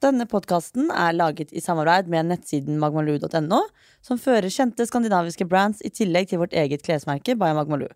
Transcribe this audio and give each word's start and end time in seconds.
Denne 0.00 0.24
podkasten 0.24 0.88
er 0.96 1.12
laget 1.12 1.50
i 1.52 1.60
samarbeid 1.60 2.06
med 2.08 2.30
nettsiden 2.30 2.78
magmaloo.no, 2.80 3.58
som 4.00 4.20
fører 4.20 4.48
kjente 4.48 4.86
skandinaviske 4.88 5.44
brands 5.44 5.82
i 5.84 5.90
tillegg 5.92 6.30
til 6.30 6.40
vårt 6.40 6.56
eget 6.56 6.80
klesmerke 6.86 7.34
by 7.36 7.52
Magmaloo. 7.58 7.92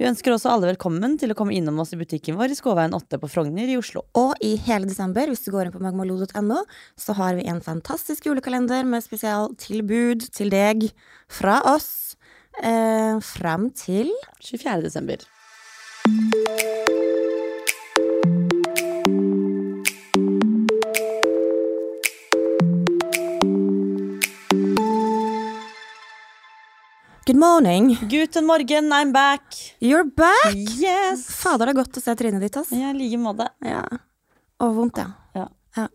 Vi 0.00 0.08
ønsker 0.08 0.32
også 0.32 0.50
alle 0.52 0.70
velkommen 0.70 1.18
til 1.20 1.32
å 1.32 1.36
komme 1.36 1.52
innom 1.56 1.80
oss 1.80 1.92
i 1.92 2.00
butikken 2.00 2.36
vår 2.40 2.52
i 2.52 2.56
Skåveien 2.56 2.96
8 2.96 3.20
på 3.20 3.28
Frogner 3.32 3.68
i 3.68 3.76
Oslo. 3.80 4.06
Og 4.16 4.32
i 4.44 4.54
hele 4.64 4.88
desember, 4.88 5.28
hvis 5.28 5.44
du 5.44 5.52
går 5.52 5.68
inn 5.68 5.76
på 5.76 5.84
magmaloo.no, 5.84 6.64
så 7.00 7.16
har 7.20 7.36
vi 7.36 7.44
en 7.52 7.60
fantastisk 7.64 8.28
julekalender 8.28 8.88
med 8.88 9.04
spesialtilbud 9.04 10.28
til 10.36 10.52
deg 10.52 10.88
fra 11.28 11.60
oss 11.68 12.16
eh, 12.62 13.20
fram 13.20 13.70
til 13.76 14.12
24. 14.40 14.80
desember. 14.88 15.24
Good 27.26 27.38
morning. 27.38 27.96
Guten 28.08 28.46
morgen, 28.46 28.92
I'm 28.92 29.12
back! 29.12 29.42
You're 29.80 30.04
back! 30.04 30.54
Yes! 30.54 31.24
Fader, 31.34 31.66
det 31.66 31.72
er 31.72 31.78
godt 31.80 31.98
å 31.98 32.02
se 32.04 32.12
trynet 32.14 32.44
ditt, 32.44 32.54
ass. 32.60 32.68
Ja, 32.70 32.92
i 32.92 32.94
like 32.94 33.18
måte. 33.18 33.48
Ja. 33.66 33.80
Og 34.62 34.76
vondt, 34.76 35.00
ja. 35.02 35.08
Ja. 35.34 35.48
ja. 35.74 35.88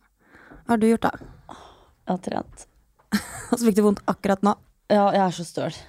Hva 0.65 0.73
har 0.73 0.81
du 0.81 0.89
gjort, 0.89 1.07
da? 1.07 1.29
Jeg 1.55 2.11
har 2.11 2.19
trent. 2.25 2.67
Og 3.47 3.53
så 3.53 3.61
fikk 3.61 3.79
du 3.79 3.81
vondt 3.85 4.03
akkurat 4.11 4.43
nå. 4.43 4.57
Ja, 4.91 5.05
jeg 5.15 5.23
er 5.23 5.37
så 5.39 5.47
støl. 5.47 5.79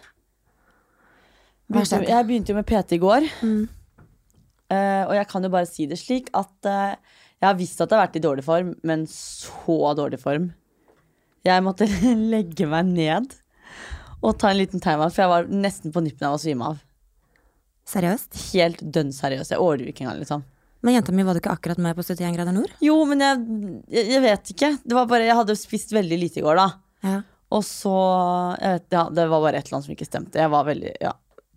Begynte, 1.67 2.03
jeg 2.13 2.31
begynte 2.31 2.55
jo 2.55 2.61
med 2.61 2.71
PT 2.71 3.01
i 3.01 3.03
går. 3.03 3.31
Mm. 3.43 3.67
Uh, 4.71 5.05
og 5.09 5.19
jeg 5.19 5.31
kan 5.35 5.43
jo 5.43 5.55
bare 5.59 5.73
si 5.73 5.91
det 5.91 5.99
slik 5.99 6.31
at 6.39 6.71
uh, 6.71 6.95
jeg 7.43 7.49
har 7.49 7.59
visst 7.59 7.83
at 7.83 7.91
jeg 7.91 7.99
har 7.99 8.07
vært 8.07 8.23
i 8.23 8.27
dårlig 8.31 8.47
form, 8.47 8.77
men 8.87 9.09
så 9.11 9.97
dårlig 9.99 10.23
form. 10.23 10.53
Jeg 11.43 11.67
måtte 11.67 11.91
legge 12.37 12.71
meg 12.71 12.95
ned 12.95 13.42
og 14.23 14.39
ta 14.39 14.51
en 14.53 14.59
liten 14.61 14.81
timeout, 14.83 15.13
for 15.15 15.25
jeg 15.25 15.31
var 15.33 15.49
nesten 15.51 15.93
på 15.95 16.03
nippen 16.05 16.29
av 16.29 16.37
å 16.37 16.41
svime 16.43 16.69
av. 16.73 16.81
Seriøst? 17.93 18.37
Helt 18.53 18.83
dønn 18.95 19.11
seriøst. 19.15 19.53
Jeg 19.55 19.61
ordner 19.63 19.91
ikke 19.91 20.05
engang, 20.07 20.21
liksom. 20.23 20.45
Men 20.83 20.97
jenta 20.97 21.13
mi 21.15 21.23
var 21.27 21.35
du 21.37 21.41
ikke 21.43 21.53
akkurat 21.55 21.79
med 21.83 21.95
på 21.99 22.03
71 22.07 22.35
grader 22.37 22.55
nord? 22.57 22.71
Jo, 22.83 22.97
men 23.07 23.21
jeg, 23.23 23.43
jeg, 23.95 24.07
jeg 24.17 24.23
vet 24.25 24.53
ikke. 24.55 24.71
Det 24.83 24.97
var 24.99 25.09
bare, 25.11 25.27
jeg 25.29 25.39
hadde 25.39 25.57
spist 25.59 25.93
veldig 25.95 26.19
lite 26.19 26.41
i 26.41 26.47
går, 26.47 26.59
da. 26.59 26.69
Ja. 27.07 27.19
Og 27.53 27.61
så 27.67 27.93
vet, 28.63 28.87
ja, 28.95 29.03
Det 29.13 29.27
var 29.29 29.43
bare 29.45 29.59
et 29.61 29.67
eller 29.69 29.77
annet 29.79 29.87
som 29.91 29.95
ikke 29.95 30.09
stemte. 30.09 30.41
Jeg 30.41 30.51
var 30.55 30.65
veldig 30.65 30.95
Ja, 31.03 31.11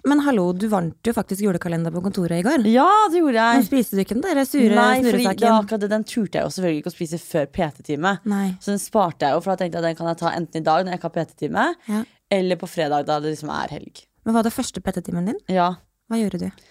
Men 0.06 0.20
hallo, 0.26 0.50
du 0.54 0.66
vant 0.70 1.08
jo 1.08 1.14
faktisk 1.16 1.42
julekalender 1.46 1.94
på 1.96 2.02
kontoret 2.04 2.42
i 2.42 2.44
går. 2.46 2.66
ja 2.70 2.86
det 3.14 3.22
gjorde 3.22 3.46
Men 3.46 3.62
jeg. 3.62 3.68
spiste 3.70 3.96
du 3.96 4.02
ikke 4.04 4.18
den 4.18 4.26
der 4.26 4.44
sure 4.46 4.76
Nei, 4.76 4.98
fordi 5.06 5.24
det 5.40 5.50
akkurat 5.50 5.82
det, 5.86 5.90
den 5.94 6.04
turte 6.04 6.38
jeg 6.42 6.44
jo 6.46 6.52
selvfølgelig 6.58 6.82
ikke 6.84 6.92
å 6.92 6.98
spise 6.98 7.22
før 7.24 7.48
PT-time. 7.56 8.12
Så 8.60 8.74
den 8.76 8.82
sparte 8.84 9.26
jeg 9.30 9.34
jo, 9.38 9.42
for 9.46 9.54
da 9.56 9.64
tenkte 9.64 9.80
jeg 9.80 9.88
den 9.88 9.98
kan 10.02 10.12
jeg 10.12 10.20
ta 10.22 10.34
enten 10.36 10.62
i 10.62 10.66
dag 10.68 10.84
når 10.86 10.92
jeg 10.94 11.00
ikke 11.02 11.10
har 11.10 11.16
PT-time, 11.22 11.66
Ja. 11.88 12.04
Eller 12.40 12.60
på 12.60 12.70
fredag 12.70 13.08
da 13.10 13.20
det 13.24 13.34
liksom 13.34 13.52
er 13.54 13.74
helg. 13.78 14.06
Men 14.26 14.38
var 14.38 14.46
det 14.46 14.54
første 14.56 14.82
PT-timen 14.82 15.30
din? 15.30 15.42
Ja. 15.52 15.76
Hva 16.10 16.20
gjorde 16.20 16.42
du? 16.46 16.66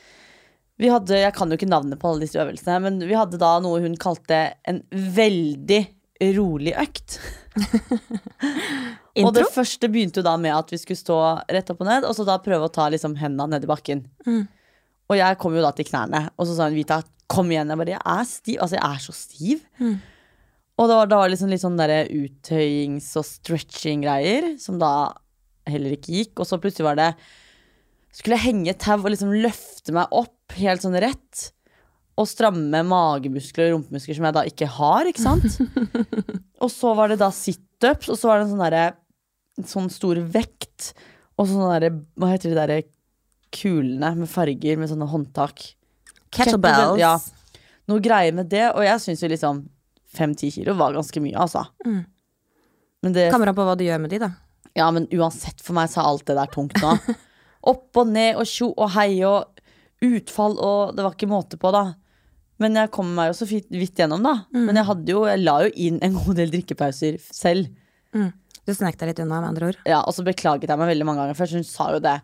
Vi 0.82 0.90
hadde, 0.90 1.20
Jeg 1.20 1.34
kan 1.36 1.50
jo 1.50 1.58
ikke 1.58 1.70
navnet 1.70 2.00
på 2.02 2.10
alle 2.10 2.26
disse 2.26 2.40
øvelsene, 2.42 2.80
men 2.82 2.98
vi 3.06 3.14
hadde 3.14 3.38
da 3.38 3.56
noe 3.62 3.82
hun 3.84 3.94
kalte 4.00 4.40
en 4.66 4.82
veldig 4.90 5.84
rolig 6.34 6.74
økt. 6.78 7.18
Og 9.22 9.30
det 9.36 9.46
første 9.54 9.90
begynte 9.90 10.18
jo 10.20 10.26
da 10.26 10.34
med 10.40 10.54
at 10.56 10.72
vi 10.74 10.80
skulle 10.80 10.98
stå 10.98 11.18
rett 11.46 11.68
opp 11.70 11.84
og 11.84 11.86
ned, 11.86 12.06
og 12.08 12.16
så 12.16 12.24
da 12.26 12.40
prøve 12.42 12.66
å 12.66 12.72
ta 12.72 12.88
liksom 12.90 13.14
hendene 13.20 13.54
ned 13.54 13.66
i 13.66 13.70
bakken. 13.70 14.00
Mm. 14.26 14.40
Og 15.06 15.18
jeg 15.20 15.38
kom 15.38 15.54
jo 15.54 15.62
da 15.62 15.70
til 15.76 15.86
knærne, 15.86 16.24
og 16.34 16.48
så 16.48 16.56
sa 16.56 16.66
hun 16.66 16.74
Vita, 16.74 16.98
kom 17.30 17.52
igjen. 17.52 17.70
Jeg 17.70 17.78
bare, 17.78 17.94
jeg 17.94 18.02
er 18.02 18.26
stiv. 18.26 18.56
Altså, 18.58 18.78
jeg 18.80 18.88
er 18.88 19.04
så 19.04 19.14
stiv. 19.14 19.62
Mm. 19.78 19.94
Og 20.74 20.90
da 20.90 20.96
var 20.98 21.12
det 21.12 21.36
liksom 21.36 21.52
litt 21.52 21.62
sånn 21.62 21.78
derre 21.78 22.00
uttøyings- 22.10 23.12
og 23.20 23.26
stretching-greier, 23.28 24.56
som 24.58 24.80
da 24.82 24.94
heller 25.70 25.96
ikke 25.96 26.14
gikk. 26.14 26.38
Og 26.38 26.48
så 26.48 26.60
plutselig 26.60 26.88
var 26.88 27.00
det 27.00 27.10
Skulle 28.14 28.38
jeg 28.38 28.46
henge 28.52 28.76
tau 28.78 29.00
og 29.00 29.10
liksom 29.10 29.32
løfte 29.42 29.94
meg 29.96 30.12
opp 30.14 30.54
helt 30.60 30.84
sånn 30.84 30.98
rett. 31.02 31.48
Og 32.14 32.28
stramme 32.30 32.84
magemuskler 32.86 33.72
og 33.72 33.78
rumpemuskler 33.78 34.18
som 34.18 34.28
jeg 34.28 34.36
da 34.36 34.44
ikke 34.46 34.68
har, 34.70 35.08
ikke 35.10 35.24
sant? 35.24 35.56
og 36.62 36.70
så 36.70 36.92
var 36.94 37.10
det 37.10 37.18
da 37.18 37.32
situps, 37.34 38.06
og 38.06 38.20
så 38.20 38.30
var 38.30 38.38
det 38.38 38.46
en 38.46 38.52
sånn 38.52 38.62
derre 38.62 38.84
sånn 39.66 39.90
stor 39.90 40.20
vekt. 40.36 40.92
Og 41.34 41.50
sånn 41.50 41.66
derre 41.72 41.90
Hva 42.14 42.30
heter 42.30 42.52
de 42.52 42.58
derre 42.60 42.82
kulene 43.54 44.12
med 44.18 44.30
farger 44.30 44.78
med 44.78 44.90
sånne 44.90 45.10
håndtak? 45.10 45.66
Kettlebells. 46.34 47.02
Ja. 47.02 47.16
Noe 47.90 48.02
greier 48.02 48.34
med 48.34 48.48
det, 48.52 48.68
og 48.72 48.82
jeg 48.86 49.02
syns 49.02 49.22
jo 49.22 49.30
liksom 49.30 49.64
fem-ti 50.14 50.50
kilo 50.54 50.76
var 50.78 50.94
ganske 50.94 51.20
mye, 51.22 51.34
altså. 51.34 51.66
Mm. 51.84 52.02
Men 53.04 53.16
det 53.16 53.28
Kommer 53.34 53.50
an 53.50 53.58
på 53.58 53.66
hva 53.66 53.74
du 53.76 53.84
gjør 53.84 54.00
med 54.00 54.14
de, 54.14 54.22
da. 54.22 54.30
Ja, 54.74 54.88
men 54.94 55.06
uansett, 55.14 55.62
for 55.62 55.76
meg 55.76 55.90
så 55.92 56.02
er 56.02 56.10
alt 56.10 56.26
det 56.26 56.36
der 56.38 56.50
tungt 56.52 56.78
nå. 56.82 56.96
Opp 57.72 58.00
og 58.00 58.10
ned 58.12 58.40
og 58.40 58.48
tjo 58.50 58.72
og 58.74 58.90
hei 58.96 59.22
og 59.24 59.50
utfall 60.04 60.58
og 60.60 60.96
Det 60.96 61.04
var 61.06 61.14
ikke 61.16 61.30
måte 61.30 61.56
på, 61.60 61.70
da. 61.72 61.94
Men 62.60 62.76
jeg 62.78 62.90
kom 62.94 63.08
meg 63.16 63.30
jo 63.30 63.36
så 63.38 63.46
vidt, 63.48 63.70
gjennom, 63.98 64.22
da. 64.26 64.34
Men 64.54 64.76
jeg 64.78 64.86
hadde 64.90 65.14
jo 65.14 65.24
Jeg 65.26 65.40
la 65.42 65.54
jo 65.64 65.70
inn 65.86 65.96
en 66.04 66.18
god 66.18 66.36
del 66.38 66.52
drikkepauser 66.52 67.16
selv. 67.24 67.70
Du 68.64 68.72
snek 68.72 68.96
deg 69.00 69.10
litt 69.10 69.22
unna, 69.24 69.40
med 69.42 69.50
andre 69.52 69.72
ord. 69.72 69.80
Ja, 69.88 70.02
Og 70.04 70.14
så 70.16 70.24
beklaget 70.26 70.70
jeg 70.70 70.80
meg 70.80 70.92
veldig 70.92 71.06
mange 71.08 71.24
ganger 71.24 71.36
først. 71.38 71.56
Hun 71.58 71.66
sa 71.68 71.88
jo 71.96 72.02
det. 72.04 72.18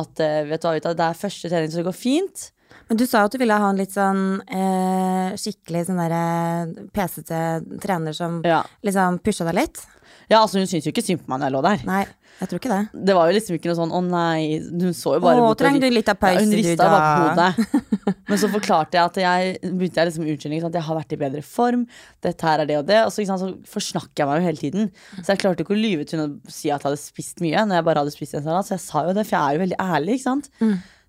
At 0.00 0.22
eh, 0.22 0.40
vet 0.48 0.62
du 0.62 0.66
hva, 0.68 0.72
Vita, 0.78 0.94
det 0.96 1.04
er 1.06 1.18
første 1.18 1.50
trening, 1.50 1.70
så 1.70 1.80
det 1.82 1.86
går 1.90 1.98
fint. 1.98 2.46
Men 2.88 2.98
du 2.98 3.04
sa 3.06 3.22
jo 3.22 3.28
at 3.30 3.34
du 3.34 3.38
ville 3.42 3.58
ha 3.62 3.68
en 3.70 3.78
litt 3.78 3.94
sånn 3.94 4.22
eh, 4.46 5.36
skikkelig 5.38 5.84
sånn 5.88 5.98
derre 6.00 6.86
pesete 6.94 7.40
trener 7.82 8.14
som 8.16 8.40
Ja, 8.46 8.62
liksom 8.86 9.18
pusha 9.22 9.46
deg 9.50 9.58
litt. 9.60 9.82
Ja 10.30 10.38
altså 10.44 10.60
Hun 10.60 10.66
syntes 10.70 10.86
jo 10.86 10.92
ikke 10.94 11.02
synd 11.04 11.20
på 11.24 11.30
meg 11.32 11.40
når 11.40 11.48
jeg 11.48 11.54
lå 11.56 11.60
der. 11.66 11.80
Nei, 11.88 12.00
jeg 12.40 12.48
tror 12.50 12.60
ikke 12.60 12.70
det. 12.70 13.04
Det 13.08 13.14
var 13.18 13.28
jo 13.28 13.34
liksom 13.36 13.56
ikke 13.56 13.68
noe 13.70 13.78
sånn 13.80 13.90
'å 13.96 14.00
nei'. 14.06 14.60
Hun 14.70 14.94
så 14.94 15.14
jo 15.16 15.20
bare 15.24 15.42
Åh, 15.42 15.54
trenger 15.58 15.80
du 15.82 15.88
litt 15.90 16.08
av 16.08 16.16
Ja, 16.22 16.38
hun 16.38 16.50
du, 16.50 16.56
rista 16.56 16.76
da? 16.76 16.90
bare 16.94 17.08
på 17.10 17.22
hodet. 17.26 17.84
Men 18.30 18.38
så 18.38 18.48
forklarte 18.52 18.94
jeg 18.94 19.04
at 19.04 19.16
jeg 19.20 19.58
begynte 19.74 19.98
jeg 20.00 20.06
liksom 20.10 20.24
unnskyldning. 20.30 20.62
At 20.70 20.78
jeg 20.78 20.86
har 20.86 20.96
vært 21.00 21.12
i 21.12 21.18
bedre 21.20 21.42
form. 21.42 21.82
Dette 22.22 22.46
her 22.46 22.60
er 22.62 22.66
det 22.70 22.76
og 22.78 22.86
det. 22.86 23.00
Og 23.04 23.10
så, 23.12 23.26
sant, 23.26 23.42
så 23.42 23.50
forsnakker 23.74 24.22
jeg 24.22 24.28
meg 24.30 24.38
jo 24.40 24.46
hele 24.46 24.62
tiden. 24.62 24.90
Så 25.18 25.34
jeg 25.34 25.42
klarte 25.42 25.64
ikke 25.66 25.74
å 25.74 25.80
lyve 25.82 26.06
til 26.06 26.20
henne 26.20 26.38
og 26.38 26.50
si 26.54 26.70
at 26.70 26.78
jeg 26.80 26.88
hadde 26.92 27.00
spist 27.02 27.42
mye. 27.42 27.66
Når 27.66 27.80
jeg 27.80 27.86
bare 27.90 28.04
hadde 28.04 28.14
spist 28.14 28.34
en 28.38 28.46
salat 28.46 28.70
Så 28.70 28.76
jeg 28.78 28.84
sa 28.86 29.02
jo 29.08 29.12
det, 29.18 29.26
for 29.26 29.34
jeg 29.36 29.42
er 29.42 29.58
jo 29.58 29.64
veldig 29.66 29.80
ærlig. 29.82 30.14
ikke 30.20 30.28
sant 30.30 30.50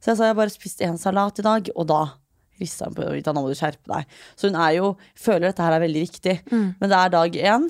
Så 0.02 0.12
jeg 0.12 0.18
sa 0.18 0.26
jeg 0.32 0.40
bare 0.42 0.50
spist 0.58 0.82
én 0.82 0.98
salat 0.98 1.40
i 1.40 1.46
dag, 1.46 1.70
og 1.78 1.88
da 1.88 2.02
rista 2.62 2.86
hun 2.90 2.94
på 2.98 3.06
hodet. 3.06 3.26
Nå 3.34 3.42
må 3.42 3.50
du 3.54 3.58
skjerpe 3.58 3.86
deg. 3.90 4.06
Så 4.36 4.50
hun 4.50 4.58
er 4.58 4.76
jo 4.82 4.96
føler 5.18 5.48
dette 5.50 5.62
her 5.62 5.78
er 5.78 5.86
veldig 5.86 6.04
viktig. 6.10 6.36
Men 6.52 6.90
det 6.90 6.98
er 6.98 7.10
dag 7.14 7.38
én, 7.38 7.70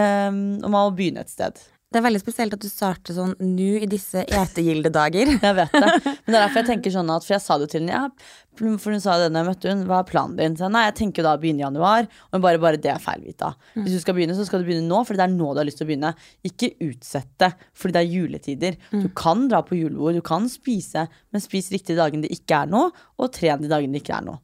um, 0.00 0.40
og 0.62 0.68
man 0.68 0.78
må 0.80 0.96
begynne 0.96 1.26
et 1.26 1.32
sted. 1.32 1.60
Det 1.90 1.98
er 1.98 2.04
veldig 2.04 2.20
spesielt 2.22 2.52
at 2.54 2.62
du 2.62 2.68
starter 2.70 3.16
sånn 3.16 3.32
nå 3.42 3.70
i 3.82 3.86
disse 3.90 4.22
etegildedager. 4.22 5.32
Jeg 5.42 5.56
vet 5.56 5.72
det. 5.74 5.88
Men 6.22 6.28
det 6.28 6.36
er 6.36 6.44
derfor 6.44 6.60
jeg 6.60 6.68
tenker 6.68 6.92
sånn 6.94 7.08
at 7.10 7.24
For 7.26 7.34
jeg 7.34 7.42
sa 7.42 7.56
det 7.58 7.66
jo 7.66 7.70
til 7.72 7.82
henne, 7.82 7.96
ja, 7.96 8.68
for 8.78 8.94
hun 8.94 9.02
sa 9.02 9.16
det 9.18 9.30
da 9.32 9.40
jeg 9.40 9.48
møtte 9.48 9.72
hun, 9.72 9.80
hva 9.88 9.98
er 9.98 10.06
planen 10.06 10.36
din? 10.38 10.54
Så 10.54 10.68
jeg, 10.68 10.74
nei, 10.76 10.84
jeg 10.86 10.94
tenker 11.00 11.22
jo 11.22 11.26
da 11.26 11.32
å 11.34 11.40
begynne 11.42 11.62
i 11.62 11.64
januar. 11.64 12.06
Og 12.30 12.44
bare, 12.44 12.60
bare 12.62 12.78
det 12.82 12.92
er 12.92 13.02
feil, 13.02 13.24
Vita. 13.26 13.48
Hvis 13.74 13.96
du 13.96 14.02
skal 14.04 14.14
begynne, 14.14 14.36
så 14.38 14.46
skal 14.46 14.62
du 14.62 14.68
begynne 14.68 14.86
nå, 14.86 15.00
for 15.08 15.18
det 15.18 15.24
er 15.24 15.32
nå 15.32 15.48
du 15.50 15.62
har 15.62 15.66
lyst 15.66 15.80
til 15.80 15.88
å 15.88 15.90
begynne. 15.90 16.12
Ikke 16.46 16.70
utsette, 16.86 17.50
fordi 17.74 17.96
det 17.96 18.02
er 18.04 18.14
juletider. 18.14 18.78
Du 18.92 19.08
kan 19.18 19.48
dra 19.50 19.64
på 19.66 19.80
julebord, 19.80 20.20
du 20.20 20.26
kan 20.30 20.46
spise, 20.52 21.08
men 21.32 21.42
spis 21.42 21.72
riktig 21.74 21.96
de 21.96 22.02
dagene 22.04 22.28
det 22.28 22.36
ikke 22.36 22.62
er 22.62 22.70
noe, 22.70 22.92
og 23.18 23.32
tren 23.34 23.64
de 23.64 23.72
dagene 23.72 23.98
det 23.98 24.04
ikke 24.04 24.20
er 24.20 24.28
noe. 24.28 24.38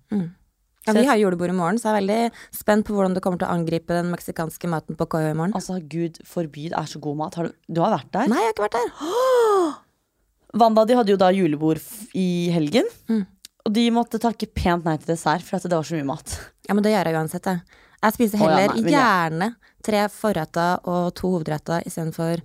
Ja, 0.86 0.94
vi 0.94 1.06
har 1.08 1.18
julebord 1.18 1.50
i 1.50 1.56
morgen, 1.56 1.80
så 1.82 1.88
jeg 1.88 1.94
er 1.94 1.98
veldig 2.00 2.18
spent 2.54 2.86
på 2.86 2.94
hvordan 2.94 3.16
du 3.16 3.20
kommer 3.24 3.40
til 3.40 3.48
å 3.48 3.54
angripe 3.56 3.94
den 3.96 4.12
meksikanske 4.12 4.70
maten 4.70 4.98
på 4.98 5.08
Koyo 5.10 5.32
i 5.32 5.36
morgen. 5.38 5.54
Altså, 5.58 5.80
gud 5.82 6.20
forby, 6.26 6.68
det 6.70 6.78
er 6.78 6.90
så 6.90 7.02
god 7.02 7.18
mat. 7.22 7.38
Har 7.38 7.48
du, 7.48 7.56
du 7.66 7.80
har 7.82 7.96
vært 7.96 8.12
der? 8.14 8.30
Nei, 8.30 8.42
jeg 8.44 8.52
har 8.52 8.54
ikke 8.54 8.66
vært 8.68 8.78
der. 8.78 9.80
Wanda 10.62 10.86
de 10.88 10.96
hadde 10.96 11.12
jo 11.12 11.18
da 11.20 11.32
julebord 11.34 11.82
i 12.16 12.28
helgen. 12.54 12.86
Mm. 13.10 13.24
Og 13.66 13.74
de 13.74 13.88
måtte 13.90 14.22
takke 14.22 14.46
pent 14.54 14.86
nei 14.86 14.94
til 15.00 15.10
dessert, 15.10 15.42
for 15.42 15.58
at 15.58 15.66
det 15.66 15.74
var 15.74 15.88
så 15.88 15.98
mye 15.98 16.06
mat. 16.06 16.36
Ja, 16.68 16.76
men 16.78 16.86
det 16.86 16.94
gjør 16.94 17.10
jeg 17.10 17.18
uansett, 17.18 17.50
jeg. 17.50 17.82
Jeg 18.06 18.14
spiser 18.14 18.38
Å, 18.38 18.46
ja, 18.46 18.56
heller 18.60 18.76
nei, 18.76 18.92
gjerne 18.92 19.50
tre 19.86 20.06
forretter 20.12 20.86
og 20.86 21.10
to 21.18 21.30
hovedretter 21.32 21.86
istedenfor 21.88 22.42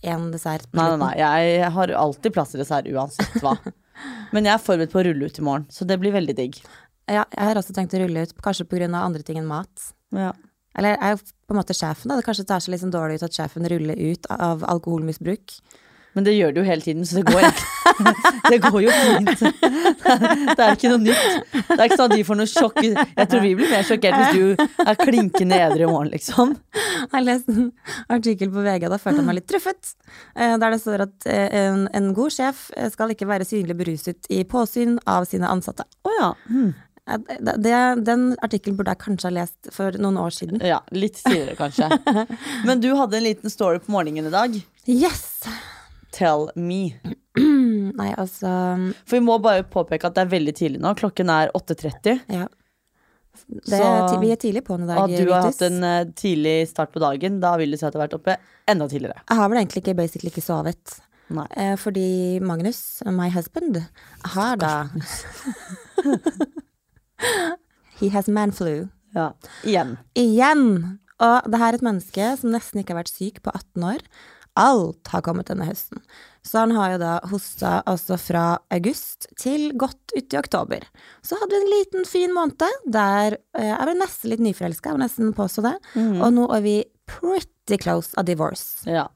én 0.00 0.28
dessert. 0.32 0.68
Nei, 0.76 0.88
nei, 0.96 0.98
nei, 1.00 1.40
jeg 1.56 1.72
har 1.76 1.92
alltid 2.02 2.34
plass 2.34 2.54
til 2.54 2.62
dessert 2.62 2.88
uansett 2.90 3.40
hva. 3.44 3.56
Men 4.34 4.46
jeg 4.48 4.54
er 4.54 4.62
forberedt 4.62 4.92
på 4.92 5.00
å 5.02 5.04
rulle 5.08 5.28
ut 5.28 5.40
i 5.40 5.44
morgen, 5.44 5.66
så 5.72 5.86
det 5.88 5.98
blir 6.00 6.14
veldig 6.14 6.36
digg. 6.36 6.60
Ja, 7.10 7.24
jeg 7.34 7.48
har 7.48 7.58
også 7.58 7.74
tenkt 7.74 7.94
å 7.96 8.00
rulle 8.04 8.22
ut, 8.22 8.36
kanskje 8.44 8.68
av 8.86 9.02
andre 9.02 9.22
ting 9.26 9.40
enn 9.40 9.50
mat. 9.50 9.90
Ja. 10.14 10.32
Eller 10.78 10.96
er 11.02 11.16
jo 11.16 11.22
på 11.24 11.54
en 11.54 11.58
måte 11.58 11.74
sjefen, 11.74 12.08
da. 12.08 12.16
Det 12.16 12.26
kanskje 12.28 12.46
tar 12.46 12.62
seg 12.62 12.74
litt 12.74 12.84
sånn 12.84 12.94
dårlig 12.94 13.18
ut 13.18 13.26
at 13.26 13.34
sjefen 13.34 13.66
ruller 13.66 13.98
ut 13.98 14.26
av 14.30 14.62
alkoholmisbruk. 14.70 15.58
Men 16.14 16.26
det 16.26 16.32
gjør 16.34 16.54
det 16.54 16.58
jo 16.62 16.66
hele 16.66 16.82
tiden, 16.82 17.04
så 17.06 17.20
det 17.20 17.26
går 17.28 17.44
ikke. 17.46 17.66
Det 18.50 18.56
går 18.64 18.80
jo 18.82 18.90
fint. 18.90 19.42
Det 20.56 20.64
er 20.64 20.72
ikke 20.74 20.90
noe 20.90 21.02
nytt. 21.04 21.52
Det 21.68 21.76
er 21.76 21.84
ikke 21.84 21.98
sånn 22.00 22.08
at 22.10 22.14
de 22.16 22.24
får 22.26 22.38
noe 22.40 22.50
sjokk. 22.50 22.80
Jeg 22.82 23.28
tror 23.30 23.42
vi 23.44 23.52
blir 23.58 23.70
mer 23.70 23.86
sjokkert 23.86 24.16
hvis 24.18 24.34
du 24.34 24.82
er 24.82 24.98
klinkende 24.98 25.58
edru 25.68 25.84
i 25.84 25.90
morgen, 25.90 26.10
liksom. 26.10 26.56
Jeg 27.12 27.26
leste 27.26 27.54
en 27.54 27.68
artikkel 28.16 28.50
på 28.50 28.64
VG, 28.66 28.88
da 28.90 28.98
følte 28.98 29.22
jeg 29.22 29.28
meg 29.28 29.38
litt 29.38 29.48
truffet. 29.52 29.92
eh, 30.34 30.56
Der 30.58 30.74
det 30.74 30.80
står 30.82 31.06
at 31.06 31.30
eh, 31.30 31.56
en, 31.62 31.86
en 31.94 32.10
god 32.16 32.34
sjef 32.34 32.66
skal 32.94 33.14
ikke 33.14 33.30
være 33.30 33.46
synlig 33.46 33.78
beruset 33.78 34.30
i 34.34 34.42
påsyn 34.48 34.98
av 35.06 35.28
sine 35.30 35.50
ansatte. 35.50 35.86
Å 35.86 36.16
ja. 36.18 36.32
Det, 37.18 37.74
den 38.06 38.26
artikkelen 38.42 38.76
burde 38.78 38.94
jeg 38.94 39.02
kanskje 39.02 39.28
ha 39.30 39.34
lest 39.40 39.70
for 39.74 39.96
noen 40.00 40.18
år 40.20 40.34
siden. 40.36 40.60
Ja, 40.64 40.80
litt 40.94 41.18
tidligere 41.22 41.56
kanskje. 41.58 41.90
Men 42.68 42.82
du 42.84 42.90
hadde 42.98 43.18
en 43.20 43.26
liten 43.26 43.52
story 43.52 43.80
på 43.82 43.92
morgenen 43.94 44.30
i 44.30 44.34
dag. 44.34 44.56
Yes! 44.86 45.42
Tell 46.14 46.48
me. 46.58 46.96
Nei, 48.00 48.08
altså 48.18 48.50
For 49.06 49.18
vi 49.18 49.22
må 49.24 49.36
bare 49.42 49.62
påpeke 49.66 50.08
at 50.10 50.16
det 50.16 50.24
er 50.26 50.32
veldig 50.32 50.54
tidlig 50.58 50.80
nå. 50.82 50.94
Klokken 50.98 51.30
er 51.32 51.52
8.30. 51.54 52.24
Ja. 52.34 52.48
Det 53.50 53.78
Så- 53.78 54.20
vi 54.20 54.32
er 54.34 54.40
tidlig 54.42 54.64
på'n 54.66 54.82
i 54.84 54.88
dag. 54.90 54.98
At 55.04 55.14
du 55.14 55.30
har 55.32 55.46
hatt 55.46 55.62
en 55.62 55.84
uh, 55.84 56.04
tidlig 56.18 56.68
start 56.68 56.92
på 56.92 57.00
dagen, 57.02 57.38
da 57.40 57.54
vil 57.60 57.70
det 57.70 57.78
si 57.80 57.86
at 57.86 57.94
du 57.94 57.98
har 58.00 58.08
vært 58.08 58.18
oppe 58.18 58.36
enda 58.68 58.88
tidligere. 58.90 59.22
Jeg 59.28 59.38
har 59.38 59.48
vel 59.48 59.62
egentlig 59.62 59.82
ikke 59.84 59.96
basically 60.02 60.30
ikke 60.34 60.44
sovet. 60.44 60.98
Eh, 61.30 61.76
fordi 61.78 62.40
Magnus, 62.42 63.02
my 63.06 63.28
husband, 63.30 63.78
har 64.34 64.56
da 64.58 64.72
He 68.00 68.10
has 68.14 68.30
manflu. 68.32 68.88
Ja. 69.16 69.30
Igjen. 69.66 69.96
Igjen! 70.18 70.66
Og 71.20 71.48
det 71.52 71.60
her 71.60 71.74
er 71.74 71.78
et 71.78 71.84
menneske 71.84 72.28
som 72.40 72.52
nesten 72.54 72.80
ikke 72.80 72.94
har 72.94 73.02
vært 73.02 73.12
syk 73.12 73.42
på 73.44 73.52
18 73.52 73.88
år. 73.92 74.04
Alt 74.58 75.10
har 75.12 75.22
kommet 75.24 75.50
denne 75.50 75.66
høsten. 75.68 76.00
Så 76.46 76.62
han 76.62 76.72
har 76.74 76.94
jo 76.94 77.00
da 77.02 77.12
hosta 77.30 77.74
altså 77.88 78.16
fra 78.18 78.44
august 78.72 79.28
til 79.38 79.70
godt 79.78 80.14
uti 80.16 80.38
oktober. 80.40 80.86
Så 81.22 81.36
hadde 81.38 81.52
vi 81.52 81.60
en 81.60 81.72
liten, 81.74 82.08
fin 82.08 82.32
måned 82.34 82.64
der 82.88 83.36
eh, 83.58 83.68
jeg 83.68 83.86
ble 83.86 83.96
nesten 84.00 84.32
litt 84.32 84.42
nyforelska, 84.44 84.90
jeg 84.90 84.98
vil 84.98 85.04
nesten 85.04 85.36
påstå 85.36 85.66
det. 85.68 85.76
Og 86.24 86.28
nå 86.34 86.48
er 86.56 86.64
vi 86.64 86.76
pretty 87.10 87.78
close 87.80 88.16
a 88.16 88.24
divorce. 88.26 88.88
Ja. 88.88 89.06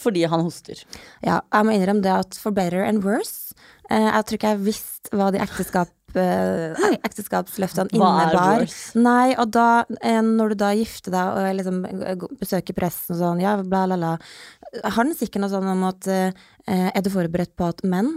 Fordi 0.00 0.24
han 0.32 0.40
hoster. 0.46 0.80
Ja, 1.20 1.42
jeg 1.52 1.66
må 1.68 1.76
innrømme 1.76 2.04
det 2.04 2.12
at 2.16 2.40
for 2.40 2.56
better 2.56 2.86
and 2.86 3.04
worse 3.04 3.52
eh, 3.90 4.08
Jeg 4.08 4.24
tror 4.24 4.38
ikke 4.38 4.52
jeg 4.54 4.64
visste 4.64 5.12
hva 5.12 5.28
de 5.34 5.42
ekteskap, 5.44 5.92
ekteskapsløftene 6.16 7.86
er 7.86 7.96
innebar. 7.96 8.64
Nei, 8.98 9.34
og 9.36 9.52
da, 9.54 9.84
eh, 10.00 10.20
når 10.24 10.54
du 10.54 10.60
da 10.64 10.72
gifter 10.78 11.14
deg 11.14 11.30
og 11.36 11.54
liksom 11.58 11.84
eh, 11.86 12.26
besøker 12.40 12.76
pressen 12.76 13.14
og 13.16 13.20
sånn, 13.22 13.44
ja, 13.44 13.56
bla, 13.62 13.86
bla, 13.86 13.96
bla 13.96 14.90
Har 14.96 15.06
den 15.06 15.16
sikkert 15.18 15.44
noe 15.44 15.52
sånn 15.52 15.70
om 15.70 15.86
at 15.88 16.10
eh, 16.10 16.34
Er 16.66 17.00
du 17.04 17.10
forberedt 17.12 17.54
på 17.58 17.70
at 17.70 17.82
menn 17.86 18.12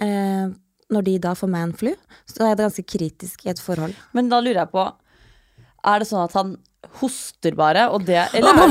eh, 0.00 0.48
når 0.88 1.04
de 1.04 1.18
da 1.20 1.34
får 1.36 1.50
manflu, 1.52 1.92
så 2.24 2.46
er 2.46 2.56
det 2.56 2.64
ganske 2.64 2.86
kritisk 2.88 3.44
i 3.44 3.50
et 3.52 3.60
forhold. 3.60 3.92
Men 4.16 4.30
da 4.32 4.40
lurer 4.40 4.62
jeg 4.62 4.72
på 4.72 4.86
Er 4.88 6.00
det 6.00 6.08
sånn 6.08 6.24
at 6.24 6.36
han 6.38 6.56
hoster 7.00 7.56
bare, 7.58 7.88
og 7.92 8.06
det 8.08 8.20
Eller 8.32 8.54
er 8.54 8.62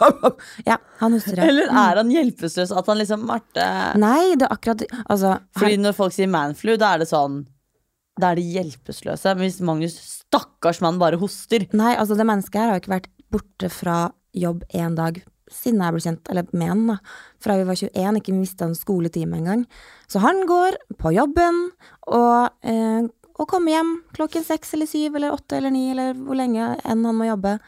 Ja, 0.70 0.78
han 1.00 1.16
hoster 1.16 1.40
ja. 1.40 1.48
eller 1.50 1.70
er 1.70 2.00
han 2.02 2.12
hjelpeløs? 2.12 2.72
At 2.76 2.90
han 2.90 3.00
liksom 3.00 3.24
Marte 3.28 3.66
Nei, 4.00 4.36
det 4.38 4.46
er 4.46 4.54
akkurat 4.54 4.84
Altså, 5.06 5.36
Fordi 5.58 5.80
når 5.80 5.96
folk 5.98 6.16
sier 6.16 6.30
manflu, 6.30 6.76
da 6.80 6.94
er 6.94 7.04
det 7.04 7.10
sånn 7.10 7.42
Da 8.20 8.32
er 8.32 8.40
de 8.40 8.46
hjelpeløse. 8.56 9.34
Men 9.34 9.46
hvis 9.46 9.60
Magnus, 9.64 9.98
stakkars 10.24 10.82
mann, 10.84 11.00
bare 11.02 11.20
hoster 11.20 11.66
Nei, 11.72 11.94
altså 11.96 12.18
det 12.18 12.28
mennesket 12.28 12.62
her 12.62 12.74
har 12.74 12.82
ikke 12.82 12.96
vært 12.98 13.12
borte 13.30 13.70
fra 13.72 14.00
jobb 14.36 14.64
én 14.74 14.96
dag 14.98 15.20
siden 15.50 15.82
jeg 15.82 15.94
ble 15.94 16.02
kjent, 16.04 16.30
eller 16.30 16.50
med 16.56 16.70
han, 16.72 16.82
da. 16.92 16.96
Fra 17.42 17.56
vi 17.58 17.66
var 17.68 17.78
21, 17.78 18.20
ikke 18.20 18.34
mista 18.36 18.66
en 18.68 18.76
skoletime 18.78 19.40
engang. 19.40 19.64
Så 20.10 20.22
han 20.22 20.44
går 20.48 20.78
på 21.00 21.12
jobben 21.16 21.62
og, 22.06 22.50
eh, 22.62 23.08
og 23.34 23.48
kommer 23.48 23.74
hjem 23.74 23.94
klokken 24.16 24.44
seks 24.46 24.74
eller 24.76 24.90
syv 24.90 25.16
eller 25.16 25.34
åtte 25.34 25.58
eller 25.58 25.72
ni 25.74 25.90
eller 25.90 26.14
hvor 26.14 26.38
lenge 26.38 26.74
enn 26.84 27.06
han 27.08 27.18
må 27.18 27.28
jobbe. 27.30 27.58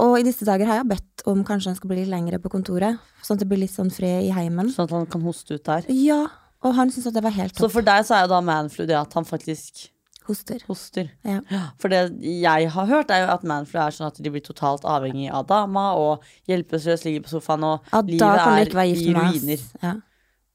Og 0.00 0.16
i 0.20 0.24
disse 0.24 0.46
dager 0.48 0.68
har 0.70 0.80
jeg 0.80 0.88
bedt 0.94 1.24
om 1.28 1.42
kanskje 1.44 1.72
han 1.74 1.78
skal 1.78 1.90
bli 1.92 2.00
litt 2.00 2.10
lengre 2.12 2.40
på 2.40 2.50
kontoret, 2.52 3.00
sånn 3.26 3.36
at 3.36 3.44
det 3.44 3.48
blir 3.50 3.60
litt 3.60 3.74
sånn 3.74 3.92
fred 3.92 4.24
i 4.24 4.32
heimen. 4.32 4.70
sånn 4.72 4.88
at 4.88 4.94
han 4.96 5.08
kan 5.12 5.24
hoste 5.26 5.58
ut 5.58 5.64
der. 5.66 5.88
Ja, 5.92 6.22
og 6.64 6.76
han 6.76 6.92
syntes 6.92 7.10
at 7.10 7.16
det 7.18 7.24
var 7.24 7.36
helt 7.36 7.54
topp. 7.54 7.66
Så 7.66 7.72
for 7.76 7.86
deg 7.86 8.04
så 8.08 8.16
er 8.16 8.26
jo 8.26 8.32
da 8.34 8.40
manflu 8.44 8.86
det 8.88 8.96
at 8.96 9.16
han 9.16 9.28
faktisk 9.28 9.88
Hoster. 10.30 10.60
hoster. 10.68 11.08
Ja. 11.26 11.40
For 11.80 11.90
det 11.90 12.20
jeg 12.22 12.68
har 12.70 12.86
hørt, 12.86 13.10
er 13.10 13.24
jo 13.24 13.30
at 13.34 13.42
manflu 13.48 13.80
er 13.82 13.90
sånn 13.96 14.06
at 14.06 14.20
de 14.22 14.30
blir 14.30 14.44
totalt 14.44 14.84
avhengig 14.86 15.30
av 15.32 15.48
dama 15.48 15.88
og 15.98 16.26
hjelpeløs 16.46 17.02
ligger 17.04 17.24
på 17.24 17.32
sofaen 17.34 17.64
og 17.66 17.88
Ja, 17.90 18.02
livet 18.06 18.76
er 18.76 18.84
i 18.84 19.12
ruiner. 19.16 19.64
Ja. 19.82 19.96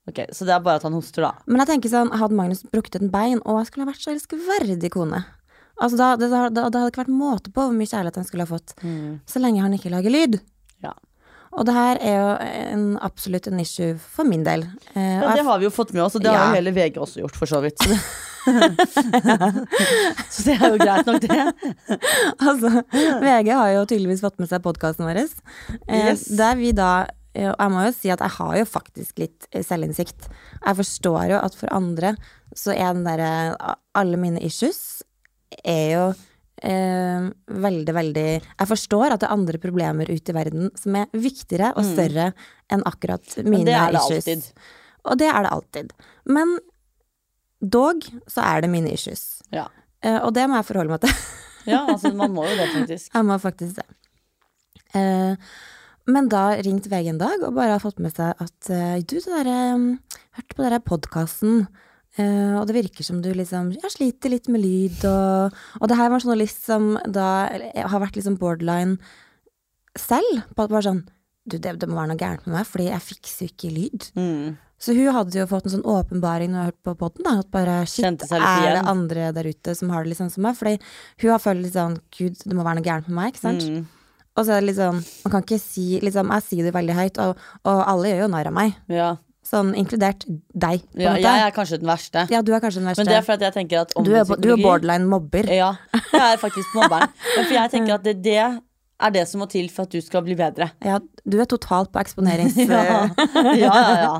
Ok, 0.07 0.21
Så 0.31 0.45
det 0.45 0.53
er 0.53 0.62
bare 0.62 0.77
at 0.77 0.86
han 0.86 0.94
hoster, 0.94 1.25
da. 1.25 1.31
Men 1.50 1.63
jeg 1.63 1.68
tenker 1.74 1.89
sånn, 1.89 2.12
hadde 2.13 2.38
Magnus 2.38 2.62
brukket 2.69 3.00
et 3.01 3.12
bein, 3.12 3.42
og 3.44 3.57
jeg 3.57 3.71
skulle 3.71 3.88
ha 3.88 3.92
vært 3.92 4.03
så 4.06 4.13
elskverdig 4.13 4.92
kone. 4.94 5.24
Altså, 5.81 5.98
da, 6.00 6.12
det, 6.16 6.30
da, 6.31 6.45
da, 6.50 6.69
det 6.72 6.80
hadde 6.81 6.92
ikke 6.94 7.04
vært 7.06 7.16
måte 7.19 7.51
på 7.51 7.66
hvor 7.68 7.75
mye 7.75 7.89
kjærlighet 7.89 8.16
han 8.22 8.27
skulle 8.30 8.45
ha 8.48 8.51
fått. 8.54 8.75
Så 9.27 9.42
lenge 9.44 9.62
han 9.66 9.74
ikke 9.75 9.92
lager 9.92 10.13
lyd. 10.13 10.38
Ja. 10.86 10.94
Og 11.56 11.63
det 11.68 11.74
her 11.75 12.00
er 12.04 12.16
jo 12.19 12.30
en, 12.75 12.86
absolutt 13.04 13.48
en 13.48 13.60
issue 13.63 13.94
for 14.00 14.27
min 14.27 14.44
del. 14.44 14.66
Eh, 14.94 15.19
Ja, 15.24 15.36
det 15.36 15.45
har 15.48 15.60
vi 15.62 15.68
jo 15.69 15.72
fått 15.72 15.94
med 15.95 16.04
oss, 16.04 16.16
og 16.18 16.24
det 16.25 16.31
har 16.33 16.50
jo 16.50 16.57
hele 16.57 16.74
VG 16.75 16.98
også 17.00 17.22
gjort, 17.24 17.36
for 17.39 17.48
så 17.48 17.62
vidt. 17.63 17.80
Så 17.80 17.92
det, 18.51 19.51
så 20.36 20.44
det 20.50 20.56
er 20.57 20.66
jo 20.74 20.80
greit 20.81 21.07
nok, 21.07 21.22
det. 21.24 21.69
altså, 22.50 22.71
VG 23.24 23.51
har 23.56 23.71
jo 23.75 23.86
tydeligvis 23.88 24.24
fått 24.25 24.39
med 24.44 24.51
seg 24.51 24.63
podkasten 24.66 25.07
vår. 25.07 25.21
Eh, 25.24 26.01
Yes. 26.12 26.25
Der 26.38 26.56
vi 26.60 26.71
da 26.75 26.89
eh, 27.33 27.50
Og 27.51 27.56
jeg 27.60 27.71
må 27.74 27.86
jo 27.88 27.94
si 27.95 28.12
at 28.13 28.21
jeg 28.24 28.36
har 28.38 28.54
jo 28.60 28.66
faktisk 28.69 29.19
litt 29.24 29.48
eh, 29.51 29.63
selvinnsikt. 29.66 30.28
Jeg 30.60 30.80
forstår 30.81 31.31
jo 31.33 31.39
at 31.39 31.56
for 31.57 31.71
andre 31.75 32.16
så 32.56 32.71
er 32.75 32.94
den 32.95 33.04
derre 33.07 33.56
Alle 33.98 34.19
mine 34.19 34.39
issues 34.44 35.01
er 35.63 35.86
jo 35.94 36.06
eh, 36.63 37.28
veldig, 37.66 37.96
veldig 37.96 38.28
Jeg 38.34 38.69
forstår 38.69 39.16
at 39.16 39.24
det 39.24 39.30
er 39.30 39.36
andre 39.36 39.62
problemer 39.62 40.10
ute 40.12 40.34
i 40.34 40.38
verden 40.38 40.72
som 40.80 40.98
er 41.00 41.12
viktigere 41.13 41.74
og 41.75 41.88
større 41.88 42.31
enn 42.72 42.86
akkurat 42.88 43.38
mine 43.44 43.69
det 43.69 43.78
er 43.78 43.94
det 43.94 44.02
issues. 44.02 44.28
alltid. 44.28 44.66
Og 45.06 45.19
det 45.22 45.30
er 45.30 45.46
det 45.46 45.54
alltid. 45.54 45.94
Men 46.25 46.57
dog 47.62 48.06
så 48.31 48.46
er 48.46 48.66
det 48.66 48.72
mine 48.74 48.94
issues. 48.94 49.44
Ja. 49.54 49.68
Eh, 50.02 50.19
og 50.22 50.34
det 50.38 50.48
må 50.50 50.60
jeg 50.60 50.69
forholde 50.69 50.96
meg 50.96 51.06
til. 51.06 51.16
ja, 51.74 51.84
altså 51.86 52.13
man 52.18 52.34
må 52.36 52.48
jo 52.50 52.57
det, 52.57 52.69
faktisk. 52.78 53.13
Jeg 53.13 53.30
må 53.30 53.40
faktisk 53.42 53.80
det. 53.81 53.88
Eh, 54.96 55.54
men 56.06 56.30
da 56.30 56.52
ringte 56.62 56.92
VG 56.92 57.10
en 57.16 57.22
dag 57.22 57.42
og 57.42 57.56
bare 57.57 57.75
har 57.75 57.81
fått 57.81 58.02
med 58.04 58.13
seg 58.13 58.38
at 58.42 58.69
eh, 58.69 59.02
du, 59.02 59.18
det 59.18 59.25
derre 59.25 59.60
Hørte 60.36 60.57
på 60.57 60.66
den 60.66 60.84
podkasten, 60.84 61.54
eh, 62.21 62.56
og 62.59 62.65
det 62.67 62.77
virker 62.77 63.07
som 63.07 63.21
du 63.23 63.31
liksom 63.35 63.71
ja, 63.75 63.91
sliter 63.91 64.33
litt 64.33 64.50
med 64.51 64.63
lyd 64.63 65.06
og 65.09 65.56
Og 65.81 65.89
det 65.89 65.97
her 66.00 66.09
var 66.09 66.19
en 66.19 66.25
journalist 66.25 66.65
som 66.67 66.94
da 67.06 67.47
eller, 67.51 67.88
har 67.91 68.03
vært 68.03 68.19
liksom 68.19 68.39
borderline 68.41 68.97
selv. 69.95 70.44
På 70.56 70.67
bare 70.67 70.85
sånn 70.89 71.03
Du, 71.45 71.59
det, 71.59 71.75
det 71.77 71.88
må 71.89 72.00
være 72.00 72.13
noe 72.13 72.19
gærent 72.19 72.47
med 72.47 72.56
meg, 72.57 72.65
fordi 72.65 72.88
jeg 72.89 73.06
fikser 73.06 73.45
jo 73.45 73.51
ikke 73.53 73.73
lyd. 73.75 74.07
Mm. 74.17 74.56
Så 74.81 74.94
hun 74.97 75.13
hadde 75.13 75.38
jo 75.38 75.45
fått 75.47 75.67
en 75.67 75.75
sånn 75.77 75.85
åpenbaring 75.88 76.51
når 76.51 76.57
hun 76.57 76.63
har 76.63 76.71
hørt 76.71 76.88
på 76.88 76.95
podden. 77.00 77.27
At 77.31 77.51
bare 77.53 77.75
shit, 77.89 78.06
er 78.06 78.71
det 78.75 78.88
andre 78.89 79.29
der 79.35 79.47
ute 79.47 79.75
som 79.77 79.91
har 79.94 80.03
det 80.03 80.11
litt 80.11 80.19
sånn 80.19 80.33
som 80.33 80.45
meg? 80.45 80.57
Fordi 80.59 80.75
hun 81.23 81.31
har 81.31 81.44
følt 81.44 81.63
litt 81.63 81.77
sånn 81.77 82.00
Gud, 82.18 82.41
det 82.41 82.57
må 82.57 82.66
være 82.66 82.81
noe 82.81 82.87
gærent 82.87 83.11
med 83.11 83.18
meg, 83.19 83.33
ikke 83.33 83.45
sant? 83.45 83.63
Mm. 83.69 83.85
Og 84.35 84.44
så 84.44 84.56
er 84.56 84.59
det 84.59 84.68
litt 84.68 84.80
sånn 84.81 84.97
Man 84.99 85.31
kan 85.31 85.45
ikke 85.45 85.61
si 85.63 85.85
liksom, 86.04 86.31
Jeg 86.35 86.44
sier 86.44 86.68
det 86.68 86.73
veldig 86.75 86.97
høyt, 86.97 87.21
og, 87.23 87.45
og 87.63 87.83
alle 87.85 88.11
gjør 88.11 88.25
jo 88.25 88.31
narr 88.33 88.51
av 88.51 88.57
meg. 88.57 88.75
Ja. 88.92 89.13
Sånn 89.45 89.75
inkludert 89.78 90.23
deg, 90.25 90.81
ja, 90.97 91.11
måte. 91.14 91.21
jeg 91.21 91.42
er 91.45 91.52
kanskje 91.54 91.78
den 91.78 91.90
verste. 91.90 92.23
Ja, 92.33 92.40
du 92.42 92.49
er 92.56 92.64
kanskje 92.64 92.81
den 92.81 92.90
verste. 92.90 93.04
Men 93.04 93.11
det 93.11 93.18
er 93.19 93.25
fordi 93.28 93.45
jeg 93.45 93.54
tenker 93.54 93.83
at 93.83 93.92
du, 93.94 94.09
er, 94.18 94.25
du 94.42 94.47
er 94.56 94.57
borderline 94.57 95.06
mobber. 95.06 95.52
Ja, 95.54 95.75
jeg 95.94 96.23
er 96.31 96.40
faktisk 96.42 96.73
mobberen. 96.73 97.14
For 97.35 97.54
jeg 97.54 97.73
tenker 97.75 97.99
at 97.99 98.07
det, 98.07 98.16
det 98.25 98.40
er 98.95 99.11
det 99.11 99.25
som 99.28 99.42
må 99.44 99.47
til 99.52 99.68
for 99.73 99.87
at 99.87 99.92
du 99.92 99.99
skal 100.04 100.23
bli 100.23 100.37
bedre. 100.40 100.69
Ja, 100.85 100.99
du 101.25 101.35
er 101.42 101.47
totalt 101.49 101.92
på 101.92 101.99
eksponerings... 101.99 102.56
Ja, 102.66 102.81
ja, 103.59 103.73
ja. 103.99 104.14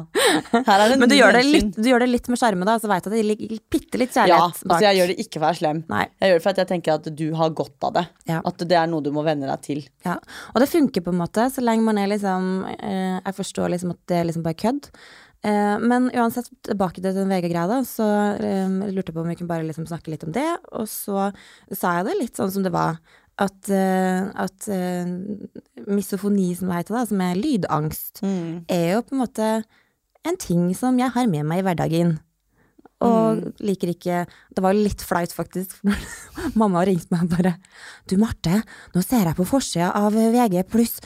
ja. 0.51 0.88
Men 1.00 1.08
du 1.10 1.15
gjør, 1.15 1.36
det 1.38 1.44
litt, 1.48 1.77
du 1.77 1.88
gjør 1.88 2.03
det 2.03 2.10
litt 2.10 2.27
med 2.32 2.39
sjarme, 2.39 2.67
da, 2.67 2.75
så 2.82 2.89
veit 2.91 3.08
at 3.08 3.13
det 3.13 3.24
ligger 3.24 3.55
bitte 3.72 4.00
litt 4.01 4.12
Ja, 4.15 4.25
kjærlighet 4.25 4.62
bak. 4.65 4.75
altså 4.75 4.88
jeg 4.88 5.00
gjør 5.00 5.12
det 5.12 5.17
ikke 5.24 5.38
for 5.38 5.44
å 5.44 5.48
være 5.48 5.60
slem. 5.62 5.82
Nei. 5.91 6.03
Jeg 6.20 6.32
gjør 6.32 6.39
det 6.39 6.46
for 6.46 6.51
at 6.53 6.62
jeg 6.63 6.72
tenker 6.74 6.98
at 7.00 7.10
du 7.22 7.25
har 7.39 7.53
godt 7.62 7.88
av 7.88 7.98
det. 8.00 8.05
Ja. 8.32 8.39
At 8.51 8.65
det 8.65 8.79
er 8.79 8.89
noe 8.91 9.05
du 9.05 9.12
må 9.15 9.24
venne 9.27 9.48
deg 9.50 9.63
til. 9.65 9.84
Ja, 10.08 10.17
og 10.53 10.63
det 10.63 10.72
funker 10.72 11.05
på 11.05 11.13
en 11.13 11.22
måte, 11.22 11.48
så 11.53 11.63
lenge 11.63 11.88
man 11.88 12.01
er 12.01 12.12
liksom 12.12 12.50
eh, 12.75 13.22
Jeg 13.22 13.38
forstår 13.39 13.72
liksom 13.75 13.96
at 13.96 14.01
det 14.12 14.20
er 14.20 14.27
liksom 14.27 14.46
bare 14.46 14.60
kødd. 14.65 14.91
Eh, 15.46 15.75
men 15.79 16.10
uansett, 16.10 16.50
tilbake 16.65 17.01
til 17.03 17.13
den 17.13 17.29
VG-greia, 17.29 17.82
så 17.86 18.08
eh, 18.34 18.79
lurte 18.89 19.12
jeg 19.12 19.17
på 19.17 19.22
om 19.22 19.29
vi 19.29 19.38
kunne 19.38 19.51
bare 19.51 19.67
liksom 19.67 19.86
snakke 19.89 20.13
litt 20.13 20.25
om 20.25 20.34
det. 20.36 20.48
Og 20.74 20.89
så 20.89 21.29
sa 21.70 22.00
jeg 22.00 22.10
det 22.10 22.20
litt 22.22 22.39
sånn 22.41 22.53
som 22.55 22.65
det 22.65 22.74
var. 22.74 22.98
At, 23.36 23.68
eh, 23.68 24.30
at 24.32 24.68
eh, 24.72 25.10
misofoni, 25.92 26.54
som 26.56 26.70
det 26.72 26.77
heter, 26.84 26.96
da, 26.96 27.01
som 27.10 27.24
er 27.25 27.39
lydangst, 27.39 28.22
er 28.24 28.86
jo 28.94 29.01
på 29.04 29.15
en 29.18 29.24
måte 29.25 29.50
en 30.25 30.38
ting 30.39 30.70
som 30.77 30.96
jeg 31.00 31.12
har 31.12 31.27
med 31.27 31.44
meg 31.48 31.60
i 31.60 31.65
hverdagen. 31.68 32.15
Og 33.04 33.42
liker 33.60 33.92
ikke 33.92 34.22
Det 34.56 34.63
var 34.63 34.77
litt 34.77 35.04
flaut, 35.04 35.34
faktisk. 35.36 35.75
Mamma 36.60 36.86
ringte 36.88 37.12
meg 37.12 37.27
bare 37.27 37.58
Du, 38.08 38.15
Marte, 38.22 38.62
nå 38.96 39.04
ser 39.04 39.27
jeg 39.27 39.36
på 39.36 39.48
forsida 39.50 39.92
av 40.00 40.15
VG 40.15 40.62
pluss. 40.72 41.01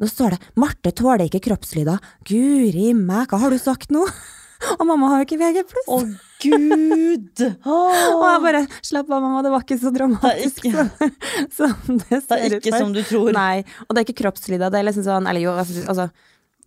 Nå 0.00 0.08
står 0.08 0.34
det 0.34 0.52
'Marte 0.56 0.92
tåler 0.92 1.28
ikke 1.28 1.44
kroppslyder'. 1.48 2.00
Guri 2.26 2.92
meg, 2.96 3.28
hva 3.30 3.38
har 3.38 3.50
du 3.50 3.58
sagt 3.60 3.92
nå? 3.94 4.04
Og 4.78 4.84
mamma 4.88 5.08
har 5.12 5.22
jo 5.22 5.26
ikke 5.28 5.38
VG 5.40 5.62
pluss. 5.70 5.88
oh, 5.88 6.04
gud! 6.42 7.42
Og 7.72 8.24
jeg 8.26 8.42
bare 8.46 8.62
Slapp 8.82 9.10
av, 9.10 9.22
mamma, 9.24 9.42
det 9.46 9.52
var 9.54 9.64
ikke 9.64 9.78
så 9.82 9.92
dramatisk 9.94 10.66
Det 10.66 10.72
er 10.72 11.12
som, 11.54 11.72
som 11.86 11.98
det 12.00 12.08
Det 12.10 12.20
ser 12.26 12.36
er 12.46 12.56
ut 12.56 12.58
ikke 12.60 12.72
for. 12.74 12.78
som 12.84 12.92
du 12.96 13.02
tror. 13.06 13.32
Nei, 13.36 13.62
og 13.86 13.94
det 13.94 14.02
er 14.02 14.06
ikke 14.08 14.20
kroppslyder. 14.22 14.72
Det 14.72 14.80
er 14.82 14.86
liksom 14.88 15.06
sånn 15.06 15.28
Eller 15.30 15.44
jo, 15.46 15.54
altså, 15.54 15.84
altså 15.92 16.08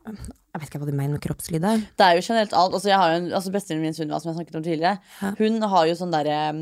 Jeg 0.06 0.62
vet 0.62 0.68
ikke 0.70 0.82
hva 0.84 0.90
du 0.90 0.96
mener 0.96 1.16
med 1.18 1.24
kroppslyder. 1.26 1.86
Det 2.00 2.06
er 2.10 2.20
jo 2.20 2.26
generelt 2.30 2.54
alt. 2.56 2.76
Altså, 2.78 2.90
jeg 2.92 3.00
har 3.02 3.14
jo 3.14 3.20
en, 3.22 3.30
altså 3.40 3.54
Bestevennen 3.56 3.88
min 3.90 3.98
Sunniva, 3.98 4.20
som 4.24 4.32
jeg 4.32 4.38
snakket 4.40 4.60
om 4.62 4.66
tidligere, 4.68 4.98
Ja. 5.22 5.34
hun 5.40 5.62
har 5.76 5.90
jo 5.90 5.98
sånn 6.00 6.14
derre 6.16 6.38
um, 6.56 6.62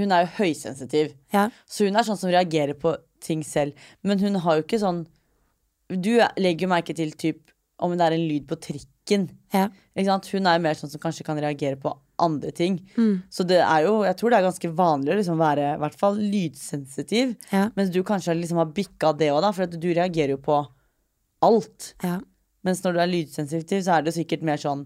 Hun 0.00 0.12
er 0.16 0.24
jo 0.26 0.30
høysensitiv. 0.40 1.14
Ja. 1.36 1.46
Så 1.68 1.84
hun 1.88 1.96
er 2.00 2.06
sånn 2.08 2.20
som 2.20 2.30
reagerer 2.32 2.76
på 2.80 2.94
ting 3.22 3.42
selv. 3.46 3.72
Men 4.02 4.18
hun 4.24 4.36
har 4.44 4.58
jo 4.58 4.64
ikke 4.66 4.80
sånn 4.82 5.04
Du 5.92 6.14
legger 6.40 6.66
jo 6.66 6.72
merke 6.72 6.94
til 6.96 7.12
typ 7.20 7.50
om 7.82 7.96
det 7.98 8.04
er 8.06 8.14
en 8.14 8.22
lyd 8.28 8.44
på 8.46 8.56
trikken. 9.06 9.28
Ja. 9.52 9.68
Hun 9.94 10.46
er 10.46 10.58
mer 10.62 10.74
sånn 10.74 10.90
som 10.90 11.00
kanskje 11.00 11.24
kan 11.24 11.38
reagere 11.40 11.76
på 11.76 11.92
andre 12.18 12.50
ting. 12.52 12.80
Mm. 12.96 13.22
Så 13.30 13.44
det 13.44 13.60
er 13.60 13.86
jo, 13.86 14.02
jeg 14.04 14.16
tror 14.16 14.30
det 14.30 14.38
er 14.38 14.46
ganske 14.46 14.72
vanlig 14.74 15.12
å 15.12 15.18
liksom 15.18 15.38
være 15.38 15.74
i 15.74 15.80
hvert 15.82 15.98
fall 15.98 16.16
lydsensitiv. 16.18 17.36
Ja. 17.52 17.70
Mens 17.76 17.90
du 17.90 18.02
kanskje 18.02 18.34
liksom 18.34 18.58
har 18.58 18.72
bikka 18.72 19.12
det 19.12 19.32
òg. 19.32 19.54
For 19.54 19.64
at 19.66 19.80
du 19.80 19.92
reagerer 19.92 20.36
jo 20.36 20.38
på 20.42 20.66
alt. 21.42 21.94
ja. 22.02 22.20
Mens 22.62 22.78
når 22.84 22.92
du 22.94 22.98
er 23.02 23.10
lydsensitiv, 23.10 23.80
så 23.82 23.96
er 23.96 24.04
det 24.06 24.12
sikkert 24.14 24.44
mer 24.46 24.56
sånn 24.56 24.84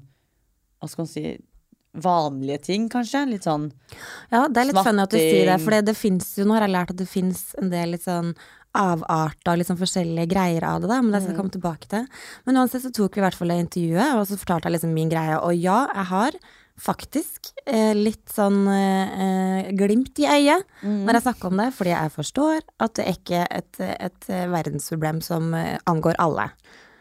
Hva 0.81 0.89
skal 0.89 1.05
man 1.05 1.11
si 1.11 1.25
Vanlige 1.93 2.63
ting, 2.65 2.87
kanskje? 2.89 3.27
Litt 3.29 3.45
sånn 3.45 3.67
Ja, 4.33 4.47
det 4.49 4.63
er 4.63 4.71
litt 4.71 4.81
funny 4.81 5.03
at 5.03 5.13
du 5.13 5.19
sier 5.19 5.45
det, 5.51 5.59
for 5.61 5.77
det, 5.77 5.83
det 5.91 5.95
fins 5.97 6.31
jo 6.39 6.47
Nå 6.49 6.57
har 6.57 6.65
jeg 6.65 6.73
lært 6.73 6.95
at 6.95 7.03
det 7.03 7.09
fins 7.11 7.51
en 7.61 7.69
del 7.69 7.93
litt 7.93 8.07
sånn 8.07 8.33
avarta, 8.77 9.55
av 9.55 9.65
sånn 9.67 9.81
forskjellige 9.81 10.31
greier 10.31 10.67
av 10.69 10.85
det, 10.85 10.91
da, 10.93 11.01
men 11.03 11.15
det 11.15 11.23
skal 11.23 11.35
jeg 11.35 11.41
komme 11.41 11.57
tilbake 11.57 11.91
til. 11.93 12.07
Men 12.47 12.61
uansett 12.61 12.85
så 12.85 12.93
tok 12.95 13.17
vi 13.17 13.23
i 13.23 13.27
hvert 13.27 13.39
fall 13.39 13.53
det 13.53 13.59
intervjuet, 13.65 14.15
og 14.19 14.29
så 14.29 14.39
fortalte 14.41 14.71
jeg 14.71 14.77
liksom 14.77 14.95
min 14.97 15.11
greie. 15.13 15.41
Og 15.41 15.57
ja, 15.57 15.81
jeg 15.95 16.09
har 16.13 16.39
faktisk 16.77 17.53
eh, 17.65 17.95
litt 17.97 18.29
sånn 18.33 18.67
eh, 18.69 19.71
glimt 19.77 20.19
i 20.21 20.27
øyet 20.29 20.67
når 20.85 21.17
jeg 21.17 21.25
snakker 21.25 21.49
om 21.49 21.63
det, 21.63 21.71
fordi 21.77 21.95
jeg 21.95 22.13
forstår 22.13 22.59
at 22.85 22.99
det 22.99 23.07
er 23.07 23.17
ikke 23.17 23.45
et, 23.49 23.81
et 23.97 24.29
eh, 24.33 24.49
verdensproblem 24.53 25.23
som 25.25 25.55
eh, 25.57 25.79
angår 25.89 26.21
alle. 26.23 26.51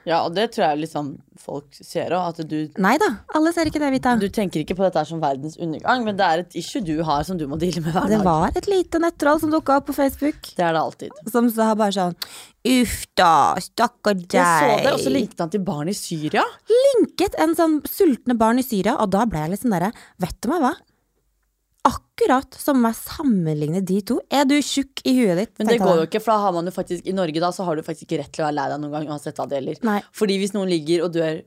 Ja, 0.06 0.22
og 0.22 0.36
det 0.38 0.52
tror 0.54 0.68
jeg 0.68 0.84
liksom 0.86 1.16
folk 1.42 1.74
ser 1.76 2.14
òg. 2.16 2.40
Nei 2.82 2.96
da, 3.02 3.10
alle 3.38 3.52
ser 3.56 3.70
ikke 3.70 3.82
det, 3.82 3.92
Vita. 3.96 4.16
du 4.22 4.28
tenker 4.34 4.62
ikke 4.62 4.78
på 4.78 4.86
dette 4.86 5.04
som 5.10 5.22
verdens 5.22 5.58
undergang, 5.62 6.06
men 6.06 6.18
det 6.18 6.26
er 6.26 6.44
et 6.46 6.58
issue 6.62 6.82
du 6.86 7.00
har 7.06 7.26
som 7.28 7.40
du 7.40 7.48
må 7.50 7.58
deale 7.62 7.82
med 7.82 7.92
hver 7.94 8.06
dag. 8.06 8.14
Det 8.14 8.22
var 8.26 8.58
et 8.62 8.70
lite 8.70 9.02
nettroll 9.02 9.42
som 9.42 9.54
dukka 9.54 9.80
opp 9.82 9.90
på 9.90 9.98
Facebook. 9.98 10.54
Det 10.56 10.66
er 10.66 10.78
det 10.78 10.82
alltid. 10.82 11.22
Som 11.34 11.50
sa 11.54 11.74
bare 11.78 11.96
sånn 11.96 12.18
Uff 12.66 13.04
da, 13.14 13.54
stakkar 13.62 14.16
deg. 14.18 14.40
Jeg 14.40 14.42
så 14.42 14.78
det, 14.82 14.94
og 14.96 15.04
så 15.04 15.12
linket 15.14 15.44
han 15.44 15.52
til 15.54 15.62
barn 15.66 15.92
i 15.92 15.94
Syria. 15.98 16.42
linket 16.72 17.38
en 17.42 17.54
sånn 17.58 17.80
sultne 17.86 18.38
barn 18.40 18.62
i 18.62 18.66
Syria, 18.66 18.96
og 18.98 19.12
da 19.14 19.28
ble 19.30 19.44
jeg 19.44 19.58
liksom 19.58 19.74
derre 19.76 19.92
Vet 20.22 20.40
du 20.42 20.50
meg 20.50 20.64
hva? 20.64 20.74
Akkurat 21.86 22.56
som 22.58 22.80
meg 22.82 22.96
sammenligne 22.98 23.82
de 23.86 24.00
to. 24.10 24.20
Er 24.34 24.46
du 24.50 24.56
tjukk 24.60 25.04
i 25.06 25.14
huet 25.20 25.38
ditt? 25.42 25.54
Men 25.60 25.70
det 25.70 25.80
går 25.84 26.00
jo 26.02 26.06
ikke, 26.10 26.22
for 26.24 26.34
da 26.34 26.38
har 26.48 26.56
man 26.56 26.66
jo 26.70 26.74
faktisk 26.76 27.06
i 27.06 27.14
Norge 27.16 27.44
da, 27.44 27.52
så 27.54 27.66
har 27.68 27.78
du 27.78 27.84
faktisk 27.86 28.08
ikke 28.08 28.24
rett 28.24 28.32
til 28.34 28.42
å 28.46 28.48
være 28.48 28.58
lei 28.58 28.68
deg 28.74 28.82
noen 28.82 28.96
gang 28.98 29.12
uansett 29.14 29.38
hva 29.38 29.46
det 29.52 29.60
gjelder. 29.60 29.84
Nei. 29.86 30.00
Fordi 30.16 30.40
hvis 30.42 30.56
noen 30.58 30.72
ligger 30.72 31.06
og 31.06 31.14
dør 31.14 31.44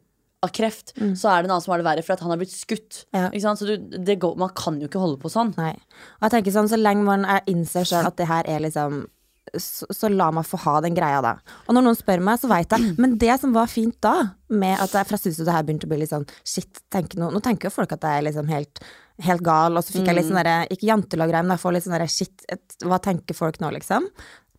av 0.46 0.52
kreft, 0.54 0.92
så 1.18 1.32
er 1.32 1.42
det 1.42 1.48
en 1.48 1.56
annen 1.56 1.62
som 1.64 1.72
har 1.74 1.80
det 1.82 1.88
verre 1.88 2.02
for 2.06 2.14
at 2.14 2.20
han 2.22 2.30
har 2.30 2.38
blitt 2.38 2.54
skutt. 2.54 3.00
Ja. 3.10 3.24
Ikke 3.32 3.42
sant? 3.42 3.58
Så 3.58 3.66
du, 3.66 3.96
det 3.98 4.20
går, 4.22 4.36
man 4.38 4.52
kan 4.54 4.78
jo 4.78 4.86
ikke 4.86 5.02
holde 5.02 5.18
på 5.18 5.32
sånn. 5.32 5.50
Nei. 5.58 5.72
Og 6.20 6.28
jeg 6.28 6.36
tenker 6.36 6.54
sånn, 6.54 6.70
så 6.70 6.78
lenge 6.78 7.02
man 7.08 7.26
er- 7.26 7.42
innser 7.50 7.88
sjøl 7.88 8.06
at 8.06 8.16
det 8.20 8.28
her 8.30 8.46
er 8.46 8.62
liksom 8.62 9.08
så, 9.56 9.86
så 9.96 10.10
la 10.12 10.26
meg 10.36 10.44
få 10.44 10.58
ha 10.60 10.74
den 10.84 10.94
greia, 10.94 11.22
da. 11.24 11.30
Og 11.66 11.74
når 11.74 11.86
noen 11.86 11.96
spør 11.98 12.20
meg, 12.20 12.36
så 12.38 12.50
veit 12.50 12.70
jeg. 12.76 12.94
Men 13.00 13.14
det 13.18 13.32
som 13.40 13.54
var 13.56 13.66
fint 13.72 13.96
da, 14.04 14.14
med 14.52 14.76
at 14.78 14.92
jeg, 14.92 15.08
for 15.08 15.16
jeg 15.16 15.22
syns 15.24 15.38
jo 15.40 15.46
det 15.48 15.54
her 15.56 15.64
begynte 15.66 15.88
å 15.88 15.92
bli 15.94 16.02
litt 16.02 16.12
sånn 16.12 16.26
shit, 16.46 16.82
tenk 16.92 17.16
nå, 17.16 17.30
nå 17.32 17.40
tenker 17.42 17.70
jo 17.70 17.74
folk 17.78 17.94
at 17.96 18.04
jeg 18.04 18.20
er 18.20 18.26
liksom 18.28 18.50
helt, 18.52 18.82
helt 19.26 19.42
gal, 19.44 19.76
og 19.76 19.84
så 19.84 19.94
fikk 19.96 20.08
jeg 20.08 20.18
litt 20.18 20.28
sånn 20.28 20.38
derre, 20.40 20.58
ikke 20.70 20.88
jantelag-greie, 20.88 21.44
men 21.46 21.56
jeg 21.56 21.62
får 21.64 21.74
litt 21.74 21.86
sånn 21.86 21.96
derre 21.96 22.10
shit, 22.12 22.44
et, 22.52 22.76
hva 22.86 23.00
tenker 23.02 23.36
folk 23.36 23.58
nå, 23.62 23.72
liksom? 23.74 24.06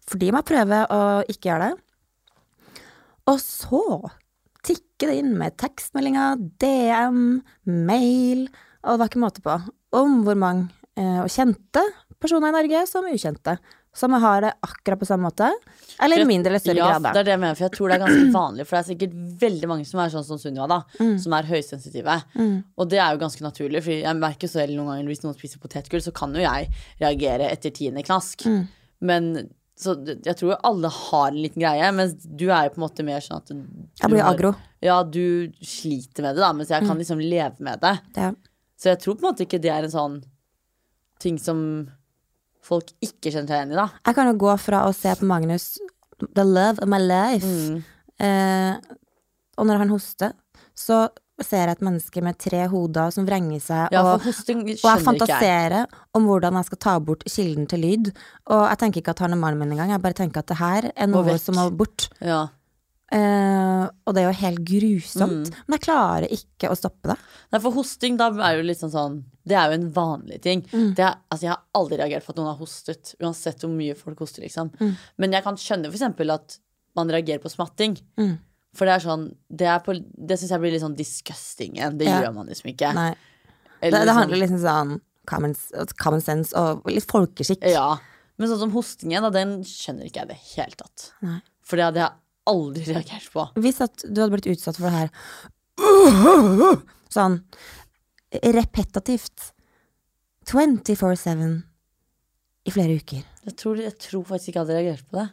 Fordi 0.10 0.32
må 0.34 0.42
jeg 0.42 0.50
prøve 0.50 0.82
å 0.92 1.00
ikke 1.32 1.52
gjøre 1.52 1.70
det. 1.70 2.84
Og 3.30 3.38
så 3.44 3.84
tikker 4.66 5.12
det 5.12 5.20
inn 5.22 5.36
med 5.40 5.56
tekstmeldinger, 5.62 6.42
DM, 6.62 7.40
mail, 7.88 8.48
og 8.84 8.96
det 8.96 9.02
var 9.02 9.12
ikke 9.12 9.24
måte 9.24 9.46
på 9.46 9.56
om 10.00 10.22
hvor 10.26 10.38
mange 10.40 10.70
eh, 11.00 11.22
og 11.24 11.32
kjente 11.32 11.84
personer 12.20 12.52
i 12.52 12.58
Norge 12.58 12.84
som 12.90 13.08
ukjente. 13.10 13.56
Som 14.00 14.14
har 14.24 14.42
det 14.46 14.52
akkurat 14.64 15.00
på 15.02 15.08
samme 15.10 15.28
måte, 15.28 15.50
eller 16.00 16.22
i 16.24 16.26
mindre 16.30 16.54
eller 16.54 16.62
større 16.64 16.80
ja, 16.80 16.90
grad. 16.96 17.10
det 17.12 17.20
er 17.20 17.28
det 17.28 17.34
jeg 17.34 17.40
mener, 17.42 17.58
for 17.60 17.66
jeg 17.66 17.74
tror 17.76 17.90
det 17.92 17.96
er 17.98 18.04
ganske 18.06 18.32
vanlig. 18.38 18.66
For 18.70 18.78
det 18.78 18.80
er 18.80 18.88
sikkert 18.94 19.16
veldig 19.42 19.68
mange 19.74 19.86
som 19.90 20.00
er 20.00 20.14
sånn 20.14 20.24
som 20.30 20.40
Sunniva, 20.40 20.68
da. 20.72 20.78
Mm. 21.02 21.18
Som 21.20 21.34
er 21.36 21.50
høysensitive. 21.50 22.16
Og 22.80 22.90
det 22.94 23.02
er 23.04 23.12
jo 23.18 23.20
ganske 23.26 23.44
naturlig, 23.44 23.82
for 23.84 23.92
jeg 23.98 24.16
merker 24.22 24.48
selv 24.52 24.76
noen 24.78 24.88
ganger 24.94 25.12
hvis 25.12 25.24
noen 25.26 25.36
spiser 25.36 25.60
potetgull, 25.60 26.02
så 26.06 26.14
kan 26.16 26.32
jo 26.38 26.40
jeg 26.46 26.70
reagere 27.02 27.50
etter 27.52 27.76
tiende 27.76 28.06
knask. 28.08 28.46
Mm. 28.48 28.62
Men 29.12 29.30
så 29.80 29.94
jeg 30.06 30.36
tror 30.36 30.50
jo 30.54 30.62
alle 30.68 30.90
har 30.92 31.28
en 31.34 31.42
liten 31.44 31.62
greie, 31.64 31.92
mens 31.96 32.16
du 32.24 32.48
er 32.52 32.66
jo 32.68 32.74
på 32.76 32.80
en 32.82 32.88
måte 32.88 33.04
mer 33.08 33.20
sånn 33.24 33.38
at 33.44 33.52
du 33.52 33.56
Jeg 34.02 34.10
blir 34.12 34.24
har- 34.24 34.34
aggro. 34.36 34.56
Ja, 34.84 35.04
du 35.04 35.52
sliter 35.64 36.24
med 36.24 36.36
det, 36.36 36.42
da, 36.44 36.54
mens 36.54 36.70
jeg 36.72 36.84
Mm. 36.84 36.88
kan 36.88 36.98
liksom 36.98 37.20
leve 37.20 37.60
med 37.60 37.80
det. 37.82 38.00
Det. 38.16 38.36
Så 38.80 38.90
jeg 38.96 39.00
tror 39.00 39.16
på 39.16 39.24
en 39.28 39.34
måte 39.34 39.44
ikke 39.48 39.60
det 39.62 39.72
er 39.72 39.84
en 39.84 39.92
sånn 39.92 40.24
ting 41.20 41.38
som 41.38 41.90
folk 42.62 42.92
ikke 43.02 43.32
kjenner 43.32 43.48
seg 43.48 43.58
igjen 43.62 43.72
i, 43.74 43.80
da. 43.80 43.88
Jeg 44.06 44.16
kan 44.16 44.28
jo 44.32 44.34
gå 44.46 44.58
fra 44.60 44.84
å 44.90 44.94
se 44.96 45.14
på 45.20 45.26
Magnus, 45.30 45.78
the 46.36 46.44
love 46.44 46.80
of 46.84 46.88
my 46.92 47.00
life, 47.00 47.46
Mm. 47.46 47.84
eh, 48.20 48.76
og 49.58 49.66
når 49.68 49.78
han 49.84 49.90
hoster, 49.90 50.34
så 50.76 51.08
ser 51.42 51.68
jeg 51.70 51.78
et 51.78 51.84
menneske 51.88 52.22
med 52.22 52.38
tre 52.38 52.66
hoder 52.68 53.12
som 53.16 53.26
vrenger 53.26 53.62
seg, 53.64 53.94
Ja, 53.96 54.02
og, 54.04 54.20
og 54.20 54.26
jeg 54.28 54.58
ikke 54.76 54.76
jeg. 54.84 55.04
fantaserer 55.06 55.86
om 56.14 56.26
hvordan 56.28 56.54
jeg 56.60 56.66
skal 56.66 56.78
ta 56.84 57.00
bort 57.00 57.24
kilden 57.32 57.66
til 57.72 57.80
lyd. 57.80 58.10
Og 58.52 58.66
jeg 58.68 58.78
tenker 58.82 59.00
ikke 59.02 59.12
at 59.16 59.20
han 59.24 59.32
er 59.32 59.40
mannen 59.40 59.60
min 59.60 59.72
engang, 59.72 59.90
jeg 59.96 60.02
bare 60.04 60.14
tenker 60.20 60.40
at 60.44 60.48
det 60.52 60.58
her 60.60 60.92
er 60.96 61.08
noe 61.08 61.38
som 61.40 61.56
må 61.56 61.70
bort. 61.72 62.10
Ja. 62.20 62.48
Eh, 63.12 63.84
og 64.06 64.14
det 64.14 64.22
er 64.22 64.28
jo 64.30 64.40
helt 64.44 64.60
grusomt. 64.68 65.50
Mm. 65.50 65.62
Men 65.68 65.76
jeg 65.80 65.86
klarer 65.88 66.28
ikke 66.36 66.70
å 66.70 66.78
stoppe 66.78 67.10
det. 67.12 67.16
Nei, 67.54 67.62
for 67.64 67.74
hosting, 67.74 68.18
da 68.20 68.28
er 68.46 68.60
jo 68.60 68.66
litt 68.68 68.78
sånn 68.82 68.94
sånn 68.94 69.16
Det 69.50 69.56
er 69.58 69.72
jo 69.72 69.78
en 69.80 69.88
vanlig 69.96 70.42
ting. 70.44 70.62
Mm. 70.70 70.92
Det 70.94 71.02
er, 71.08 71.16
altså, 71.32 71.48
jeg 71.48 71.54
har 71.56 71.64
aldri 71.80 71.98
reagert 71.98 72.26
på 72.28 72.36
at 72.36 72.38
noen 72.38 72.52
har 72.52 72.60
hostet, 72.60 73.16
uansett 73.24 73.64
hvor 73.66 73.72
mye 73.74 73.96
folk 73.98 74.20
hoster, 74.22 74.44
liksom. 74.46 74.70
Mm. 74.78 74.92
Men 75.18 75.32
jeg 75.34 75.44
kan 75.48 75.58
skjønne 75.58 75.90
eksempel 75.90 76.30
at 76.36 76.60
man 76.96 77.10
reagerer 77.10 77.42
på 77.42 77.50
smatting. 77.50 77.98
Mm. 78.20 78.36
For 78.78 78.86
det 78.86 78.94
er 79.00 79.06
sånn 79.08 79.24
Det, 79.50 79.66
er 79.66 79.80
på- 79.80 79.98
det 80.28 80.38
syns 80.38 80.52
jeg 80.52 80.60
blir 80.62 80.72
litt 80.72 80.84
sånn 80.86 80.96
disgusting 80.96 81.74
igjen. 81.78 81.98
Det 81.98 82.06
Ja. 82.06 82.22
gjør 82.22 82.34
man 82.36 82.48
liksom 82.48 82.70
ikke. 82.76 82.94
Nei. 82.94 83.16
Eller 83.82 83.92
Det, 83.92 84.06
det 84.06 84.06
liksom- 84.06 84.16
handler 84.22 84.38
liksom 84.38 84.60
sånn 84.62 85.02
common, 85.26 85.56
common 85.98 86.22
sense 86.22 86.54
og 86.54 86.86
litt 86.86 87.08
folkeskikk. 87.08 87.64
Ja. 87.64 87.98
Men 88.38 88.50
sånn 88.50 88.60
som 88.60 88.72
hostingen, 88.72 89.22
da, 89.24 89.30
den 89.32 89.64
skjønner 89.64 90.06
ikke 90.06 90.22
jeg 90.22 90.26
i 90.30 90.34
det 90.34 90.42
hele 90.56 90.76
tatt. 90.78 91.12
Nei. 91.22 91.42
For 91.64 91.76
det 91.76 91.86
hadde 91.86 91.96
jeg 92.06 92.12
aldri 92.48 92.86
reagert 92.88 93.28
på. 93.34 93.48
Hvis 93.60 93.82
at 93.82 94.06
du 94.08 94.22
hadde 94.22 94.32
blitt 94.38 94.48
utsatt 94.54 94.78
for 94.80 94.90
det 94.90 94.96
her 94.96 95.10
sånn 97.14 97.40
repetativt 98.54 99.52
24-7 100.50 101.64
i 102.70 102.74
flere 102.74 102.98
uker. 103.00 103.24
Jeg 103.48 103.56
tror, 103.58 103.80
jeg 103.82 103.96
tror 104.02 104.26
faktisk 104.28 104.52
ikke 104.52 104.60
jeg 104.60 104.66
hadde 104.68 104.78
reagert 104.80 105.06
på 105.10 105.18
det. 105.20 105.28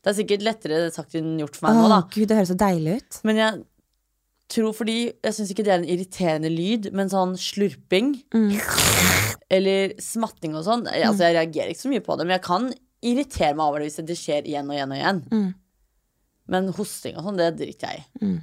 Det 0.00 0.10
er 0.12 0.16
sikkert 0.16 0.44
lettere 0.46 0.76
sagt 0.94 1.16
enn 1.18 1.34
gjort 1.42 1.56
for 1.58 1.66
meg 1.68 1.76
Å 1.76 1.82
nå, 1.82 1.88
da. 1.92 1.98
gud, 2.14 2.28
det 2.30 2.36
høres 2.38 2.52
så 2.54 2.56
deilig 2.60 2.94
ut. 3.02 3.18
Men 3.28 3.40
jeg 3.42 3.58
tror 4.50 4.72
fordi 4.74 4.94
Jeg 5.12 5.34
syns 5.36 5.50
ikke 5.52 5.62
det 5.66 5.72
er 5.74 5.82
en 5.82 5.90
irriterende 5.92 6.50
lyd, 6.50 6.88
men 6.96 7.10
sånn 7.12 7.36
slurping 7.38 8.14
Mm. 8.34 8.54
eller 9.50 9.92
smatting 10.00 10.54
og 10.56 10.64
sånn 10.66 10.86
Altså, 10.88 11.26
jeg 11.28 11.36
reagerer 11.36 11.70
ikke 11.74 11.84
så 11.84 11.92
mye 11.92 12.04
på 12.06 12.16
det, 12.16 12.26
men 12.26 12.36
jeg 12.38 12.44
kan 12.46 12.70
irritere 13.02 13.54
meg 13.56 13.66
over 13.66 13.80
det 13.80 13.90
hvis 13.90 14.00
det 14.08 14.16
skjer 14.18 14.48
igjen 14.48 14.68
og 14.70 14.76
igjen 14.76 14.90
og 14.94 14.98
igjen. 15.00 15.20
Mm. 15.30 15.50
Men 16.50 16.70
hosting 16.76 17.16
og 17.16 17.26
sånn, 17.28 17.38
det 17.40 17.52
driter 17.60 17.94
jeg 17.94 18.04
i. 18.04 18.24
Mm. 18.26 18.38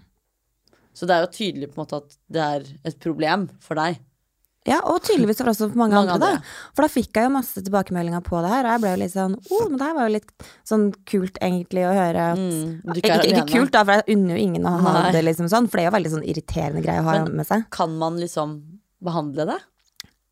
Så 0.97 1.05
det 1.05 1.13
er 1.17 1.25
jo 1.25 1.33
tydelig 1.35 1.67
på 1.71 1.77
en 1.77 1.83
måte 1.85 1.99
at 2.01 2.15
det 2.33 2.43
er 2.43 2.67
et 2.89 2.99
problem 3.03 3.49
for 3.61 3.77
deg. 3.77 3.99
Ja, 4.67 4.81
og 4.83 4.97
tydeligvis 5.07 5.37
for 5.39 5.47
også 5.47 5.69
for 5.69 5.79
mange, 5.79 5.95
Mange 5.95 6.15
andre, 6.17 6.29
da. 6.41 6.71
For 6.75 6.83
da 6.83 6.89
fikk 6.91 7.15
jeg 7.15 7.27
jo 7.29 7.33
masse 7.37 7.61
tilbakemeldinger 7.63 8.23
på 8.25 8.41
det 8.43 8.49
her, 8.51 8.65
og 8.67 8.73
jeg 8.73 8.81
ble 8.83 8.89
jo 8.91 8.99
litt 8.99 9.13
sånn 9.13 9.35
oh, 9.37 9.61
men 9.69 9.77
det 9.79 9.85
her 9.85 9.95
var 9.95 10.09
jo 10.09 10.13
litt 10.17 10.47
sånn 10.67 10.83
kult 11.07 11.39
egentlig 11.39 11.85
å 11.87 11.93
høre 11.95 12.25
at 12.33 12.41
Mm, 12.41 12.73
ikke, 12.97 13.19
ikke, 13.29 13.45
kult, 13.53 13.71
da, 13.77 13.85
for 13.87 14.01
jeg 14.01 14.17
unner 14.17 14.35
jo 14.35 14.41
ingen 14.49 14.67
å 14.67 14.73
ha 14.83 14.93
Nei. 14.97 15.13
det 15.15 15.21
liksom 15.23 15.47
sånn, 15.53 15.69
for 15.69 15.79
det 15.79 15.85
er 15.85 15.87
jo 15.87 15.95
veldig 15.95 16.11
sånn 16.17 16.27
irriterende 16.33 16.83
greie 16.83 16.99
å 16.99 17.07
ha 17.07 17.15
Men- 17.21 17.37
med 17.39 17.47
seg. 17.47 17.63
Kan 17.77 17.95
man 18.01 18.19
liksom 18.19 18.57
behandle 19.07 19.45
det? 19.53 19.59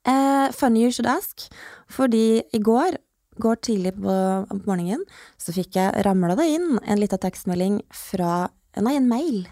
Eh, 0.05 0.51
funny 0.51 0.84
you 0.84 0.91
should 0.91 1.08
ask, 1.08 1.48
fordi 1.88 2.44
i 2.53 2.60
går, 2.60 2.98
går 3.42 3.62
tidlig 3.68 3.96
på, 3.98 4.15
morgenen, 4.65 5.04
så 5.42 5.56
fikk 5.56 5.77
jeg 5.80 6.06
ramla 6.08 6.38
det 6.39 6.48
inn 6.56 6.80
en 6.84 7.01
liten 7.01 7.22
tekstmelding 7.22 7.82
fra 7.94 8.48
Nei, 8.75 8.98
en 8.98 9.06
mail. 9.08 9.46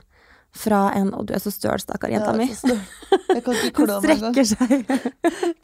Fra 0.53 0.91
en 0.93 1.07
Å, 1.17 1.24
du 1.25 1.31
er 1.33 1.41
så 1.41 1.50
støl, 1.50 1.79
stakkar 1.81 2.12
jenta 2.13 2.33
mi. 2.38 2.45
Hun 2.53 3.89
strekker 4.03 4.45
seg. 4.45 4.83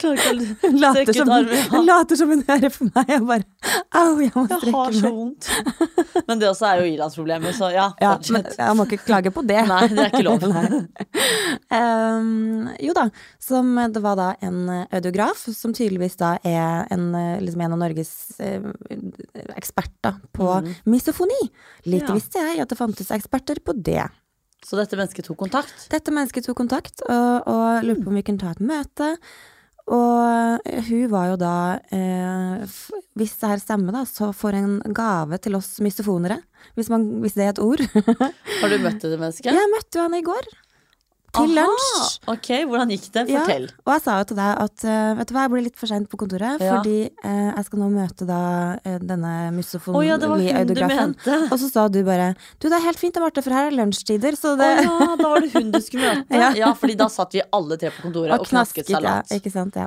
Hun 0.00 0.78
later, 0.80 1.12
som, 1.14 1.28
hun 1.30 1.84
later 1.86 2.18
som 2.18 2.30
hun 2.32 2.42
hører 2.48 2.72
på 2.74 2.88
meg. 2.88 3.10
og 3.20 3.26
bare 3.28 3.44
Au, 4.00 4.16
jeg 4.22 4.32
må 4.34 4.44
strekke 4.48 4.64
meg. 4.64 4.66
Jeg 4.66 4.74
har 4.74 4.96
så 4.98 5.10
vondt. 5.14 5.48
Men 6.26 6.40
det 6.42 6.48
også 6.50 6.66
er 6.70 6.80
jo 6.82 6.88
ilandsproblemet, 6.94 7.54
så 7.58 7.70
ja, 7.74 7.86
Ja, 8.02 8.12
men 8.34 8.46
jeg 8.50 8.76
må 8.78 8.86
ikke 8.88 9.00
klage 9.06 9.32
på 9.34 9.44
det. 9.46 9.60
Nei, 9.68 9.80
det 9.92 10.04
er 10.06 10.10
ikke 10.10 10.26
lov. 10.26 10.46
Ehm, 11.74 12.70
jo 12.82 12.94
da, 12.96 13.06
som 13.42 13.74
det 13.94 14.02
var 14.04 14.18
da 14.18 14.28
en 14.46 14.62
audiograf, 14.90 15.44
som 15.54 15.74
tydeligvis 15.76 16.18
da 16.20 16.34
er 16.46 16.86
en, 16.94 17.10
liksom 17.44 17.62
en 17.66 17.76
av 17.76 17.82
Norges 17.84 18.12
eh, 18.42 18.64
eksperter 19.56 20.18
på 20.36 20.50
misofoni. 20.90 21.42
Lite 21.86 22.10
Ja. 22.10 22.16
visste 22.18 22.42
jeg 22.42 22.62
at 22.64 22.68
det 22.72 22.78
fantes 22.78 23.10
eksperter 23.14 23.60
på 23.64 23.76
det. 23.76 24.08
Så 24.66 24.76
dette 24.76 24.98
mennesket 24.98 25.26
tok 25.26 25.38
kontakt? 25.40 25.86
Dette 25.92 26.12
mennesket 26.12 26.46
tok 26.46 26.58
kontakt 26.60 27.00
og, 27.06 27.48
og 27.48 27.86
lurte 27.86 28.04
på 28.04 28.12
om 28.12 28.18
vi 28.18 28.24
kunne 28.26 28.42
ta 28.42 28.52
et 28.52 28.60
møte. 28.60 29.14
Og 29.90 30.68
hun 30.86 31.06
var 31.10 31.30
jo 31.32 31.38
da, 31.40 31.54
eh, 31.90 32.74
hvis 33.18 33.32
det 33.40 33.48
her 33.50 33.62
stemmer, 33.62 33.96
da, 33.96 34.04
så 34.06 34.28
får 34.36 34.58
en 34.60 34.74
gave 34.94 35.40
til 35.42 35.56
oss 35.58 35.78
mystofonere. 35.82 36.36
Hvis, 36.78 36.90
man, 36.92 37.08
hvis 37.24 37.34
det 37.34 37.46
er 37.46 37.54
et 37.56 37.62
ord. 37.64 37.82
Har 38.60 38.70
du 38.70 38.76
møtt 38.84 39.02
det 39.02 39.18
mennesket? 39.22 39.50
Jeg 39.50 39.72
møtte 39.72 39.98
jo 39.98 40.04
henne 40.06 40.20
i 40.20 40.26
går. 40.28 40.50
Til 41.30 41.52
lunsj. 41.54 42.16
Ok, 42.30 42.48
hvordan 42.66 42.90
gikk 42.90 43.04
det? 43.14 43.22
Ja, 43.30 43.42
og 43.46 43.92
jeg 43.94 44.02
sa 44.02 44.16
jo 44.18 44.26
til 44.32 44.38
deg 44.40 44.62
at 44.64 44.84
eh, 44.90 45.10
vet 45.20 45.30
du 45.30 45.34
hva, 45.36 45.44
jeg 45.44 45.52
blir 45.52 45.64
litt 45.68 45.76
for 45.78 45.90
seint 45.90 46.08
på 46.10 46.18
kontoret, 46.18 46.62
Ja. 46.64 46.78
fordi 46.80 46.96
eh, 47.06 47.50
jeg 47.54 47.66
skal 47.68 47.82
nå 47.82 47.90
møte 47.94 48.26
da 48.26 48.40
eh, 48.82 48.96
denne 48.98 49.34
oh, 49.54 50.02
ja, 50.02 50.16
det. 50.18 51.36
Og 51.52 51.56
så 51.62 51.70
sa 51.70 51.86
du 51.88 52.00
bare 52.06 52.32
Du, 52.58 52.66
det 52.66 52.74
er 52.80 52.86
helt 52.88 52.98
fint, 52.98 53.20
Marte, 53.22 53.44
for 53.46 53.54
her 53.54 53.70
er 53.70 53.76
lunsjtider, 53.78 54.34
så 54.38 54.56
Å 54.56 54.58
oh, 54.58 54.82
ja, 54.82 55.14
da 55.20 55.30
var 55.30 55.46
det 55.46 55.52
hun 55.54 55.70
du 55.70 55.80
skulle 55.84 56.16
møte. 56.16 56.34
Ja. 56.40 56.50
ja. 56.56 56.72
fordi 56.74 56.98
da 56.98 57.06
satt 57.12 57.34
vi 57.36 57.44
alle 57.54 57.78
tre 57.78 57.92
på 57.94 58.08
kontoret 58.08 58.34
og, 58.34 58.46
knasket 58.50 58.90
salat. 58.90 59.30
Ja, 59.30 59.38
ikke 59.38 59.52
sant, 59.54 59.78
ja. 59.78 59.86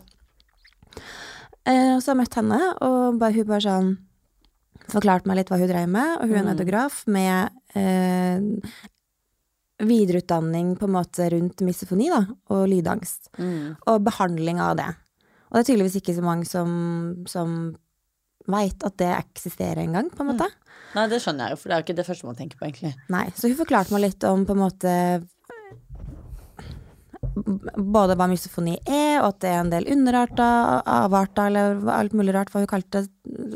Eh, 1.68 1.96
så 2.00 2.12
jeg 2.14 2.20
møtt 2.24 2.40
henne, 2.40 2.60
og 2.84 3.20
bare, 3.20 3.36
hun 3.36 3.48
bare 3.52 3.64
sånn 3.68 3.94
Forklarte 4.92 5.30
meg 5.30 5.38
litt 5.40 5.48
hva 5.52 5.58
hun 5.62 5.70
dreiv 5.70 5.88
med, 5.88 6.18
og 6.20 6.28
hun 6.28 6.36
er 6.36 6.42
en 6.42 6.50
Mm. 6.50 6.54
autograf 6.58 6.96
med 7.08 7.52
eh, 7.80 8.42
videreutdanning 9.82 10.76
på 10.78 10.88
en 10.88 10.96
måte 10.96 11.30
rundt 11.34 11.64
misofoni, 11.66 12.10
da, 12.14 12.22
og 12.54 12.68
lydangst. 12.70 13.32
Mm. 13.40 13.74
Og 13.90 14.04
behandling 14.06 14.62
av 14.64 14.78
det. 14.80 14.90
Og 15.50 15.58
det 15.58 15.64
er 15.64 15.70
tydeligvis 15.72 16.00
ikke 16.02 16.18
så 16.18 16.26
mange 16.26 16.50
som, 16.50 16.70
som 17.30 17.74
veit 18.50 18.86
at 18.86 18.98
det 19.00 19.10
eksisterer 19.16 19.84
engang, 19.84 20.10
på 20.14 20.24
en 20.24 20.34
måte. 20.34 20.50
Nei, 20.94 21.08
det 21.10 21.22
skjønner 21.24 21.48
jeg 21.48 21.56
jo, 21.56 21.62
for 21.62 21.70
det 21.70 21.76
er 21.76 21.82
jo 21.82 21.88
ikke 21.88 21.98
det 22.00 22.08
første 22.08 22.30
man 22.30 22.40
tenker 22.40 22.60
på, 22.60 22.68
egentlig. 22.68 22.94
Nei, 23.14 23.26
så 23.38 23.50
hun 23.50 23.60
forklarte 23.60 23.96
meg 23.96 24.06
litt 24.08 24.28
om 24.30 24.46
på 24.50 24.56
en 24.56 24.64
måte 24.64 24.96
både 27.34 28.16
hva 28.20 28.28
mysofoni 28.30 28.76
er, 28.86 29.22
og 29.24 29.30
at 29.34 29.40
det 29.44 29.50
er 29.50 29.60
en 29.64 29.72
del 29.72 29.88
underarter, 29.94 30.82
avarter, 30.90 31.48
eller 31.50 31.82
alt 31.94 32.14
mulig 32.18 32.34
rart, 32.36 32.52
hva 32.54 32.62
hun 32.64 32.70
kalte 32.70 33.06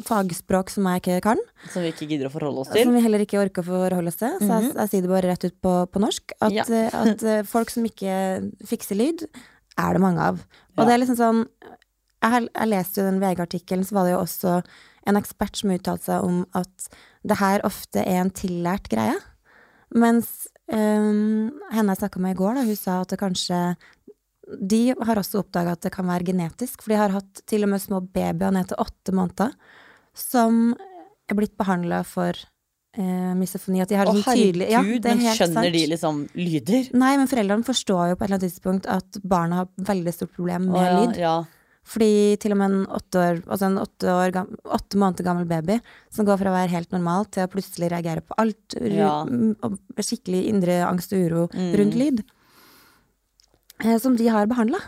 fagspråk 0.08 0.72
som 0.74 0.88
jeg 0.90 1.02
ikke 1.04 1.20
kan. 1.28 1.42
Som 1.74 1.86
vi 1.86 1.92
ikke 1.94 2.08
gidder 2.10 2.30
å 2.30 2.34
forholde 2.34 2.64
oss 2.64 2.72
til. 2.74 2.84
Som 2.88 2.96
vi 2.98 3.04
heller 3.06 3.24
ikke 3.26 3.40
orker 3.42 3.62
å 3.64 3.68
forholde 3.70 4.14
oss 4.14 4.20
til. 4.22 4.34
Så 4.42 4.50
jeg, 4.50 4.72
jeg 4.74 4.92
sier 4.94 5.06
det 5.06 5.12
bare 5.14 5.30
rett 5.32 5.46
ut 5.48 5.58
på, 5.64 5.76
på 5.94 6.04
norsk. 6.04 6.36
At, 6.40 6.56
Ja. 6.58 6.66
eh, 6.72 6.90
at 7.04 7.24
eh, 7.24 7.44
folk 7.48 7.70
som 7.74 7.86
ikke 7.88 8.18
fikser 8.66 8.98
lyd, 9.00 9.28
er 9.78 9.94
det 9.94 10.02
mange 10.02 10.24
av. 10.32 10.42
Og 10.78 10.82
Ja. 10.84 10.86
det 10.90 10.94
er 10.98 11.04
liksom 11.06 11.20
sånn 11.22 11.46
Jeg, 12.18 12.48
jeg 12.50 12.68
leste 12.72 12.98
jo 12.98 13.04
den 13.12 13.20
VG-artikkelen, 13.22 13.84
så 13.86 13.94
var 13.94 14.08
det 14.08 14.14
jo 14.16 14.22
også 14.24 14.54
en 15.08 15.16
ekspert 15.20 15.56
som 15.60 15.70
uttalte 15.70 16.04
seg 16.10 16.24
om 16.26 16.40
at 16.58 16.88
det 17.24 17.38
her 17.38 17.62
ofte 17.64 18.02
er 18.02 18.24
en 18.24 18.32
tillært 18.34 18.90
greie. 18.90 19.14
Mens 19.94 20.48
um, 20.72 21.52
henne 21.74 21.94
jeg 21.96 22.02
snakka 22.02 22.20
med 22.24 22.36
i 22.36 22.40
går, 22.40 22.58
da, 22.60 22.66
hun 22.68 22.76
sa 22.80 23.02
at 23.04 23.14
det 23.14 23.20
kanskje 23.22 23.62
De 24.48 24.82
har 24.96 25.20
også 25.20 25.42
oppdaga 25.42 25.74
at 25.76 25.82
det 25.84 25.92
kan 25.92 26.08
være 26.08 26.24
genetisk, 26.30 26.82
for 26.82 26.94
de 26.94 27.00
har 27.02 27.12
hatt 27.12 27.42
til 27.52 27.66
og 27.68 27.70
med 27.74 27.82
små 27.84 28.00
babyer 28.02 28.54
ned 28.56 28.70
til 28.70 28.80
åtte 28.80 29.12
måneder 29.12 29.52
som 30.18 30.72
er 31.28 31.36
blitt 31.36 31.58
behandla 31.60 32.00
for 32.08 32.32
eh, 32.32 33.34
misofoni. 33.36 33.82
At 33.84 33.92
de 33.92 33.98
har 34.00 34.08
Å 34.08 34.14
sånn 34.16 34.40
tydelig 34.40 34.70
Ja, 34.72 34.80
men 34.82 35.20
skjønner 35.20 35.68
sant. 35.68 35.76
de 35.76 35.84
liksom 35.92 36.22
lyder? 36.40 36.88
Nei, 36.96 37.12
men 37.20 37.28
foreldrene 37.28 37.68
forstår 37.68 38.14
jo 38.14 38.16
på 38.16 38.24
et 38.24 38.30
eller 38.30 38.40
annet 38.40 38.48
tidspunkt 38.48 38.88
at 38.90 39.20
barna 39.28 39.60
har 39.66 39.68
veldig 39.92 40.14
stort 40.16 40.32
problem 40.40 40.70
med 40.72 40.80
Å, 40.80 40.86
ja, 40.88 40.96
lyd. 41.04 41.20
ja. 41.22 41.36
Fordi 41.88 42.36
til 42.44 42.52
og 42.52 42.58
med 42.60 42.74
en 42.74 42.86
åtte, 42.98 43.16
år, 43.22 43.38
altså 43.48 43.70
en 43.70 43.78
åtte, 43.80 44.12
år 44.12 44.34
åtte 44.76 45.00
måneder 45.00 45.24
gammel 45.24 45.46
baby 45.48 45.78
som 46.12 46.28
går 46.28 46.42
fra 46.42 46.52
å 46.52 46.56
være 46.58 46.74
helt 46.74 46.92
normal 46.92 47.30
til 47.32 47.46
å 47.46 47.52
plutselig 47.54 47.88
reagere 47.94 48.26
på 48.28 48.36
alt, 48.44 48.76
Ja. 48.76 49.22
og 49.24 49.78
skikkelig 50.04 50.42
indre 50.52 50.82
angst 50.84 51.14
og 51.16 51.24
uro 51.24 51.48
Mm. 51.54 51.72
rundt 51.80 51.96
lyd, 51.96 52.24
eh, 53.86 53.98
som 54.00 54.16
de 54.18 54.28
har 54.28 54.48
behandla. 54.48 54.80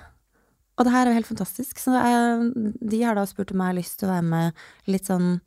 Og 0.77 0.85
det 0.85 0.91
her 0.93 1.05
er 1.07 1.11
jo 1.11 1.19
helt 1.19 1.27
fantastisk. 1.27 1.79
Så 1.79 1.91
jeg, 1.91 2.75
de 2.89 3.01
har 3.03 3.15
da 3.15 3.25
spurt 3.27 3.51
om 3.51 3.59
jeg 3.59 3.67
har 3.67 3.79
lyst 3.79 3.99
til 3.99 4.07
å 4.09 4.13
være 4.15 4.23
med 4.23 4.53
litt 4.87 5.05
sånn 5.05 5.39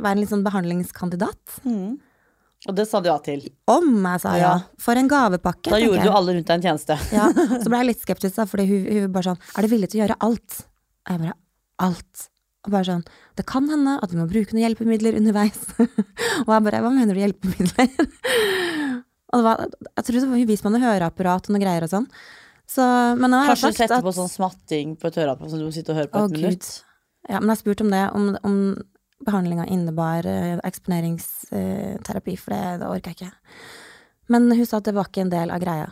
Være 0.00 0.12
en 0.16 0.20
litt 0.22 0.30
sånn 0.30 0.44
behandlingskandidat. 0.46 1.58
Mm. 1.66 1.98
Og 2.64 2.76
det 2.76 2.86
sa 2.88 3.00
du 3.04 3.10
ja 3.10 3.16
til. 3.24 3.42
Om 3.68 3.88
jeg 3.98 4.20
sa 4.22 4.34
ja. 4.38 4.44
Ja. 4.44 4.52
For 4.80 4.96
en 4.96 5.08
gavepakke. 5.10 5.68
Da 5.68 5.80
gjorde 5.82 6.00
jeg. 6.00 6.08
du 6.08 6.16
alle 6.16 6.36
rundt 6.36 6.48
deg 6.48 6.60
en 6.60 6.64
tjeneste. 6.64 6.96
Ja, 7.12 7.26
så 7.62 7.72
ble 7.72 7.80
jeg 7.82 7.90
litt 7.90 8.04
skeptisk, 8.04 8.36
da, 8.38 8.46
fordi 8.48 8.64
hun, 8.70 8.86
hun 8.88 9.10
bare 9.12 9.32
sånn 9.32 9.42
Er 9.52 9.66
du 9.66 9.74
villig 9.74 9.90
til 9.92 10.00
å 10.00 10.04
gjøre 10.04 10.20
alt? 10.28 10.62
Og 11.04 11.12
jeg 11.12 11.22
bare 11.26 11.36
Alt. 11.84 12.28
Og 12.64 12.72
bare 12.72 12.88
sånn 12.88 13.02
Det 13.36 13.44
kan 13.50 13.68
hende 13.68 13.98
at 14.00 14.14
vi 14.14 14.20
må 14.20 14.28
bruke 14.30 14.56
noen 14.56 14.64
hjelpemidler 14.64 15.18
underveis. 15.20 15.60
og 16.46 16.54
jeg 16.54 16.66
bare 16.70 16.80
Hva 16.86 16.94
mener 16.94 17.12
du 17.12 17.20
hjelpemidler? 17.20 17.92
og 19.34 19.36
det 19.36 19.44
var 19.44 19.66
Jeg 19.66 20.06
tror 20.06 20.18
det 20.18 20.24
var 20.32 20.40
hun 20.40 20.50
viste 20.54 20.68
meg 20.68 20.76
noe 20.78 20.88
høreapparat 20.88 21.50
og 21.50 21.56
noe 21.56 21.64
greier 21.66 21.84
og 21.84 21.92
sånn. 21.92 22.08
Så 22.70 22.88
Men 23.20 23.36
har 23.36 23.52
Kanskje 23.52 23.74
jeg 23.74 23.76
sagt 23.76 23.82
sette 23.84 24.00
at 24.00 24.08
på 24.08 24.16
sånn 24.16 24.32
smatting 24.32 24.96
på 24.96 25.12
et 25.12 25.20
høreapparat 25.20 25.52
som 25.52 25.60
du 25.60 25.68
må 25.68 25.74
sitte 25.76 25.92
og 25.92 26.00
høre 26.00 26.08
på 26.08 26.24
et 26.30 26.36
minutt. 26.38 26.72
Ja, 27.28 27.40
men 27.40 27.52
jeg 27.52 27.60
spurte 27.60 27.84
om 27.84 27.92
det, 27.92 28.04
om, 28.16 28.32
om 28.44 28.56
behandlinga 29.24 29.66
innebar 29.72 30.26
eh, 30.26 30.58
eksponeringsterapi, 30.64 32.36
for 32.40 32.54
det, 32.54 32.62
det 32.82 32.88
orker 32.90 33.12
jeg 33.12 33.18
ikke. 33.18 33.32
Men 34.32 34.48
hun 34.52 34.66
sa 34.66 34.78
at 34.80 34.88
det 34.88 34.94
var 34.96 35.08
ikke 35.10 35.24
en 35.26 35.32
del 35.32 35.50
av 35.52 35.60
greia. 35.62 35.90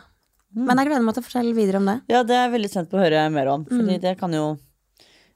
Mm. 0.53 0.65
Men 0.67 0.77
jeg 0.81 0.89
gleder 0.89 1.05
meg 1.05 1.15
til 1.17 1.23
å 1.23 1.27
fortelle 1.27 1.55
videre 1.57 1.79
om 1.81 1.87
det. 1.89 1.97
Ja, 2.13 2.21
det 2.25 2.35
er 2.37 2.43
jeg 2.47 2.53
veldig 2.55 2.69
spent 2.71 2.89
på 2.91 2.97
å 2.99 3.03
høre 3.03 3.23
mer 3.33 3.47
om. 3.53 3.65
Fordi 3.69 3.95
Mm. 3.97 4.01
det 4.01 4.15
kan 4.19 4.33
jo 4.33 4.57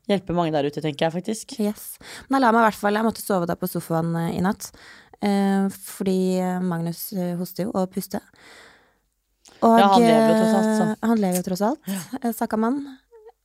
hjelpe 0.07 0.33
mange 0.37 0.51
der 0.53 0.63
ute, 0.69 0.81
tenker 0.81 1.07
jeg 1.07 1.13
faktisk. 1.17 1.59
Yes. 1.59 1.97
Men 2.29 2.39
jeg 2.39 2.45
la 2.45 2.51
meg 2.55 2.61
i 2.61 2.67
hvert 2.69 2.79
fall 2.79 2.93
Jeg 2.95 3.03
måtte 3.03 3.21
sove 3.25 3.45
da 3.49 3.55
på 3.55 3.67
sofaen 3.69 4.15
eh, 4.15 4.37
i 4.37 4.41
natt. 4.45 4.69
Eh, 5.21 5.67
fordi 5.73 6.37
eh, 6.39 6.59
Magnus 6.61 7.11
hoster 7.39 7.65
jo 7.65 7.71
og 7.73 7.89
puster. 7.91 8.21
Og, 9.61 9.73
Ja, 9.79 9.87
han 9.89 10.01
lever 10.01 10.27
jo 10.29 10.37
tross 10.37 10.55
alt, 10.57 10.71
så. 10.77 11.07
Han 11.09 11.17
lever 11.17 11.37
jo 11.41 11.45
tross 11.49 11.61
alt, 11.65 11.79
Ja. 11.89 12.31
Sakka 12.33 12.57
mann. 12.61 12.83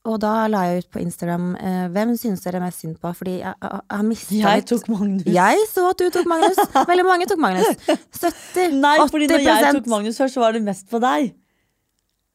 Og 0.02 0.16
da 0.18 0.48
la 0.50 0.64
jeg 0.66 0.82
ut 0.82 0.88
på 0.96 0.98
Instagram 0.98 1.52
eh, 1.62 1.82
hvem 1.94 2.16
synes 2.18 2.40
dere 2.42 2.58
mest 2.62 2.82
synd 2.82 2.96
på, 2.98 3.12
fordi 3.14 3.36
jeg, 3.38 3.52
jeg, 3.54 3.70
jeg 3.78 3.98
har 4.00 4.06
mista 4.08 4.34
Jeg 4.40 4.64
tok 4.66 4.88
Magnus. 4.90 5.28
Jeg 5.30 5.68
så 5.70 5.84
at 5.92 6.00
du 6.02 6.08
tok 6.16 6.26
Magnus. 6.32 6.58
Veldig 6.90 7.04
mange 7.06 7.28
tok 7.30 7.42
Magnus. 7.44 7.68
70, 8.22 8.80
Nei, 8.82 8.96
fordi 9.12 9.30
når 9.30 9.46
jeg 9.46 9.76
tok 9.78 9.86
Magnus 9.92 10.18
først, 10.18 10.34
så 10.34 10.42
var 10.42 10.58
det 10.58 10.64
mest 10.66 10.90
på 10.90 10.98
deg. 11.02 11.30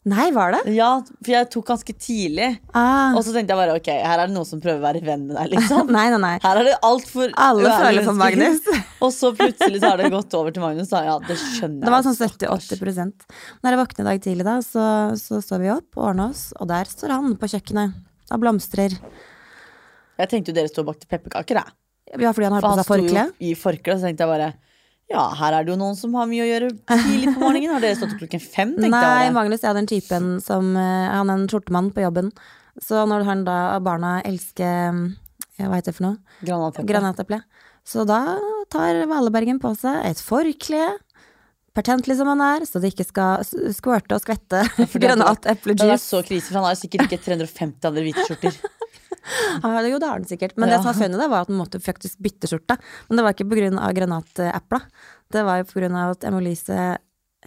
Nei, 0.08 0.30
var 0.32 0.54
det? 0.56 0.60
Ja, 0.72 0.90
for 1.20 1.32
jeg 1.34 1.48
tok 1.52 1.66
ganske 1.68 1.94
tidlig. 2.00 2.48
Ah. 2.72 3.12
Og 3.18 3.26
så 3.26 3.34
tenkte 3.36 3.52
jeg 3.52 3.60
bare 3.60 3.74
ok, 3.76 3.90
her 3.92 4.22
er 4.22 4.30
det 4.30 4.36
noen 4.38 4.48
som 4.48 4.62
prøver 4.64 4.80
å 4.80 4.86
være 4.86 5.02
venn 5.04 5.26
med 5.28 5.36
deg, 5.36 5.50
liksom. 5.56 5.90
Nei, 5.98 6.06
nei, 6.14 6.20
nei. 6.24 6.34
Her 6.44 6.60
er 6.62 6.70
det 6.70 6.76
altfor 6.88 7.34
Alle 7.44 7.74
føler 7.82 8.08
for 8.08 8.20
Magnus. 8.22 8.62
Og 9.04 9.12
så 9.16 9.34
plutselig 9.36 9.82
så 9.82 9.92
har 9.92 10.00
det 10.00 10.12
gått 10.14 10.38
over 10.40 10.56
til 10.56 10.64
Magnus. 10.64 10.92
Da. 10.94 11.02
Ja, 11.10 11.18
det 11.28 11.36
skjønner 11.42 11.82
jeg. 11.82 11.86
Det 11.88 11.96
var 11.96 12.06
sånn 12.08 12.18
stakkars. 12.18 12.70
70-80 12.72 13.28
Når 13.66 13.76
jeg 13.76 13.82
våkner 13.82 14.06
i 14.06 14.08
dag 14.08 14.24
tidlig, 14.24 14.46
da, 14.48 14.56
så, 14.64 14.86
så 15.20 15.42
står 15.44 15.66
vi 15.66 15.74
opp 15.76 16.00
og 16.00 16.06
ordner 16.14 16.32
oss, 16.32 16.46
og 16.56 16.72
der 16.72 16.88
står 16.94 17.16
han 17.18 17.36
på 17.42 17.52
kjøkkenet 17.52 17.98
og 18.32 18.44
blomstrer. 18.44 18.96
Jeg 20.18 20.32
tenkte 20.32 20.54
jo 20.54 20.58
dere 20.58 20.72
sto 20.72 20.88
bak 20.88 21.02
til 21.02 21.12
pepperkaker, 21.12 21.60
jeg. 21.62 21.76
Ja, 22.16 22.32
fordi 22.32 22.48
han 22.48 22.56
har 22.56 22.64
For 22.64 22.70
på 22.70 22.76
han 22.78 22.80
seg 22.80 22.88
sto 22.88 22.96
jo 22.96 23.04
forkle. 23.10 23.26
i 23.44 23.52
forkle, 23.60 23.98
så 24.00 24.08
tenkte 24.08 24.24
jeg 24.24 24.32
bare 24.32 24.50
ja, 25.08 25.24
her 25.40 25.56
er 25.56 25.64
det 25.66 25.72
jo 25.72 25.78
noen 25.80 25.96
som 25.96 26.16
har 26.20 26.28
mye 26.28 26.44
å 26.44 26.50
gjøre 26.50 26.70
tidlig 26.90 27.32
på 27.32 27.40
morgenen. 27.40 27.74
Har 27.76 27.84
dere 27.84 27.96
stått 27.96 28.16
opp 28.16 28.24
klokken 28.26 28.44
fem? 28.44 28.74
tenkte 28.76 28.92
Nei, 28.92 29.04
jeg 29.06 29.30
Nei, 29.30 29.36
Magnus 29.38 29.64
er 29.64 29.78
den 29.78 29.88
typen 29.88 30.34
som 30.44 30.74
eh, 30.76 31.08
Han 31.14 31.32
er 31.32 31.40
en 31.40 31.48
skjortemann 31.48 31.94
på 31.96 32.04
jobben. 32.04 32.34
Så 32.84 33.06
når 33.10 33.24
han 33.26 33.46
da 33.48 33.58
barna 33.84 34.18
elsker 34.28 34.68
eh, 34.92 35.64
Hva 35.64 35.80
heter 35.80 35.94
det 35.94 35.98
for 35.98 36.10
noe? 36.10 36.38
Granateple. 36.92 37.40
Så 37.88 38.04
da 38.04 38.36
tar 38.74 39.00
Valebergen 39.08 39.62
på 39.64 39.72
seg 39.80 40.02
et 40.10 40.20
forkle, 40.20 40.90
pertentlig 41.78 42.18
som 42.20 42.28
han 42.32 42.42
er, 42.42 42.66
så 42.68 42.82
det 42.82 42.92
ikke 42.96 43.06
skal 43.08 43.46
skvørte 43.78 44.18
og 44.18 44.24
skvette 44.26 44.64
fordi 44.90 45.12
at 45.14 45.46
det- 45.46 45.58
Det 45.78 45.92
vært 45.94 46.04
så 46.04 46.24
krise, 46.26 46.50
for 46.50 46.60
han 46.62 46.68
har 46.72 46.80
sikkert 46.80 47.06
ikke 47.08 47.22
350 47.30 47.88
andre 47.92 48.04
hvite 48.08 48.26
skjorter. 48.28 48.58
Ja, 49.64 49.82
jo, 49.84 49.98
det 50.00 50.08
har 50.08 50.16
han 50.20 50.26
sikkert. 50.28 50.54
Men 50.58 50.70
Ja. 50.70 50.78
det 50.78 50.84
som 50.84 50.92
var 50.94 50.98
funny, 51.02 51.18
var 51.32 51.42
at 51.44 51.50
han 51.52 51.58
måtte 51.60 51.80
faktisk 51.84 52.18
bytte 52.24 52.48
skjorte. 52.48 52.78
Men 53.10 53.18
det 53.20 53.24
var 53.26 53.34
ikke 53.36 53.48
av 53.80 53.92
granatepla. 53.98 54.80
Det 55.36 55.44
var 55.44 55.60
jo 55.60 55.66
av 56.00 56.14
at 56.16 56.24
Emma-Lise 56.30 56.78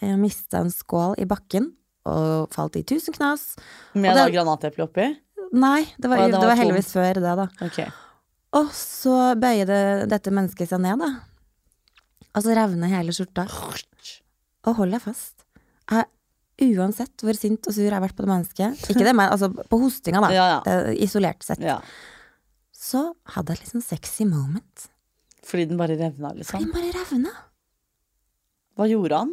eh, 0.03 0.17
mista 0.21 0.61
en 0.61 0.71
skål 0.73 1.17
i 1.19 1.25
bakken 1.29 1.71
og 2.11 2.53
falt 2.53 2.77
i 2.77 2.83
tusen 2.85 3.15
knas. 3.17 3.57
Med 3.95 4.13
det- 4.17 4.35
granateple 4.35 4.85
oppi. 4.85 5.09
Nei, 5.53 5.81
det 5.99 6.09
var, 6.11 6.19
det 6.21 6.33
det 6.33 6.39
var 6.39 6.53
var 6.53 6.61
heldigvis 6.61 6.93
før 6.93 7.15
det, 7.15 7.23
da. 7.41 7.49
Okay. 7.65 7.89
Og 8.53 8.69
så 8.77 9.17
bøyer 9.41 10.07
dette 10.07 10.31
mennesket 10.31 10.69
seg 10.69 10.81
ned, 10.85 11.01
da. 11.01 11.11
Og 12.37 12.45
så 12.45 12.55
revner 12.55 12.93
hele 12.93 13.11
skjorta. 13.17 13.49
Og 14.69 14.77
hold 14.81 14.93
deg 14.95 15.03
fast. 15.05 15.47
Jeg, 15.91 16.07
uansett 16.77 17.25
hvor 17.25 17.37
sint 17.39 17.65
og 17.71 17.73
sur 17.73 17.87
jeg 17.87 17.95
har 17.95 18.03
vært 18.05 18.17
på 18.19 18.27
det 18.27 18.31
mennesket, 18.31 18.83
ikke 18.93 19.07
det, 19.07 19.15
men 19.17 19.31
altså 19.33 19.49
på 19.49 19.79
hostinga, 19.81 20.21
da, 20.27 20.31
Ja, 20.37 20.47
ja. 20.61 20.81
isolert 21.01 21.45
sett, 21.47 21.63
ja. 21.65 21.79
så 22.77 23.07
hadde 23.35 23.55
jeg 23.57 23.65
litt 23.65 23.73
sånn 23.73 23.87
sexy 23.87 24.27
moment. 24.29 24.89
Fordi 25.47 25.65
den 25.71 25.81
bare 25.81 25.97
revna, 25.97 26.35
liksom? 26.37 26.53
Fordi 26.53 26.69
Den 26.69 26.75
bare 26.77 26.93
revna. 26.99 27.33
Hva 28.77 28.87
gjorde 28.91 29.23
han? 29.23 29.33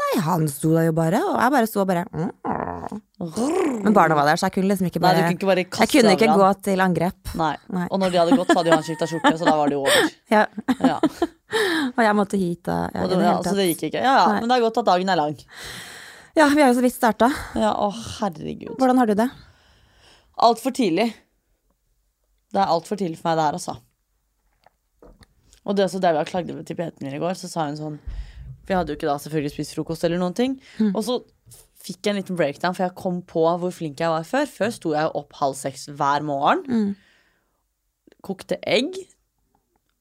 Nei, 0.00 0.20
han 0.24 0.46
sto 0.48 0.72
der 0.72 0.86
jo 0.88 0.94
bare, 0.96 1.20
og 1.26 1.36
jeg 1.36 1.52
bare 1.54 1.68
sto 1.68 1.82
og 1.82 1.88
bare 1.90 2.04
mm. 2.08 2.30
Men 3.84 3.94
barna 3.96 4.16
var 4.16 4.30
der, 4.30 4.38
så 4.40 4.48
jeg 4.48 4.54
kunne 4.56 4.70
liksom 4.70 4.88
ikke 4.88 5.02
bare 5.02 5.20
Nei, 5.20 5.26
kunne 5.28 5.38
ikke 5.38 5.50
bare 5.50 5.64
Jeg 5.64 5.90
kunne 5.92 6.14
ikke 6.16 6.36
gå 6.40 6.48
til 6.64 6.82
angrep. 6.84 7.34
Nei. 7.38 7.52
Nei. 7.74 7.84
Og 7.90 8.00
når 8.00 8.14
de 8.14 8.20
hadde 8.20 8.38
gått, 8.40 8.50
så 8.52 8.56
hadde 8.60 8.72
jo 8.72 8.78
han 8.78 8.86
skifta 8.86 9.08
skjorte, 9.10 9.32
så 9.40 9.48
da 9.48 9.56
var 9.60 9.70
det 9.70 9.76
jo 9.76 9.82
over. 9.84 10.10
Ja. 10.34 10.46
Ja. 10.80 10.96
Og 11.90 12.00
jeg 12.06 12.16
måtte 12.16 12.38
hit 12.40 12.62
da. 12.66 12.78
Ja, 12.94 13.04
Og 13.04 13.12
det, 13.12 13.18
ja, 13.26 13.34
så 13.44 13.54
det 13.58 13.66
gikk 13.72 13.88
ikke. 13.90 14.02
Ja, 14.04 14.14
ja, 14.14 14.26
Nei. 14.30 14.40
men 14.40 14.52
det 14.52 14.56
er 14.56 14.64
godt 14.64 14.80
at 14.82 14.88
dagen 14.88 15.12
er 15.12 15.18
lang. 15.18 15.36
Ja, 16.38 16.46
vi 16.54 16.62
har 16.62 16.70
jo 16.70 16.78
så 16.78 16.84
vidt 16.84 16.94
starta. 16.94 17.28
Ja, 17.58 17.74
å 17.74 17.90
herregud. 17.90 18.76
Hvordan 18.78 19.02
har 19.02 19.10
du 19.10 19.16
det? 19.18 19.28
Altfor 20.46 20.74
tidlig. 20.76 21.10
Det 22.54 22.62
er 22.62 22.70
altfor 22.72 22.98
tidlig 23.00 23.18
for 23.18 23.30
meg 23.30 23.40
det 23.40 23.46
her, 23.48 23.58
altså. 23.58 23.76
Og 25.66 25.76
det 25.76 25.82
er 25.84 25.90
også 25.90 26.00
det 26.02 26.14
vi 26.14 26.22
har 26.22 26.30
klagd 26.30 26.54
over 26.54 26.64
til 26.66 26.78
PT-en 26.78 27.04
min 27.04 27.18
i 27.18 27.22
går, 27.22 27.36
så 27.38 27.50
sa 27.50 27.66
hun 27.68 27.78
sånn 27.78 27.98
For 28.70 28.76
jeg 28.76 28.84
hadde 28.84 28.92
jo 28.94 28.98
ikke 29.00 29.08
da 29.10 29.16
selvfølgelig 29.18 29.50
spist 29.56 29.72
frokost 29.74 30.04
eller 30.06 30.20
noen 30.22 30.34
ting. 30.38 30.52
Og 30.94 31.00
så 31.02 31.16
fikk 31.82 32.04
jeg 32.06 32.12
en 32.14 32.18
liten 32.20 32.36
breakdown, 32.38 32.74
for 32.76 32.84
jeg 32.86 32.94
kom 32.94 33.16
på 33.26 33.42
hvor 33.58 33.72
flink 33.74 33.98
jeg 33.98 34.12
var 34.12 34.22
før. 34.28 34.46
Før 34.46 34.70
sto 34.76 34.92
jeg 34.94 35.10
opp 35.18 35.32
halv 35.40 35.56
seks 35.58 35.88
hver 35.90 36.22
morgen. 36.28 36.92
Kokte 38.22 38.60
egg. 38.62 38.94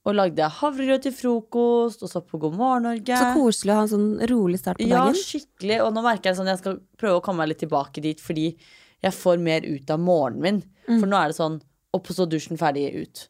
Og 0.06 0.14
lagde 0.16 0.46
havregrøt 0.60 1.04
til 1.08 1.14
frokost, 1.14 2.04
og 2.06 2.12
så 2.12 2.22
på 2.26 2.38
God 2.42 2.54
morgen 2.60 2.86
Norge. 2.88 3.18
Så 3.18 3.32
koselig 3.36 3.74
å 3.74 3.80
ha 3.80 3.88
en 3.88 3.92
sånn 3.92 4.12
rolig 4.32 4.62
start 4.62 4.78
på 4.80 4.86
Ja, 4.88 5.02
dagen. 5.08 5.18
skikkelig. 5.18 5.80
Og 5.88 5.92
nå 5.98 6.04
merker 6.06 6.30
jeg 6.30 6.38
sånn 6.40 6.52
jeg 6.54 6.62
skal 6.62 6.78
prøve 7.02 7.18
å 7.20 7.24
komme 7.26 7.42
meg 7.44 7.50
litt 7.56 7.64
tilbake 7.66 8.02
dit, 8.06 8.22
fordi 8.22 8.52
jeg 9.04 9.16
får 9.18 9.42
mer 9.42 9.66
ut 9.66 9.90
av 9.90 10.00
morgenen 10.00 10.46
min. 10.46 10.62
Mm. 10.88 11.00
For 11.02 11.10
nå 11.10 11.18
er 11.20 11.34
det 11.34 11.40
sånn 11.42 11.60
opp 11.98 12.10
og 12.14 12.16
så 12.16 12.30
dusjen, 12.30 12.58
ferdig, 12.62 12.86
ut. 13.02 13.26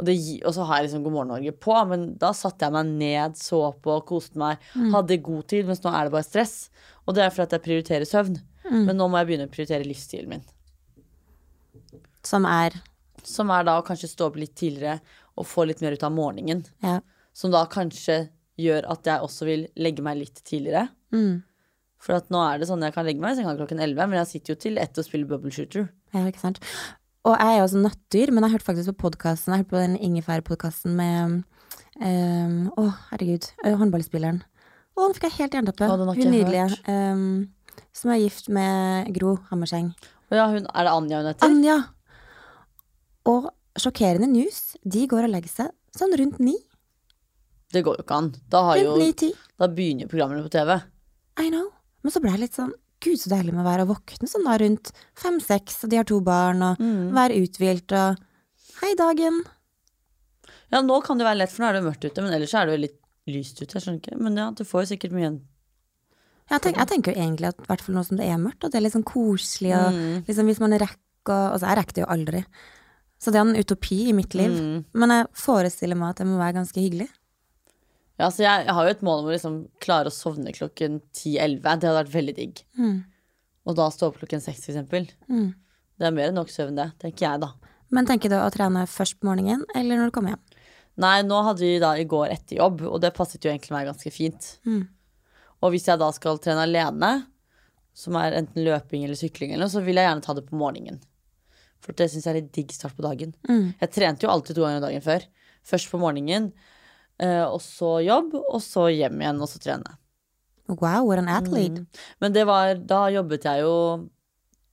Og, 0.00 0.06
det, 0.08 0.14
og 0.48 0.54
så 0.56 0.64
har 0.64 0.78
jeg 0.80 0.86
liksom 0.88 1.02
God 1.04 1.12
morgen 1.12 1.28
Norge 1.34 1.52
på, 1.60 1.74
men 1.90 2.06
da 2.20 2.30
satte 2.36 2.64
jeg 2.64 2.72
meg 2.72 2.88
ned, 2.96 3.36
så 3.36 3.58
på, 3.84 3.98
koste 4.08 4.40
meg, 4.40 4.56
Mm. 4.74 4.90
hadde 4.94 5.18
god 5.26 5.46
tid, 5.52 5.66
mens 5.68 5.82
nå 5.84 5.92
er 5.92 6.08
det 6.08 6.14
bare 6.14 6.24
stress. 6.24 6.70
Og 7.04 7.14
det 7.18 7.24
er 7.26 7.34
fordi 7.34 7.46
at 7.50 7.56
jeg 7.58 7.64
prioriterer 7.66 8.08
søvn. 8.08 8.38
Mm. 8.64 8.84
Men 8.86 8.96
nå 8.96 9.08
må 9.12 9.20
jeg 9.20 9.28
begynne 9.28 9.48
å 9.48 9.52
prioritere 9.52 9.84
livsstilen 9.84 10.28
min. 10.32 10.44
Som 12.26 12.46
er 12.48 12.76
Som 13.22 13.50
er 13.52 13.64
da 13.68 13.74
å 13.80 13.84
kanskje 13.84 14.08
stå 14.08 14.30
opp 14.30 14.36
litt 14.40 14.54
tidligere 14.56 15.00
og 15.36 15.44
få 15.48 15.66
litt 15.68 15.82
mer 15.84 15.92
ut 15.92 16.04
av 16.06 16.12
morgenen. 16.16 16.62
Ja. 16.82 17.00
Som 17.36 17.52
da 17.52 17.66
kanskje 17.68 18.30
gjør 18.60 18.86
at 18.92 19.04
jeg 19.04 19.20
også 19.26 19.44
vil 19.48 19.66
legge 19.76 20.00
meg 20.04 20.16
litt 20.22 20.40
tidligere. 20.44 20.86
Mm. 21.12 21.42
For 22.00 22.16
at 22.16 22.30
nå 22.32 22.40
er 22.40 22.58
det 22.62 22.68
sånn 22.70 22.80
jeg 22.84 22.94
kan 22.96 23.04
legge 23.04 23.20
meg 23.20 23.34
i 23.36 23.42
senga 23.42 23.52
klokken 23.58 23.80
11, 23.84 24.08
men 24.08 24.18
jeg 24.22 24.30
sitter 24.32 24.54
jo 24.54 24.60
til 24.64 24.80
ett 24.80 24.96
og 24.96 25.04
spiller 25.04 25.28
bubble 25.28 25.52
shooter. 25.52 25.90
Ja, 26.16 26.24
ikke 26.30 26.40
sant. 26.40 26.60
Og 27.28 27.34
jeg 27.36 27.52
er 27.52 27.58
jo 27.58 27.64
også 27.66 27.80
nattdyr, 27.84 28.30
men 28.32 28.46
jeg 28.46 28.54
hørte 28.54 28.64
faktisk 28.70 28.92
på 28.94 29.02
podkasten 29.10 29.52
Jeg 29.52 29.62
hørte 29.62 29.74
på 29.74 29.80
den 29.82 29.96
ingefærpodkasten 30.00 30.94
med 30.96 31.34
um, 32.00 32.54
Å, 32.80 32.86
herregud. 33.10 33.50
eh, 33.64 33.76
Håndballspilleren. 33.76 34.40
Å, 34.96 35.04
nå 35.04 35.10
fikk 35.16 35.26
jeg 35.28 35.36
helt 35.38 35.56
jernteppe. 35.58 35.88
Hun 35.90 36.32
nydelige. 36.32 36.78
ehm, 36.88 37.26
som 37.96 38.12
er 38.14 38.22
gift 38.22 38.48
med 38.52 39.10
Gro 39.16 39.36
Hammerseng. 39.50 39.92
Ja, 40.32 40.46
hun, 40.52 40.64
er 40.72 40.86
det 40.88 40.94
Anja 40.94 41.20
hun 41.20 41.28
heter? 41.30 41.46
Anja! 41.46 41.76
Og 43.28 43.50
sjokkerende 43.80 44.28
news. 44.30 44.74
De 44.84 45.04
går 45.10 45.28
og 45.28 45.34
legger 45.34 45.52
seg 45.52 45.70
sånn 45.96 46.16
rundt 46.18 46.40
ni. 46.42 46.56
Det 47.70 47.84
går 47.86 48.00
jo 48.00 48.04
ikke 48.06 48.16
an. 48.16 48.32
Da, 48.50 48.64
har 48.66 48.80
jo, 48.80 48.96
da 48.96 49.68
begynner 49.70 50.08
programmene 50.10 50.42
på 50.46 50.50
TV. 50.56 50.78
I 51.38 51.50
know. 51.52 51.68
Men 52.02 52.14
så 52.14 52.22
ble 52.24 52.32
jeg 52.34 52.42
litt 52.46 52.56
sånn 52.56 52.72
Gud, 53.00 53.16
så 53.16 53.30
deilig 53.32 53.54
med 53.54 53.64
å 53.64 53.68
være 53.68 53.84
og 53.86 53.94
våkne 53.94 54.28
sånn 54.28 54.44
da 54.44 54.58
rundt 54.60 54.90
fem-seks, 55.16 55.78
og 55.84 55.90
de 55.92 55.96
har 55.96 56.04
to 56.08 56.20
barn, 56.20 56.60
og 56.62 56.78
Mm. 56.78 57.12
være 57.16 57.38
uthvilt 57.42 57.92
og 57.96 58.18
Hei, 58.80 58.94
dagen. 58.96 59.42
Ja, 60.72 60.80
nå 60.80 61.02
kan 61.04 61.18
det 61.18 61.26
være 61.26 61.38
lett, 61.42 61.50
for 61.52 61.62
nå 61.64 61.68
er 61.68 61.72
det 61.74 61.84
mørkt 61.84 62.04
ute, 62.06 62.22
men 62.22 62.32
ellers 62.32 62.54
er 62.54 62.66
det 62.66 62.74
jo 62.76 62.82
litt 62.86 62.98
lyst 63.28 63.60
ute. 63.60 63.74
Jeg 63.74 63.82
skjønner 63.82 64.00
ikke. 64.00 64.20
Men 64.20 64.36
ja, 64.36 64.50
du 64.50 64.64
får 64.64 64.84
jo 64.86 64.96
sikkert 64.96 65.12
mye 65.12 65.24
igjen. 65.26 65.40
Jeg, 66.50 66.60
tenk, 66.62 66.76
jeg 66.80 66.88
tenker 66.88 67.12
jo 67.14 67.20
egentlig 67.20 67.48
at 67.50 67.58
i 67.60 67.66
hvert 67.68 67.80
fall 67.84 67.94
nå 67.94 68.04
som 68.06 68.16
det 68.16 68.26
er 68.26 68.38
mørkt, 68.38 68.64
at 68.64 68.72
det 68.72 68.78
er 68.80 68.84
litt 68.86 68.94
sånn 68.96 69.04
koselig, 69.04 69.72
og 69.76 69.92
Mm. 69.92 70.24
liksom 70.26 70.46
hvis 70.46 70.60
man 70.60 70.72
rekker 70.72 70.96
og 71.28 71.52
Altså, 71.52 71.66
jeg 71.68 71.76
rekker 71.76 71.92
det 71.94 72.02
jo 72.06 72.12
aldri. 72.14 72.44
Så 73.20 73.30
det 73.30 73.36
er 73.36 73.44
en 73.44 73.60
utopi 73.60 74.08
i 74.08 74.12
mitt 74.16 74.32
liv. 74.34 74.50
Mm. 74.50 74.84
Men 74.94 75.08
jeg 75.10 75.26
forestiller 75.34 75.96
meg 75.96 76.08
at 76.10 76.16
det 76.16 76.26
må 76.26 76.38
være 76.38 76.54
ganske 76.56 76.80
hyggelig. 76.80 77.08
Ja, 78.20 78.28
så 78.28 78.44
jeg, 78.44 78.66
jeg 78.66 78.76
har 78.76 78.86
jo 78.86 78.92
et 78.92 79.06
mål 79.06 79.22
om 79.22 79.30
å 79.30 79.32
liksom 79.32 79.56
klare 79.80 80.10
å 80.10 80.14
sovne 80.14 80.52
klokken 80.52 81.00
10-11. 81.16 81.56
Det 81.64 81.72
hadde 81.72 81.96
vært 81.96 82.12
veldig 82.12 82.36
digg. 82.36 82.62
Mm. 82.76 82.98
Og 83.68 83.76
da 83.78 83.88
stå 83.92 84.10
opp 84.10 84.20
klokken 84.20 84.42
6, 84.44 84.60
for 84.66 84.74
eksempel. 84.74 85.08
Mm. 85.30 85.48
Det 86.00 86.08
er 86.08 86.16
mer 86.16 86.30
enn 86.30 86.36
nok 86.36 86.52
søvn, 86.52 86.76
det. 86.76 86.90
Tenker 87.00 87.26
jeg, 87.26 87.42
da. 87.42 87.50
Men 87.94 88.06
tenker 88.08 88.32
du 88.32 88.36
å 88.38 88.52
trene 88.52 88.84
først 88.88 89.18
på 89.20 89.28
morgenen, 89.30 89.64
eller 89.76 89.98
når 89.98 90.10
du 90.10 90.16
kommer 90.16 90.34
hjem? 90.34 90.44
Nei, 91.00 91.16
nå 91.24 91.40
hadde 91.46 91.64
vi 91.64 91.80
da 91.80 91.94
i 91.96 92.06
går 92.08 92.32
etter 92.34 92.58
jobb, 92.60 92.84
og 92.90 93.00
det 93.02 93.14
passet 93.16 93.44
jo 93.44 93.50
egentlig 93.52 93.72
meg 93.72 93.88
ganske 93.88 94.12
fint. 94.12 94.54
Mm. 94.68 94.82
Og 95.60 95.74
hvis 95.74 95.88
jeg 95.88 96.00
da 96.00 96.08
skal 96.12 96.40
trene 96.42 96.66
alene, 96.68 97.12
som 97.96 98.16
er 98.20 98.36
enten 98.38 98.64
løping 98.64 99.04
eller 99.06 99.18
sykling 99.18 99.54
eller 99.54 99.66
noe, 99.66 99.72
så 99.72 99.82
vil 99.84 99.98
jeg 99.98 100.06
gjerne 100.06 100.24
ta 100.24 100.36
det 100.36 100.44
på 100.48 100.58
morgenen. 100.60 101.00
For 101.80 101.96
det 101.96 102.10
syns 102.12 102.26
jeg 102.26 102.34
er 102.34 102.38
litt 102.42 102.52
digg 102.54 102.72
start 102.76 102.96
på 102.96 103.04
dagen. 103.04 103.32
Mm. 103.48 103.72
Jeg 103.80 103.92
trente 103.96 104.26
jo 104.26 104.32
alltid 104.32 104.56
to 104.56 104.64
ganger 104.64 104.82
om 104.82 104.86
dagen 104.86 105.04
før. 105.04 105.24
Først 105.66 105.90
på 105.92 106.00
morgenen, 106.00 106.50
og 107.50 107.60
så 107.60 107.98
jobb, 108.04 108.34
og 108.40 108.60
så 108.64 108.86
hjem 108.94 109.20
igjen, 109.20 109.40
og 109.44 109.48
så 109.50 109.58
trene. 109.60 109.96
Wow, 110.70 111.04
what 111.08 111.18
an 111.18 111.28
athlete. 111.28 111.82
Mm. 111.82 111.86
Men 112.20 112.32
det 112.32 112.46
var, 112.46 112.74
da 112.78 113.08
jobbet 113.10 113.42
jeg 113.44 113.64
jo 113.64 114.08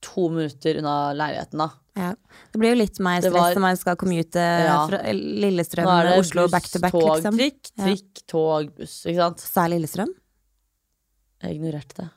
to 0.05 0.27
minutter 0.29 0.77
unna 0.77 1.11
leiligheten, 1.17 1.57
da. 1.57 1.69
Ja. 1.97 2.11
Det 2.53 2.59
blir 2.61 2.75
jo 2.75 2.77
litt 2.83 2.99
mer 3.01 3.19
stress 3.21 3.33
var- 3.33 3.55
når 3.57 3.61
man 3.63 3.77
skal 3.77 3.95
commute 3.97 4.35
Ja. 4.37 4.85
fra 4.87 4.99
Lillestrøm, 5.11 5.85
Nå 5.89 5.95
er 5.99 6.03
det 6.11 6.19
Oslo, 6.19 6.43
buss, 6.43 6.51
back 6.51 6.69
to 6.69 6.79
back, 6.79 6.91
tog, 6.93 7.07
liksom. 7.17 7.33
trikk, 7.39 7.71
Ja. 7.75 7.83
trikk, 7.85 8.21
tog, 8.27 8.75
buss. 8.77 9.05
Ikke 9.09 9.15
sant? 9.17 9.39
Sa 9.39 9.65
Lillestrøm? 9.67 10.13
Jeg 11.41 11.57
ignorerte 11.59 11.95
det. 11.97 12.09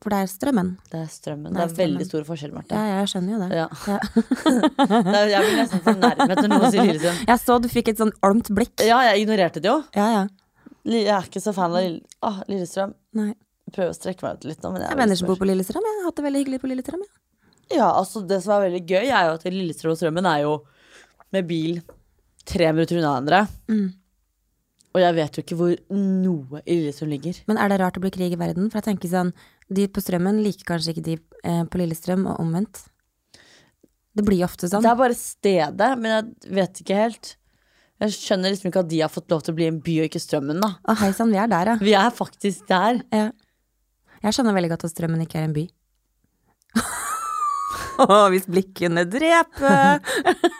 For 0.00 0.12
det 0.14 0.18
er 0.24 0.30
strømmen. 0.32 0.70
Det 0.88 0.98
er 1.02 1.08
strømmen. 1.12 1.52
Det 1.52 1.58
Det 1.58 1.62
er 1.64 1.70
er, 1.70 1.76
veldig 1.80 2.06
stor 2.08 2.24
forskjell, 2.24 2.52
Marte. 2.56 2.72
Ja, 2.78 3.00
jeg 3.00 3.10
skjønner 3.12 3.34
jo 3.34 3.40
det. 3.42 3.50
Ja. 3.58 3.66
Ja. 3.90 3.98
Er, 5.20 5.28
jeg 5.28 5.44
blir 5.44 5.58
nesten 5.60 5.82
fornærmet 5.84 6.40
når 6.40 6.48
noen 6.54 6.72
sier 6.72 6.88
Lillestrøm. 6.88 7.18
Jeg 7.30 7.42
så 7.42 7.58
du 7.60 7.68
fikk 7.68 7.90
et 7.92 8.00
sånn 8.00 8.12
olmt 8.26 8.48
blikk. 8.56 8.80
Ja, 8.86 9.02
jeg 9.10 9.22
ignorerte 9.26 9.60
det 9.60 9.68
jo. 9.68 9.76
Ja, 9.96 10.06
ja. 10.14 10.22
Jeg 10.88 11.04
er 11.12 11.28
ikke 11.28 11.42
så 11.44 11.52
fan 11.56 11.74
av 11.76 11.84
Lille, 11.84 12.00
ah, 12.24 12.40
Lillestrøm. 12.48 12.94
Nei. 13.20 13.28
Jeg 13.68 13.74
prøver 13.76 13.92
å 13.92 13.98
strekke 13.98 14.24
meg 14.24 14.40
ut 14.40 14.48
litt 14.48 14.64
nå, 14.64 14.72
men 14.72 14.82
Jeg 14.86 14.94
jeg 14.94 15.00
venner 15.02 15.20
som 15.20 15.28
bor 15.30 15.38
på 15.40 15.48
Lillestrøm. 15.50 15.84
Jeg 15.84 15.98
har 16.00 16.08
hatt 16.08 16.16
det 16.20 16.26
veldig 16.26 16.42
hyggelig 16.44 16.62
på 16.64 16.70
Lillestrøm. 16.72 17.04
Ja. 17.04 17.16
Ja, 17.70 17.86
altså 17.94 18.24
det 18.26 18.40
som 18.42 18.56
er 18.56 18.64
veldig 18.66 18.82
gøy, 18.82 19.06
er 19.06 19.28
jo 19.28 19.36
at 19.36 19.44
Lillestrøm 19.46 19.92
og 19.94 19.98
Strømmen 20.00 20.26
er 20.26 20.42
jo 20.42 20.54
med 21.30 21.46
bil 21.46 21.80
tre 22.50 22.72
minutter 22.74 22.98
unna 22.98 23.12
hverandre. 23.12 23.42
Mm. 23.70 23.88
Og 24.90 25.02
jeg 25.04 25.14
vet 25.20 25.36
jo 25.38 25.44
ikke 25.44 25.58
hvor 25.60 25.74
noe 25.94 26.62
i 26.64 26.80
Lillestrøm 26.80 27.12
ligger. 27.12 27.38
Men 27.46 27.60
er 27.62 27.70
det 27.70 27.78
rart 27.78 27.94
det 27.94 28.02
blir 28.02 28.14
krig 28.16 28.34
i 28.34 28.40
verden? 28.40 28.72
For 28.72 28.80
jeg 28.80 28.88
tenker 28.88 29.12
sånn, 29.12 29.30
de 29.70 29.86
på 29.90 30.02
Strømmen 30.02 30.40
liker 30.44 30.66
kanskje 30.72 30.94
ikke 30.94 31.04
de 31.06 31.18
eh, 31.46 31.62
på 31.70 31.80
Lillestrøm, 31.80 32.24
og 32.30 32.40
omvendt. 32.42 32.82
Det 34.16 34.24
blir 34.26 34.42
ofte 34.46 34.68
sånn. 34.68 34.82
Det 34.82 34.90
er 34.90 34.98
bare 34.98 35.16
stedet, 35.16 35.90
men 36.00 36.10
jeg 36.16 36.56
vet 36.58 36.80
ikke 36.82 36.98
helt. 36.98 37.34
Jeg 38.00 38.16
skjønner 38.16 38.52
liksom 38.52 38.70
ikke 38.70 38.82
at 38.82 38.90
de 38.90 39.02
har 39.04 39.12
fått 39.12 39.30
lov 39.30 39.44
til 39.44 39.52
å 39.52 39.58
bli 39.58 39.68
en 39.68 39.78
by 39.84 39.98
og 40.00 40.08
ikke 40.08 40.22
Strømmen, 40.22 40.60
da. 40.64 40.72
Å, 40.88 40.96
hei 41.02 41.12
sann, 41.16 41.32
vi 41.32 41.38
er 41.40 41.50
der, 41.52 41.74
ja. 41.74 41.78
Vi 41.84 41.94
er 42.00 42.10
faktisk 42.16 42.66
der. 42.70 43.02
ja. 43.14 43.30
Jeg 44.20 44.36
skjønner 44.36 44.52
veldig 44.56 44.74
godt 44.74 44.82
at 44.88 44.92
Strømmen 44.92 45.22
ikke 45.24 45.38
er 45.40 45.46
en 45.48 45.54
by. 45.56 45.62
Å, 48.04 48.16
hvis 48.32 48.46
blikkene 48.50 49.06
kunne 49.06 49.08
drepe! 49.08 49.72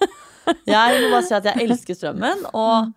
Jeg 0.67 1.03
må 1.05 1.11
bare 1.13 1.27
si 1.29 1.35
at 1.37 1.45
jeg 1.47 1.67
elsker 1.69 1.95
Strømmen, 1.95 2.41
og 2.59 2.89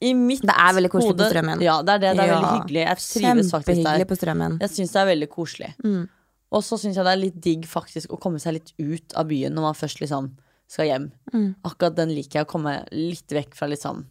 i 0.00 0.14
mitt 0.16 0.40
Det 0.42 0.54
er 0.56 0.72
veldig 0.76 0.90
koselig 0.90 1.16
på 1.18 1.26
Strømmen. 1.28 1.60
Ja, 1.60 1.82
det 1.82 1.94
er 1.94 1.98
det. 1.98 2.10
Det 2.16 2.24
er 2.24 2.26
Ja. 2.30 2.40
veldig 2.40 2.52
hyggelig. 2.60 2.84
Jeg 2.86 2.96
trives 2.96 3.50
faktisk 3.52 3.82
der. 3.84 4.04
på 4.04 4.16
Strømmen. 4.16 4.58
Jeg 4.60 4.70
syns 4.70 4.92
det 4.92 5.00
er 5.02 5.08
veldig 5.14 5.28
koselig. 5.28 5.74
Mm. 5.84 6.08
Og 6.52 6.62
så 6.62 6.78
syns 6.80 6.96
jeg 6.96 7.04
det 7.04 7.12
er 7.12 7.20
litt 7.20 7.40
digg 7.40 7.66
faktisk 7.68 8.10
å 8.10 8.18
komme 8.20 8.40
seg 8.40 8.54
litt 8.54 8.72
ut 8.78 9.12
av 9.14 9.28
byen 9.28 9.52
når 9.54 9.62
man 9.68 9.74
først 9.74 10.00
liksom 10.00 10.30
skal 10.70 10.86
hjem. 10.86 11.12
Mm. 11.34 11.54
Akkurat 11.64 11.94
den 11.96 12.08
liker 12.14 12.40
jeg, 12.40 12.46
å 12.46 12.50
komme 12.50 12.86
litt 12.92 13.28
vekk 13.28 13.54
fra 13.54 13.68
liksom 13.68 14.04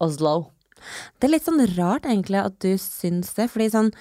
Oslo. 0.00 0.50
Det 1.20 1.28
er 1.28 1.34
litt 1.34 1.44
sånn 1.44 1.60
rart 1.76 2.06
egentlig 2.08 2.40
at 2.42 2.58
du 2.62 2.72
syns 2.80 3.34
det, 3.36 3.50
fordi 3.52 3.70
sånn 3.72 3.92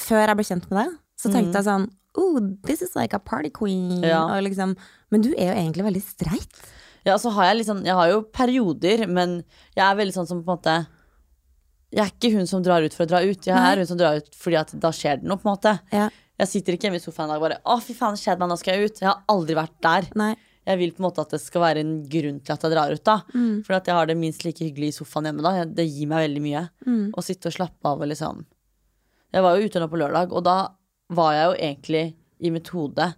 Før 0.00 0.26
jeg 0.26 0.36
ble 0.36 0.44
kjent 0.48 0.64
med 0.70 0.78
deg, 0.80 0.94
så 1.20 1.30
tenkte 1.30 1.60
jeg 1.60 1.68
sånn 1.68 1.84
Oh, 2.16 2.38
this 2.62 2.80
is 2.80 2.94
like 2.94 3.12
a 3.12 3.18
party 3.18 3.50
queen. 3.50 4.00
Mm. 4.00 4.04
Ja. 4.06 4.22
Liksom, 4.38 4.76
men 5.10 5.22
du 5.22 5.32
er 5.34 5.48
jo 5.50 5.54
egentlig 5.58 5.84
veldig 5.84 6.02
streit. 6.02 6.60
Ja, 7.04 7.18
så 7.20 7.32
har 7.36 7.50
jeg 7.50 7.60
litt 7.60 7.68
sånn 7.68 7.84
Jeg 7.84 7.96
har 7.98 8.10
jo 8.10 8.22
perioder, 8.32 9.04
men 9.10 9.42
jeg 9.76 9.84
er 9.84 9.96
veldig 9.98 10.16
sånn 10.16 10.28
som 10.30 10.40
på 10.40 10.48
en 10.48 10.56
måte 10.56 10.76
Jeg 11.94 12.02
er 12.06 12.12
ikke 12.12 12.32
hun 12.34 12.48
som 12.50 12.64
drar 12.64 12.84
ut 12.84 12.96
for 12.96 13.04
å 13.04 13.10
dra 13.12 13.20
ut. 13.22 13.46
Jeg 13.46 13.54
er 13.54 13.82
hun 13.82 13.90
som 13.90 14.00
drar 14.00 14.20
ut 14.22 14.30
fordi 14.40 14.60
at 14.60 14.72
da 14.80 14.90
skjer 14.94 15.20
det 15.20 15.28
noe, 15.28 15.38
på 15.40 15.48
en 15.48 15.54
måte. 15.54 15.76
Ja. 15.94 16.08
Jeg 16.40 16.50
sitter 16.50 16.74
ikke 16.74 16.88
hjemme 16.88 16.98
i 16.98 17.04
sofaen 17.04 17.28
i 17.28 17.34
dag 17.34 17.38
og 17.38 17.46
bare 17.46 17.60
Å, 17.62 17.78
fy 17.84 17.94
faen, 17.94 18.16
det 18.16 18.24
skjedde 18.24 18.42
meg, 18.42 18.50
nå 18.50 18.58
skal 18.58 18.74
jeg 18.74 18.90
ut. 18.90 19.02
Jeg 19.04 19.10
har 19.10 19.22
aldri 19.30 19.56
vært 19.58 19.76
der. 19.86 20.08
Nei. 20.18 20.32
Jeg 20.64 20.80
vil 20.80 20.94
på 20.96 21.02
en 21.02 21.06
måte 21.06 21.22
at 21.22 21.34
det 21.34 21.42
skal 21.42 21.60
være 21.60 21.82
en 21.84 21.92
grunn 22.08 22.38
til 22.40 22.54
at 22.54 22.62
jeg 22.64 22.72
drar 22.72 22.94
ut, 22.94 23.02
da. 23.04 23.18
Mm. 23.36 23.58
For 23.66 23.76
at 23.76 23.88
jeg 23.90 23.98
har 23.98 24.08
det 24.08 24.16
minst 24.18 24.46
like 24.46 24.64
hyggelig 24.64 24.94
i 24.94 24.96
sofaen 24.96 25.28
hjemme 25.28 25.44
da. 25.44 25.52
Det 25.68 25.84
gir 25.84 26.08
meg 26.10 26.24
veldig 26.24 26.42
mye. 26.44 26.62
Mm. 26.88 27.04
Å 27.12 27.24
sitte 27.24 27.52
og 27.52 27.56
slappe 27.58 27.90
av 27.90 28.00
og 28.00 28.10
liksom 28.10 28.40
Jeg 29.34 29.44
var 29.44 29.58
jo 29.58 29.68
ute 29.68 29.82
nå 29.82 29.90
på 29.92 30.00
lørdag, 30.00 30.32
og 30.32 30.44
da 30.46 30.58
var 31.14 31.36
jeg 31.36 31.46
jo 31.46 31.54
egentlig 31.68 32.04
i 32.44 32.50
mitt 32.54 32.70
hode 32.74 33.12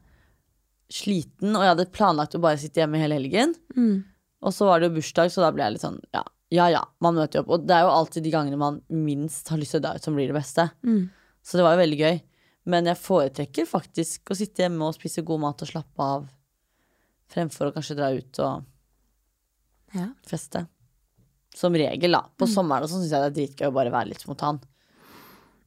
sliten, 0.92 1.54
og 1.56 1.62
jeg 1.64 1.72
hadde 1.74 1.88
planlagt 1.94 2.36
å 2.38 2.42
bare 2.42 2.58
sitte 2.60 2.80
hjemme 2.82 3.00
hele 3.00 3.16
helgen. 3.18 3.54
Mm. 3.76 4.04
Og 4.46 4.52
så 4.54 4.68
var 4.68 4.80
det 4.80 4.90
jo 4.90 4.96
bursdag, 5.00 5.32
så 5.34 5.42
da 5.42 5.50
ble 5.54 5.64
jeg 5.64 5.74
litt 5.76 5.82
sånn 5.86 5.98
ja, 6.14 6.22
ja 6.54 6.68
ja, 6.70 6.82
man 7.02 7.16
møter 7.18 7.40
jo 7.40 7.42
opp. 7.44 7.50
Og 7.56 7.64
det 7.66 7.74
er 7.74 7.82
jo 7.86 7.94
alltid 7.96 8.22
de 8.26 8.30
gangene 8.34 8.60
man 8.60 8.80
minst 8.92 9.48
har 9.50 9.58
lyst 9.58 9.74
til 9.74 9.80
å 9.82 9.86
dra 9.88 9.94
ut, 9.96 10.04
som 10.06 10.14
blir 10.14 10.30
det 10.30 10.36
beste. 10.36 10.68
Mm. 10.86 11.08
Så 11.42 11.58
det 11.58 11.64
var 11.66 11.74
jo 11.74 11.82
veldig 11.82 11.98
gøy. 12.04 12.20
Men 12.70 12.88
jeg 12.90 12.98
foretrekker 12.98 13.66
faktisk 13.70 14.30
å 14.30 14.36
sitte 14.38 14.64
hjemme 14.64 14.86
og 14.88 14.94
spise 14.96 15.22
god 15.26 15.42
mat 15.42 15.62
og 15.62 15.68
slappe 15.70 16.06
av, 16.06 16.24
fremfor 17.30 17.70
å 17.70 17.74
kanskje 17.74 17.98
dra 17.98 18.12
ut 18.14 18.40
og 18.46 18.64
Ja. 19.94 20.08
feste. 20.26 20.66
Som 21.54 21.72
regel, 21.74 22.12
da. 22.12 22.20
Mm. 22.26 22.32
På 22.38 22.46
sommeren 22.50 22.82
og 22.84 22.90
sånn 22.90 23.02
syns 23.02 23.14
jeg 23.14 23.22
det 23.22 23.28
er 23.30 23.36
dritgøy 23.38 23.68
å 23.70 23.74
bare 23.74 23.90
være 23.94 24.10
litt 24.10 24.20
spontan. 24.22 24.58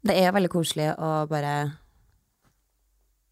Det 0.06 0.16
er 0.16 0.32
veldig 0.32 0.52
koselig 0.54 0.92
å 0.96 1.28
bare 1.28 1.54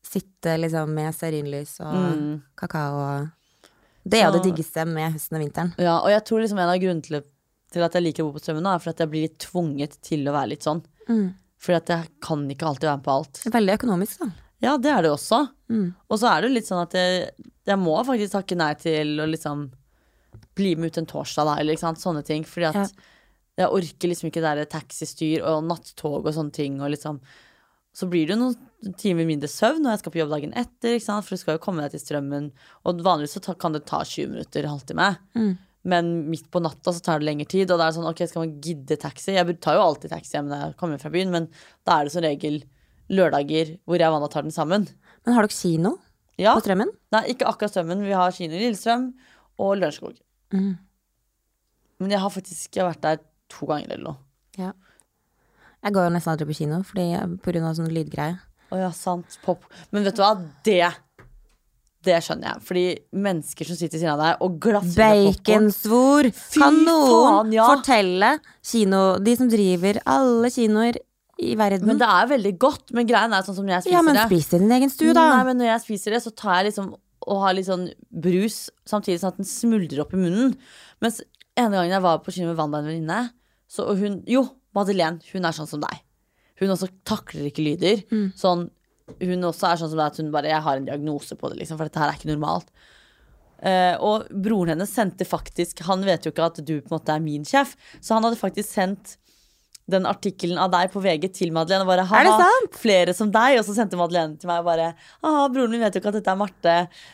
sitte 0.08 0.54
liksom 0.62 0.94
med 0.96 1.14
stearinlys 1.16 1.80
og 1.84 1.96
Mm. 1.98 2.42
kakao 2.56 3.00
og 3.04 3.30
Det 4.08 4.22
er 4.22 4.30
jo 4.32 4.38
det 4.40 4.44
diggeste 4.54 4.86
med 4.88 5.12
høsten 5.14 5.36
og 5.36 5.42
vinteren. 5.44 5.74
Ja, 5.78 5.98
og 6.00 6.08
jeg 6.10 6.24
tror 6.24 6.40
liksom 6.40 6.60
en 6.64 6.70
av 6.72 6.80
grunnene 6.80 7.24
til, 7.74 7.84
at 7.84 7.92
jeg 7.98 8.04
liker 8.06 8.24
å 8.24 8.30
bo 8.32 8.38
på 8.38 8.44
strømmen 8.46 8.64
nå, 8.64 8.74
er 8.76 8.80
for 8.80 8.90
at 8.94 9.02
jeg 9.04 9.10
blir 9.12 9.26
litt 9.28 9.38
tvunget 9.44 9.98
til 10.02 10.24
å 10.30 10.32
være 10.32 10.50
litt 10.54 10.64
sånn. 10.64 10.80
Mm. 11.10 11.34
Fordi 11.60 11.76
at 11.76 11.88
jeg 11.92 12.08
kan 12.24 12.46
ikke 12.48 12.68
alltid 12.70 12.88
være 12.88 12.98
med 13.02 13.04
på 13.04 13.16
alt. 13.18 13.42
Veldig 13.52 13.74
økonomisk, 13.80 14.20
da. 14.24 14.30
Ja, 14.64 14.78
det 14.78 14.90
er 14.94 15.02
det 15.04 15.12
også. 15.12 15.42
Mm. 15.70 15.94
Og 16.10 16.18
så 16.22 16.30
er 16.32 16.42
det 16.42 16.50
jo 16.50 16.54
litt 16.56 16.66
sånn 16.70 16.82
at 16.82 16.94
jeg, 16.96 17.32
jeg 17.68 17.78
må 17.78 17.98
faktisk 18.08 18.32
takke 18.32 18.56
nei 18.58 18.74
til 18.80 19.20
å 19.20 19.28
liksom 19.28 19.72
bli 20.56 20.76
med 20.80 20.88
ut 20.94 20.98
en 20.98 21.06
torsdag, 21.12 21.46
da, 21.46 21.58
eller 21.60 21.76
sånne 21.76 22.24
ting. 22.26 22.44
Fordi 22.48 22.66
at 22.70 22.76
Ja. 22.76 22.88
jeg 23.58 23.68
orker 23.70 24.08
liksom 24.08 24.32
ikke 24.32 24.42
det 24.42 24.56
der 24.56 24.66
taxistyr 24.80 25.44
og 25.44 25.64
nattog 25.68 26.26
og 26.26 26.34
sånne 26.34 26.54
ting, 26.54 26.80
og 26.82 26.92
liksom 26.92 27.20
Så 27.98 28.06
blir 28.12 28.28
det 28.30 28.36
jo 28.36 28.42
noen 28.44 28.96
timer 29.02 29.26
mindre 29.26 29.50
søvn 29.50 29.82
når 29.82 29.96
jeg 29.96 30.02
skal 30.04 30.14
på 30.14 30.20
jobb 30.22 30.34
dagen 30.36 30.52
etter, 30.60 31.00
for 31.02 31.34
du 31.34 31.42
skal 31.42 31.56
jo 31.58 31.62
komme 31.64 31.82
deg 31.82 31.96
til 31.96 32.04
strømmen. 32.04 32.52
Og 32.86 33.02
vanligvis 33.06 33.40
så 33.40 33.56
kan 33.58 33.74
det 33.74 33.88
ta 33.90 34.04
20 34.06 34.36
minutter, 34.36 34.68
halvtime. 34.70 35.08
Mm. 35.38 35.56
Men 35.88 36.10
midt 36.30 36.50
på 36.54 36.62
natta 36.62 36.92
så 36.94 37.02
tar 37.02 37.22
det 37.22 37.30
lengre 37.30 37.48
tid, 37.50 37.72
og 37.72 37.80
da 37.80 37.88
er 37.88 37.94
det 37.94 37.98
sånn, 37.98 38.10
ok, 38.10 38.22
skal 38.30 38.44
man 38.44 38.56
gidde 38.62 39.00
taxi? 39.02 39.34
Jeg 39.38 39.58
tar 39.64 39.80
jo 39.80 39.86
alltid 39.86 40.12
taxi 40.14 40.36
hjem 40.36 40.50
når 40.52 40.64
jeg 40.66 40.78
kommer 40.82 41.02
fra 41.02 41.12
byen, 41.14 41.32
men 41.34 41.48
da 41.88 41.98
er 42.02 42.08
det 42.08 42.14
som 42.14 42.26
regel 42.26 42.60
lørdager 43.08 43.78
hvor 43.88 44.02
jeg 44.02 44.12
og 44.12 44.18
Wanda 44.18 44.30
tar 44.34 44.46
den 44.46 44.54
sammen. 44.54 44.88
Men 45.26 45.38
har 45.38 45.48
dere 45.48 45.56
kino 45.56 45.96
Ja. 46.38 46.54
på 46.54 46.62
Strømmen? 46.66 46.92
Nei, 47.16 47.24
ikke 47.34 47.48
akkurat 47.50 47.74
Strømmen. 47.74 48.04
Vi 48.06 48.14
har 48.14 48.36
kino 48.36 48.54
i 48.54 48.62
Lillestrøm 48.66 49.08
og 49.64 49.78
Lørenskog. 49.80 50.20
Mm. 50.54 50.76
Men 52.04 52.14
jeg 52.14 52.22
har 52.22 52.30
faktisk 52.36 52.76
jeg 52.78 52.84
har 52.84 52.92
vært 52.94 53.06
der 53.08 53.24
to 53.50 53.66
ganger 53.70 53.96
eller 53.96 54.04
noe. 54.12 54.20
Ja. 54.60 54.74
Jeg 55.88 55.96
går 55.96 56.08
jo 56.08 56.14
nesten 56.14 56.34
aldri 56.34 56.48
på 56.50 56.58
kino 56.58 56.84
fordi, 56.84 57.10
på 57.40 57.54
grunn 57.54 57.68
av 57.70 57.76
sånn 57.78 57.92
lydgreie. 57.96 58.36
Å 58.76 58.80
ja, 58.82 58.90
sant. 58.92 59.38
Pop. 59.46 59.64
Men 59.96 60.04
vet 60.04 60.18
du 60.18 60.24
hva? 60.26 60.34
Det 60.68 60.84
det 62.08 62.20
skjønner 62.24 62.52
jeg. 62.52 62.64
Fordi 62.68 62.86
mennesker 63.26 63.68
som 63.68 63.78
sitter 63.78 63.98
ved 63.98 64.04
siden 64.04 64.14
av 64.14 64.22
deg 64.22 64.46
og 64.46 64.60
glasser 64.64 65.02
Baconsvor! 65.02 66.30
Kan 66.56 66.80
noen 66.88 67.52
ja. 67.56 67.66
fortelle 67.72 68.38
kino, 68.66 69.02
de 69.24 69.36
som 69.40 69.50
driver 69.52 70.00
alle 70.08 70.52
kinoer 70.54 71.00
i 71.38 71.54
verden 71.58 71.90
Men 71.90 72.00
det 72.02 72.08
er 72.10 72.30
veldig 72.32 72.54
godt. 72.62 72.94
Men 72.98 73.10
greien 73.10 73.34
er 73.34 73.46
sånn 73.46 73.58
som 73.58 73.68
når 73.68 73.78
jeg 73.78 73.88
spiser 73.88 73.98
Ja, 73.98 74.06
men 74.06 74.18
det 74.18 74.28
spis 74.30 74.52
det 74.52 74.60
i 74.60 74.64
din 74.64 74.78
egen 74.78 74.94
stue, 74.94 75.16
da. 75.18 75.28
Nei, 75.36 75.44
men 75.50 75.62
når 75.62 75.72
jeg 75.72 75.86
spiser 75.88 76.16
det, 76.16 76.24
så 76.26 76.34
tar 76.34 76.62
jeg 76.62 76.72
liksom 76.72 76.96
og 77.28 77.42
har 77.44 77.58
litt 77.58 77.68
sånn 77.68 77.90
brus, 78.24 78.70
samtidig 78.88 79.20
sånn 79.20 79.34
at 79.34 79.40
den 79.42 79.50
smuldrer 79.50 80.00
opp 80.06 80.14
i 80.16 80.20
munnen. 80.22 80.54
Mens 81.04 81.20
ene 81.60 81.74
gangen 81.74 81.92
jeg 81.92 82.06
var 82.06 82.22
på 82.24 82.32
kino 82.32 82.54
med 82.54 82.60
Wanda, 82.60 82.80
en 82.80 82.88
venninne, 82.88 83.34
så 83.68 83.90
og 83.92 84.00
hun 84.00 84.22
Jo, 84.32 84.46
Madeleine, 84.78 85.24
hun 85.34 85.48
er 85.48 85.56
sånn 85.56 85.70
som 85.70 85.84
deg. 85.84 86.04
Hun 86.62 86.74
også 86.74 86.90
takler 87.08 87.50
ikke 87.50 87.66
lyder. 87.66 88.04
Mm. 88.12 88.30
Sånn, 88.38 88.68
hun 89.22 89.50
også 89.50 89.70
er 89.70 89.82
sånn 89.82 89.92
som 89.92 90.00
deg 90.00 90.08
at 90.10 90.22
hun 90.22 90.32
bare 90.34 90.52
Jeg 90.52 90.64
har 90.66 90.80
en 90.80 90.88
diagnose 90.88 91.38
på 91.40 91.52
det, 91.52 91.62
liksom, 91.62 91.80
for 91.80 91.90
dette 91.90 92.02
her 92.02 92.12
er 92.12 92.20
ikke 92.20 92.32
normalt. 92.32 92.72
Uh, 93.58 93.96
og 94.06 94.28
broren 94.30 94.76
hennes 94.76 94.92
sendte 94.94 95.26
faktisk 95.26 95.80
Han 95.88 96.04
vet 96.06 96.28
jo 96.28 96.30
ikke 96.30 96.46
at 96.46 96.60
du 96.62 96.76
på 96.76 96.92
en 96.92 96.94
måte 96.94 97.10
er 97.10 97.24
min 97.24 97.48
sjef, 97.48 97.72
så 97.98 98.14
han 98.14 98.28
hadde 98.28 98.38
faktisk 98.38 98.70
sendt 98.70 99.16
den 99.90 100.04
artikkelen 100.10 100.58
av 100.60 100.70
deg 100.74 100.90
på 100.92 101.00
VG 101.00 101.30
til 101.32 101.52
Madeleine. 101.56 101.86
Og 101.86 101.88
bare, 101.88 102.04
Er 102.20 102.26
det 102.28 102.34
sant? 102.42 102.74
Flere 102.82 103.14
som 103.16 103.30
deg. 103.32 103.58
Og 103.60 103.64
så 103.66 103.76
sendte 103.78 103.96
Madeleine 104.00 104.36
til 104.38 104.50
meg 104.50 104.60
og 104.60 104.66
bare 104.68 104.90
Haha, 105.24 105.46
broren 105.54 105.72
min 105.72 105.80
vet 105.86 105.96
jo 105.96 106.02
ikke 106.02 106.12
at 106.12 106.18
dette 106.20 106.34
er 106.34 106.40
Marte. 106.42 106.74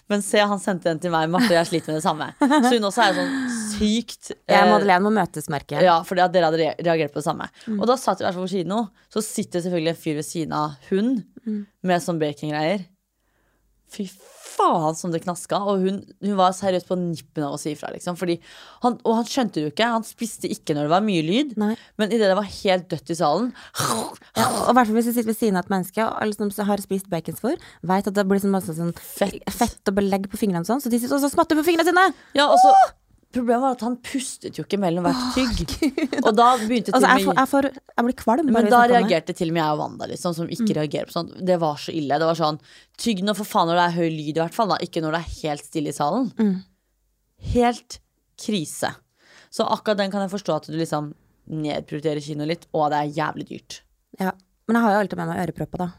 Men 0.10 0.24
se, 0.26 0.40
han 0.42 0.60
sendte 0.64 0.90
den 0.90 1.00
til 1.04 1.14
meg. 1.14 1.30
Marte, 1.30 1.52
jeg 1.54 1.70
sliter 1.70 1.94
med 1.94 2.02
det 2.02 2.06
samme. 2.08 2.32
Så 2.40 2.74
hun 2.74 2.88
også 2.90 3.04
er 3.06 3.20
sånn 3.20 3.36
sykt 3.76 4.32
Jeg 4.34 4.58
og 4.58 4.68
eh, 4.68 4.72
Madeleine 4.74 5.06
må 5.06 5.14
møtes, 5.14 5.50
merker 5.54 5.78
jeg. 5.78 5.86
ja, 5.92 6.00
for 6.08 6.18
dere 6.18 6.50
hadde 6.50 6.72
reagert 6.82 7.14
på 7.14 7.22
det 7.22 7.28
samme. 7.28 7.50
Mm. 7.68 7.78
Og 7.80 7.86
da 7.90 7.96
satt 8.02 8.18
vi 8.20 8.26
i 8.26 8.28
hvert 8.30 8.40
fall 8.40 8.48
på 8.50 8.54
kino. 8.56 8.82
Så 9.14 9.22
sitter 9.26 9.62
selvfølgelig 9.62 9.94
en 9.94 10.02
fyr 10.08 10.18
ved 10.22 10.28
siden 10.32 10.58
av 10.58 10.76
hun 10.90 11.14
Mm. 11.44 11.66
med 11.84 12.00
sånn 12.00 12.20
bacongreier. 12.22 12.86
Fy 13.94 14.08
faen 14.54 14.96
som 14.98 15.14
det 15.14 15.24
knaska. 15.24 15.60
Og 15.70 15.84
hun, 15.84 16.00
hun 16.24 16.38
var 16.40 16.56
seriøst 16.56 16.90
på 16.90 16.98
nippen 17.00 17.46
av 17.46 17.58
å 17.58 17.62
si 17.62 17.74
ifra, 17.74 17.92
liksom. 17.94 18.18
Han, 18.86 18.98
og 19.02 19.20
han 19.20 19.30
skjønte 19.30 19.60
det 19.60 19.66
jo 19.66 19.74
ikke. 19.74 19.92
Han 19.96 20.08
spiste 20.08 20.52
ikke 20.52 20.76
når 20.78 20.88
det 20.88 20.94
var 20.96 21.06
mye 21.06 21.26
lyd. 21.26 21.54
Nei. 21.62 21.74
Men 22.02 22.14
idet 22.14 22.32
det 22.32 22.38
var 22.40 22.50
helt 22.50 22.90
dødt 22.92 23.14
i 23.14 23.18
salen 23.18 23.52
Ja, 24.38 24.48
og 24.48 24.72
i 24.72 24.76
hvert 24.76 24.90
fall 24.90 24.98
hvis 24.98 25.10
du 25.10 25.14
sitter 25.14 25.30
ved 25.32 25.38
siden 25.38 25.60
av 25.60 25.66
et 25.66 25.74
menneske 25.74 26.04
og 26.04 26.18
alle 26.24 26.36
som 26.38 26.68
har 26.68 26.84
spist 26.84 27.10
baconsvor, 27.12 27.58
vet 27.86 28.10
at 28.10 28.18
det 28.18 28.26
blir 28.30 28.42
sånn 28.42 28.54
masse 28.54 28.76
sånn 28.78 28.94
Fett. 29.04 29.40
fett 29.54 29.92
og 29.92 29.98
belegg 29.98 30.28
på 30.32 30.40
fingrene 30.40 30.64
og 30.64 30.70
sånn, 30.70 30.84
så 30.84 30.92
de 30.92 31.00
sitter 31.02 31.18
og 31.18 31.34
smatter 31.34 31.60
på 31.60 31.66
fingrene 31.68 31.88
sine! 31.88 32.06
Ja, 32.38 32.48
og 32.50 32.60
så 32.62 32.74
Problemet 33.34 33.64
var 33.64 33.76
at 33.76 33.84
han 33.86 33.96
pustet 34.06 34.58
jo 34.60 34.66
ikke 34.66 34.78
mellom 34.82 35.08
hvert 35.08 35.22
tygg. 35.34 35.94
Og 36.26 36.36
da 36.38 36.52
begynte 36.62 36.92
til 36.92 36.98
Altså, 37.00 37.10
jeg, 37.10 37.26
får, 37.26 37.38
jeg, 37.40 37.50
får, 37.50 37.68
jeg 37.98 38.06
blir 38.08 38.18
kvalm. 38.20 38.52
Men 38.54 38.70
da 38.70 38.82
reagerte 38.92 39.34
til 39.38 39.50
og 39.50 39.56
med 39.56 39.64
jeg 39.64 39.78
og 39.78 39.82
Wanda, 39.82 40.10
liksom, 40.12 40.36
som 40.38 40.52
ikke 40.54 40.76
reagerer 40.78 41.10
på 41.10 41.16
sånt. 41.16 41.34
Det 41.42 41.58
var 41.64 41.82
så 41.82 41.96
ille. 41.96 42.20
Det 42.22 42.30
var 42.30 42.38
sånn 42.38 42.62
Tygg 43.02 43.24
nå 43.26 43.34
for 43.38 43.50
faen 43.50 43.72
når 43.72 43.80
det 43.80 43.88
er 43.88 43.98
høy 43.98 44.10
lyd, 44.14 44.36
i 44.36 44.42
hvert 44.44 44.58
fall. 44.58 44.70
da 44.70 44.78
Ikke 44.86 45.02
når 45.02 45.18
det 45.18 45.24
er 45.24 45.34
helt 45.40 45.66
stille 45.66 45.90
i 45.90 45.98
salen. 45.98 46.30
Mm. 46.38 46.54
Helt 47.56 47.98
krise. 48.44 48.94
Så 49.54 49.66
akkurat 49.66 50.04
den 50.04 50.14
kan 50.14 50.26
jeg 50.26 50.34
forstå 50.34 50.60
at 50.62 50.70
du 50.70 50.78
liksom 50.78 51.12
nedprioriterer 51.50 52.22
kino 52.24 52.46
litt, 52.48 52.70
og 52.72 52.92
det 52.94 53.02
er 53.02 53.18
jævlig 53.18 53.50
dyrt. 53.50 53.82
Ja. 54.22 54.32
Men 54.68 54.78
jeg 54.78 54.86
har 54.86 54.94
jo 54.94 55.02
alltid 55.04 55.20
med 55.20 55.30
meg 55.34 55.42
ørepropper, 55.44 55.82
da. 55.84 55.90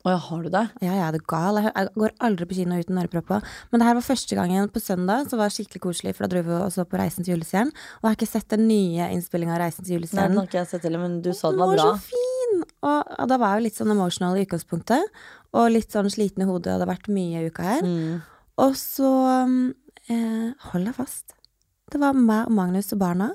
Å 0.00 0.12
ja, 0.14 0.18
har 0.30 0.44
du 0.44 0.48
det? 0.48 0.62
Ja, 0.80 0.94
jeg 0.94 1.02
er 1.04 1.12
det 1.12 1.20
gal. 1.28 1.58
Jeg, 1.60 1.88
går 2.00 2.14
aldri 2.24 2.46
på 2.48 2.56
kino 2.56 2.78
uten 2.80 3.00
ørepropper. 3.02 3.44
Men 3.68 3.82
det 3.82 3.88
her 3.90 3.96
var 3.98 4.06
første 4.06 4.38
gangen 4.38 4.70
på 4.72 4.80
søndag, 4.80 5.26
så 5.28 5.36
var 5.36 5.50
det 5.50 5.56
skikkelig 5.58 5.82
koselig, 5.84 6.14
for 6.16 6.24
da 6.24 6.32
dro 6.32 6.44
vi 6.46 6.54
og 6.56 6.70
så 6.72 6.86
på 6.88 6.96
Reisen 6.96 7.26
til 7.26 7.34
julestjernen. 7.34 7.74
Og 7.98 8.06
jeg 8.06 8.08
har 8.08 8.16
ikke 8.16 8.30
sett 8.30 8.48
den 8.54 8.64
nye 8.70 9.10
innspillinga 9.12 9.58
av 9.58 9.60
Reisen 9.66 9.84
til 9.84 10.00
Nei, 10.00 10.24
den 10.32 10.40
har 10.40 10.48
ikke 10.48 10.62
jeg 10.62 10.70
sett 10.72 10.88
heller, 10.88 11.04
men 11.04 11.20
du 11.20 11.34
sa 11.36 11.52
den 11.52 11.60
Den 11.60 11.66
var 11.66 11.76
var 11.76 12.00
så 12.00 12.08
fin! 12.08 12.64
Og, 12.80 13.12
og 13.12 13.28
da 13.28 13.38
var 13.42 13.52
jeg 13.52 13.60
jo 13.60 13.66
litt 13.68 13.82
sånn 13.82 13.92
emotional 13.92 14.40
i 14.40 14.46
utgangspunktet. 14.46 15.20
Og 15.60 15.68
litt 15.74 15.92
sånn 15.92 16.08
sliten 16.12 16.46
i 16.46 16.48
hodet, 16.48 16.72
og 16.72 16.80
det 16.80 16.86
har 16.88 16.94
vært 16.94 17.12
mye 17.12 17.44
i 17.44 17.52
uka 17.52 17.68
her. 17.68 17.84
Mm. 17.84 18.24
Og 18.64 18.76
så 18.80 19.12
eh, 20.08 20.48
Hold 20.70 20.88
deg 20.88 20.96
fast. 20.96 21.36
Det 21.92 22.00
var 22.00 22.16
meg 22.16 22.48
og 22.48 22.56
Magnus 22.56 22.92
og 22.96 23.02
barna. 23.02 23.34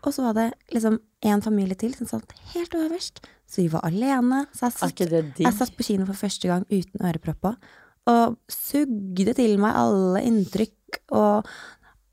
Og 0.00 0.14
så 0.16 0.24
var 0.24 0.34
det 0.34 0.48
liksom 0.74 0.98
en 1.30 1.42
familie 1.44 1.78
til 1.78 1.94
som 1.94 2.08
satt 2.08 2.34
helt 2.54 2.74
øverst. 2.74 3.20
Så 3.50 3.64
vi 3.64 3.68
var 3.72 3.82
alene. 3.88 4.44
Så 4.54 4.68
jeg 4.68 4.76
satt, 4.78 5.00
jeg 5.42 5.54
satt 5.56 5.74
på 5.76 5.86
kino 5.86 6.06
for 6.06 6.14
første 6.18 6.46
gang 6.50 6.62
uten 6.70 7.02
ørepropper. 7.02 7.56
Og 8.10 8.36
sugde 8.50 9.34
til 9.36 9.56
meg 9.62 9.74
alle 9.76 10.22
inntrykk. 10.28 11.00
Og, 11.18 11.50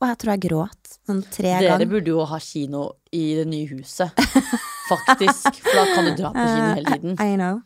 og 0.02 0.08
jeg 0.12 0.17
tror 0.23 0.34
jeg 0.34 0.43
gråt 0.47 0.95
sånn 1.08 1.21
tre 1.32 1.54
Dere 1.54 1.69
ganger. 1.78 1.89
burde 1.93 2.12
jo 2.12 2.26
ha 2.28 2.39
kino 2.43 2.88
i 3.15 3.23
det 3.38 3.45
nye 3.50 3.69
huset. 3.71 4.17
Faktisk. 4.89 5.62
For 5.62 5.78
da 5.78 5.86
kan 5.93 6.10
du 6.10 6.13
dra 6.19 6.34
på 6.36 6.43
kino 6.50 6.67
hele 6.82 6.97
tiden. 6.97 7.17
I 7.21 7.36
know. 7.39 7.62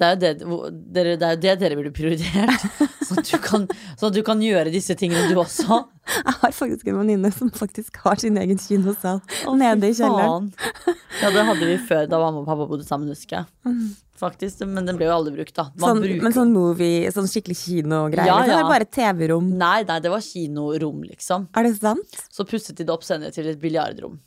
Det 0.00 0.06
er, 0.08 0.38
jo 0.40 0.56
det, 0.72 1.02
det 1.20 1.26
er 1.28 1.34
jo 1.36 1.40
det 1.42 1.52
dere 1.60 1.76
burde 1.78 1.90
prioritert. 1.94 2.62
Sånn 3.06 3.18
at, 3.20 3.28
du 3.28 3.38
kan, 3.44 3.66
sånn 4.00 4.08
at 4.08 4.14
du 4.16 4.22
kan 4.24 4.40
gjøre 4.42 4.70
disse 4.72 4.94
tingene 4.98 5.28
du 5.28 5.36
også. 5.42 5.82
Jeg 6.16 6.32
har 6.40 6.54
faktisk 6.56 6.88
en 6.88 6.96
venninne 7.02 7.28
som 7.34 7.50
faktisk 7.52 7.98
har 8.06 8.16
sin 8.18 8.38
egen 8.40 8.56
kinosal 8.58 9.20
Å, 9.20 9.52
nede 9.58 9.90
i 9.90 9.94
kjelleren. 9.98 10.48
faen. 10.54 10.96
Ja, 11.20 11.30
det 11.34 11.44
hadde 11.50 11.68
vi 11.68 11.76
før 11.90 12.08
da 12.08 12.18
mamma 12.22 12.40
og 12.40 12.48
pappa 12.48 12.64
bodde 12.70 12.86
sammen, 12.88 13.12
husker 13.12 13.42
jeg. 13.42 13.76
Faktisk, 14.22 14.62
Men 14.70 14.86
den 14.88 14.96
ble 14.96 15.08
jo 15.10 15.12
aldri 15.18 15.34
brukt, 15.36 15.52
da. 15.58 15.66
Man 15.74 15.76
Mm. 15.76 15.84
Sånn, 15.84 16.00
bruker- 16.06 16.22
men 16.28 16.32
sånn 16.38 16.52
movie, 16.56 17.12
sånn 17.12 17.28
skikkelig 17.30 17.58
kinogreier. 17.66 18.26
Ja, 18.30 18.38
liksom. 18.38 18.48
Det 18.48 18.54
ja. 18.54 18.58
Eller 18.62 18.72
bare 18.72 18.88
TV-rom. 18.96 19.52
Nei, 19.58 19.82
nei, 19.92 19.98
det 20.00 20.10
var 20.14 20.20
kinorom, 20.24 21.02
liksom. 21.10 21.48
Er 21.54 21.68
det 21.68 21.76
sant? 21.82 22.18
Så 22.32 22.46
pusset 22.48 22.76
de 22.80 22.84
det 22.88 22.94
opp 22.96 23.04
senere 23.04 23.34
til 23.34 23.46
et 23.52 23.60
biljardrom. 23.60 24.18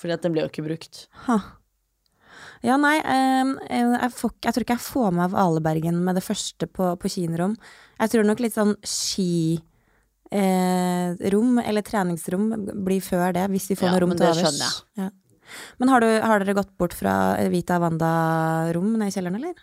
Fordi 0.00 0.12
at 0.16 0.22
den 0.22 0.32
ble 0.32 0.46
jo 0.46 0.48
ikke 0.50 0.64
brukt. 0.66 1.06
Ha. 1.26 1.38
Ja, 2.64 2.76
nei, 2.80 2.96
eh, 3.00 3.52
jeg, 3.68 4.12
får, 4.16 4.32
jeg 4.46 4.56
tror 4.56 4.64
ikke 4.64 4.76
jeg 4.78 4.86
får 4.86 5.10
med 5.18 5.32
Valebergen 5.34 5.98
med 6.06 6.16
det 6.18 6.24
første 6.24 6.68
på, 6.68 6.94
på 7.00 7.12
kinorom. 7.12 7.56
Jeg 8.00 8.12
tror 8.12 8.24
nok 8.28 8.42
litt 8.44 8.56
sånn 8.56 8.74
skirom 8.86 9.62
eh, 11.60 11.68
eller 11.68 11.86
treningsrom 11.86 12.48
blir 12.86 13.04
før 13.04 13.36
det, 13.36 13.46
hvis 13.52 13.70
vi 13.72 13.78
får 13.78 13.90
Ja, 13.90 13.94
noe 13.94 14.04
rom 14.06 14.16
til 14.16 14.28
overs. 14.30 14.82
Ja. 14.98 15.10
Men 15.78 15.92
har, 15.92 16.02
du, 16.02 16.10
har 16.10 16.42
dere 16.42 16.56
gått 16.58 16.72
bort 16.78 16.94
fra 16.96 17.36
Vita 17.52 17.78
Wanda-rom 17.82 18.96
nede 18.96 19.12
i 19.12 19.14
kjelleren, 19.14 19.38
eller? 19.38 19.54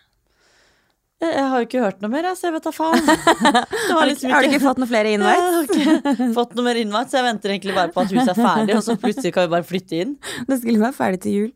Jeg, 1.24 1.32
jeg 1.38 1.44
har 1.50 1.62
jo 1.62 1.66
ikke 1.68 1.80
hørt 1.84 2.02
noe 2.04 2.10
mer, 2.12 2.26
jeg, 2.28 2.36
så 2.36 2.46
jeg 2.48 2.54
vet 2.54 2.66
da 2.68 2.72
faen. 2.76 3.06
Det 3.08 3.94
var 3.96 4.08
liksom 4.10 4.32
Har 4.34 4.44
du 4.44 4.48
ikke 4.50 4.60
fått 4.64 4.80
noen 4.82 4.90
flere 4.90 5.12
Jeg 5.12 5.18
invites? 5.18 5.54
har 5.54 6.10
ikke 6.12 6.26
fått 6.36 6.52
noe 6.58 6.64
mer 6.66 6.80
innvakt, 6.82 7.10
så 7.12 7.18
jeg 7.20 7.26
venter 7.30 7.54
egentlig 7.54 7.76
bare 7.78 7.92
på 7.94 8.02
at 8.04 8.12
huset 8.14 8.32
er 8.34 8.38
ferdig, 8.40 8.76
og 8.76 8.84
så 8.86 8.96
plutselig 9.00 9.32
kan 9.36 9.46
vi 9.48 9.52
bare 9.54 9.66
flytte 9.68 10.00
inn. 10.04 10.12
Det 10.50 10.58
skulle 10.60 10.82
være 10.84 10.96
ferdig 10.98 11.20
til 11.24 11.36
jul. 11.38 11.50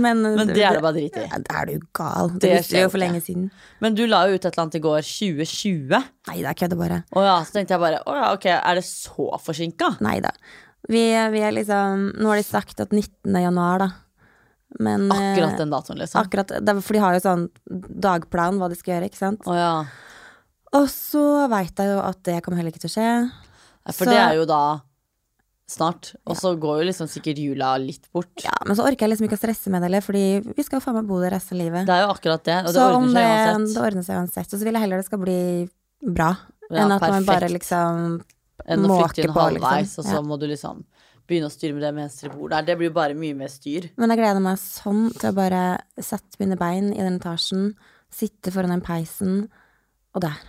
Men, 0.00 0.22
Men 0.24 0.52
det 0.54 0.62
er 0.68 0.78
det 0.78 0.84
bare 0.86 0.96
drit 1.00 1.18
i. 1.18 1.26
Ja, 1.26 1.40
Da 1.48 1.60
er 1.64 1.72
du 1.72 1.86
gal. 2.00 2.30
Det, 2.36 2.40
Det 2.46 2.52
visste 2.60 2.76
vi 2.78 2.84
jo 2.84 2.92
for 2.94 3.02
lenge 3.02 3.22
siden. 3.26 3.50
Men 3.82 3.98
du 3.98 4.04
la 4.10 4.22
jo 4.30 4.36
ut 4.38 4.44
et 4.44 4.50
eller 4.52 4.64
annet 4.66 4.78
i 4.78 4.82
går, 4.86 5.06
2020. 5.10 6.02
Nei 6.30 6.38
da, 6.46 6.54
kødder 6.62 6.78
bare. 6.80 7.00
Å 7.16 7.24
ja, 7.26 7.36
så 7.48 7.56
tenkte 7.58 7.74
jeg 7.76 7.82
bare 7.82 8.02
å 8.06 8.16
ja, 8.20 8.28
ok, 8.36 8.46
er 8.60 8.78
det 8.80 8.86
så 8.86 9.30
forsinka? 9.42 9.94
Nei 10.04 10.18
da. 10.24 10.30
Vi, 10.90 11.02
vi 11.34 11.42
er 11.44 11.52
liksom 11.52 12.06
Nå 12.18 12.30
har 12.32 12.38
de 12.40 12.46
sagt 12.46 12.80
at 12.82 12.94
19. 12.94 13.34
januar, 13.42 13.82
da. 13.84 13.90
Men 14.78 15.10
eh, 15.10 15.32
Akkurat 15.34 15.56
den 15.58 15.70
datoen, 15.72 15.98
liksom. 15.98 16.22
akkurat 16.22 16.52
For 16.84 16.92
de 16.94 17.00
har 17.02 17.14
jo 17.16 17.20
sånn 17.24 17.48
dagplan 18.00 18.60
hva 18.60 18.68
de 18.70 18.76
skal 18.78 18.94
gjøre, 19.00 19.08
ikke 19.10 19.18
sant. 19.18 19.42
Oh, 19.50 19.56
ja. 19.58 19.84
Og 20.78 20.86
så 20.92 21.48
veit 21.50 21.74
jeg 21.74 21.90
jo 21.90 21.98
at 21.98 22.20
det 22.22 22.36
kommer 22.44 22.60
heller 22.60 22.70
ikke 22.70 22.84
til 22.86 22.92
å 22.92 22.94
skje. 22.94 23.32
For 23.90 24.04
Så- 24.06 24.10
det 24.12 24.20
er 24.20 24.34
jo 24.38 24.44
da 24.46 24.80
snart. 25.70 26.14
Og 26.26 26.36
så 26.38 26.52
går 26.58 26.80
jo 26.82 26.86
liksom 26.90 27.08
sikkert 27.10 27.38
jula 27.38 27.76
litt 27.78 28.06
bort. 28.12 28.30
Ja, 28.44 28.54
men 28.66 28.76
så 28.76 28.82
orker 28.86 29.06
jeg 29.06 29.10
liksom 29.14 29.26
ikke 29.28 29.38
å 29.38 29.42
stresse 29.42 29.70
med 29.70 29.82
det 29.82 29.88
heller, 29.90 30.00
fordi 30.06 30.24
vi 30.56 30.62
skal 30.66 30.78
jo 30.80 30.84
faen 30.84 30.94
meg 30.98 31.06
bo 31.10 31.18
der 31.22 31.30
resten 31.34 31.58
av 31.58 31.64
livet. 31.64 31.86
Det 31.86 31.94
er 31.94 32.02
jo 32.06 32.12
akkurat 32.14 32.42
det, 32.46 32.56
og 32.62 32.70
det 32.70 32.74
så 32.74 32.86
ordner 32.90 33.14
seg 33.14 33.22
det 33.22 33.54
uansett. 33.54 33.82
ordner 33.84 34.02
seg 34.06 34.16
uansett. 34.22 34.52
Og 34.54 34.58
så 34.60 34.64
vil 34.66 34.72
jeg 34.74 34.82
heller 34.82 34.96
det 35.02 35.06
skal 35.06 35.18
bli 35.22 35.68
bra, 36.10 36.30
Ja, 36.70 36.76
enn 36.84 36.92
at 36.92 37.00
man 37.00 37.24
bare 37.24 37.40
perfekt. 37.48 37.58
liksom 37.58 38.22
Enn 38.70 38.84
å 38.86 38.98
flytte 39.00 39.24
inn 39.24 39.32
på, 39.34 39.40
halvveis, 39.40 39.86
liksom. 39.86 39.98
og 39.98 40.04
så 40.10 40.14
Ja. 40.14 40.22
må 40.22 40.38
du 40.38 40.46
liksom 40.46 40.84
begynne 41.30 41.48
å 41.50 41.54
styre 41.54 41.76
med 41.76 41.84
det 41.86 41.94
mens 41.96 42.18
dere 42.20 42.34
bor 42.36 42.52
der. 42.52 42.66
Det 42.66 42.76
blir 42.80 42.90
jo 42.90 42.96
bare 42.96 43.16
mye 43.18 43.36
mer 43.38 43.50
styr. 43.52 43.88
Men 44.00 44.12
jeg 44.12 44.20
gleder 44.22 44.44
meg 44.44 44.60
sånn 44.62 45.08
til 45.16 45.30
å 45.30 45.36
bare 45.36 45.64
sette 46.02 46.40
mine 46.42 46.58
bein 46.60 46.92
i 46.92 47.02
den 47.02 47.20
etasjen, 47.20 47.70
sitte 48.10 48.52
foran 48.54 48.74
den 48.74 48.82
peisen, 48.84 49.44
og 50.14 50.24
der 50.26 50.40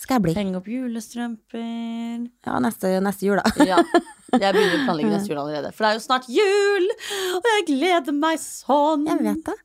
skal 0.00 0.16
jeg 0.16 0.24
bli. 0.24 0.32
Henge 0.38 0.56
opp 0.56 0.68
julestrømper 0.72 2.22
Ja, 2.46 2.54
neste, 2.64 2.94
neste 3.04 3.26
jul, 3.28 3.36
da. 3.36 3.66
Ja. 3.68 3.80
Jeg 4.30 4.54
begynner 4.54 4.78
å 4.78 4.84
planlegge 4.86 5.10
neste 5.16 5.32
jul 5.32 5.40
allerede. 5.42 5.72
For 5.76 5.84
det 5.84 5.90
er 5.90 5.98
jo 5.98 6.04
snart 6.06 6.28
jul, 6.32 6.86
og 7.36 7.48
jeg 7.50 7.66
gleder 7.68 8.16
meg 8.16 8.40
sånn. 8.40 9.04
Jeg 9.10 9.20
vet 9.26 9.42
det. 9.50 9.56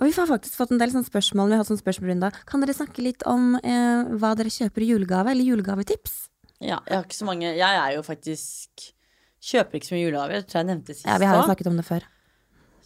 Og 0.00 0.08
vi 0.08 0.14
har 0.16 0.30
faktisk 0.32 0.58
fått 0.58 0.72
en 0.74 0.82
del 0.82 0.94
sånne 0.94 1.06
spørsmål. 1.06 1.52
Vi 1.52 1.56
har 1.56 1.62
hatt 1.62 1.70
sånne 1.70 1.84
spørsmålrunde. 1.84 2.32
Kan 2.50 2.64
dere 2.64 2.74
snakke 2.74 3.04
litt 3.04 3.22
om 3.30 3.54
eh, 3.60 4.10
hva 4.18 4.32
dere 4.38 4.52
kjøper 4.52 4.82
i 4.86 4.90
julegave, 4.90 5.34
eller 5.36 5.50
julegavetips? 5.52 6.18
Ja, 6.58 6.80
jeg 6.88 6.96
har 6.96 7.04
ikke 7.04 7.18
så 7.18 7.26
mange 7.28 7.50
Jeg 7.52 7.60
er 7.68 7.90
jo 7.98 8.02
faktisk 8.06 8.86
Kjøper 9.42 9.78
ikke 9.78 9.88
så 9.88 9.94
mye 9.96 10.04
julegaver. 10.06 10.40
Det 10.42 10.48
tror 10.50 10.60
jeg 10.62 10.68
nevnte 10.70 10.94
sist 10.94 11.06
Ja, 11.06 11.18
vi 11.20 11.26
har 11.28 11.36
jo 11.40 11.48
snakket 11.48 11.66
om 11.70 11.76
det 11.76 11.84
før. 11.86 12.06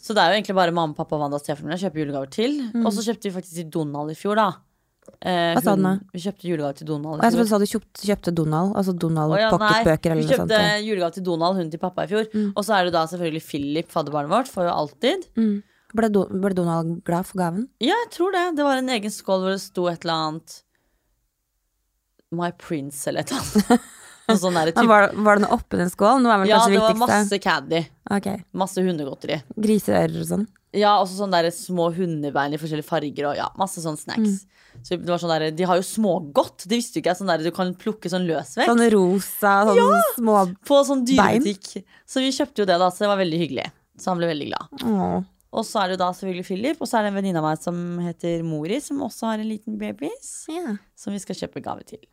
Så 0.01 0.15
det 0.17 0.23
er 0.23 0.33
jo 0.33 0.41
egentlig 0.41 0.57
bare 0.57 0.73
mamma, 0.73 0.97
pappa 0.97 1.15
og 1.17 1.21
Wanda 1.23 1.37
og 1.37 1.43
stefaren 1.45 1.69
min 1.69 1.77
jeg 1.77 1.85
kjøper 1.87 2.01
julegaver 2.03 2.31
til. 2.33 2.59
Og 2.85 2.91
så 2.97 3.05
kjøpte 3.05 3.29
vi 3.29 3.35
faktisk 3.37 3.55
til 3.61 3.71
Donald 3.71 4.11
i 4.11 4.17
fjor, 4.19 4.37
da. 4.41 4.49
Eh, 5.21 5.51
Mm. 5.51 5.57
Hva 5.57 5.63
sa 5.65 5.75
du 5.75 5.83
nå? 5.83 5.91
Vi 6.15 6.21
kjøpte 6.23 6.47
julegave 6.47 6.75
til 6.79 6.87
Donald 6.87 7.23
jeg 7.25 7.33
trodde 7.33 7.45
du 7.45 7.51
sa 7.51 7.59
du 7.59 7.67
kjøpte, 7.67 8.03
kjøpte 8.07 8.33
Donald, 8.37 8.77
altså 8.77 8.93
Donald 8.97 9.33
oh, 9.33 9.39
ja, 9.41 9.49
pocketbøker 9.51 10.13
eller 10.13 10.23
noe 10.23 10.37
sånt. 10.37 10.53
Vi 10.53 10.55
kjøpte 10.55 10.85
julegave 10.87 11.13
til 11.17 11.25
Donald, 11.27 11.57
hun 11.59 11.71
til 11.73 11.81
pappa, 11.83 12.05
i 12.05 12.11
fjor. 12.13 12.29
Og 12.55 12.63
så 12.65 12.77
er 12.77 12.85
det 12.87 12.93
da 12.95 13.03
selvfølgelig 13.11 13.43
Philip, 13.49 13.91
fadderbarnet 13.91 14.31
vårt, 14.31 14.49
får 14.53 14.69
jo 14.69 14.75
alltid. 14.77 15.27
Mm. 15.37 15.63
Ble, 15.99 16.09
Do 16.15 16.25
ble 16.31 16.55
Donald 16.55 17.01
glad 17.05 17.27
for 17.27 17.41
gaven? 17.43 17.67
Ja, 17.83 17.97
jeg 18.05 18.11
tror 18.15 18.31
det. 18.37 18.45
Det 18.61 18.65
var 18.69 18.79
en 18.79 18.89
egen 18.95 19.11
skål 19.11 19.43
hvor 19.43 19.51
det 19.57 19.61
sto 19.65 19.89
et 19.91 20.05
eller 20.07 20.15
annet 20.29 20.63
My 22.31 22.53
Prince 22.55 23.09
eller 23.11 23.27
et 23.27 23.33
eller 23.35 23.65
annet. 23.67 23.89
Sånn 24.39 24.59
der, 24.59 24.71
typ... 24.77 24.87
var, 24.91 25.11
var 25.27 25.41
det 25.41 25.47
noe 25.47 25.59
oppi 25.59 25.81
den 25.81 25.91
skålen? 25.93 26.29
Det 26.29 26.51
Ja, 26.51 26.63
det, 26.67 26.77
det 26.77 26.85
var 26.85 27.01
masse 27.03 27.41
caddy. 27.43 27.83
Okay. 28.19 28.45
Masse 28.63 28.85
hundegodteri. 28.85 29.41
Griseører 29.57 30.23
og 30.23 30.29
sånn. 30.31 30.49
Ja, 30.77 30.95
også 31.01 31.25
sånne 31.25 31.41
der 31.43 31.55
små 31.55 31.89
hundebein 31.97 32.55
i 32.55 32.61
forskjellige 32.61 32.87
farger 32.87 33.33
og 33.33 33.39
ja, 33.41 33.49
masse 33.59 33.83
sånne 33.83 33.99
snacks. 33.99 34.45
Mm. 34.45 34.61
Så 34.87 34.97
det 34.97 35.11
var 35.11 35.19
sånn 35.19 35.33
der, 35.33 35.49
De 35.55 35.67
har 35.67 35.81
jo 35.81 35.85
smågodt. 35.87 36.63
Det 36.71 36.79
visste 36.79 36.99
jo 36.99 37.03
ikke 37.03 37.11
jeg. 37.11 37.21
Sånn 37.21 37.33
der, 37.33 37.43
du 37.43 37.51
kan 37.55 37.73
plukke 37.79 38.13
sånn 38.13 38.29
løsvekt. 38.29 38.71
Sånn 38.71 38.85
rosa, 38.95 39.57
sånn 39.67 40.07
små 40.15 40.45
På 40.67 40.79
sånn 40.87 41.03
dyrebutikk. 41.09 41.83
Så 42.09 42.23
vi 42.23 42.31
kjøpte 42.37 42.63
jo 42.63 42.71
det, 42.71 42.79
da. 42.81 42.89
Så 42.95 43.05
det 43.05 43.11
var 43.11 43.21
veldig 43.21 43.43
hyggelig. 43.43 43.67
Så 44.01 44.13
han 44.13 44.23
ble 44.23 44.31
veldig 44.31 44.49
glad. 44.53 44.87
Åh. 44.87 45.19
Og 45.51 45.67
så 45.67 45.83
er 45.83 45.93
det 45.93 45.99
da 45.99 46.13
selvfølgelig 46.15 46.47
Philip, 46.47 46.79
og 46.79 46.87
så 46.87 47.01
er 47.01 47.05
det 47.05 47.11
en 47.11 47.19
venninne 47.19 47.41
av 47.43 47.49
meg 47.49 47.63
som 47.63 47.77
heter 48.05 48.45
Mori, 48.47 48.79
som 48.85 49.03
også 49.03 49.33
har 49.33 49.43
en 49.43 49.51
liten 49.51 49.81
babys. 49.81 50.31
yeah. 50.47 50.79
Som 50.95 51.17
vi 51.17 51.23
skal 51.23 51.39
kjøpe 51.43 51.63
gave 51.65 51.83
til. 51.89 52.05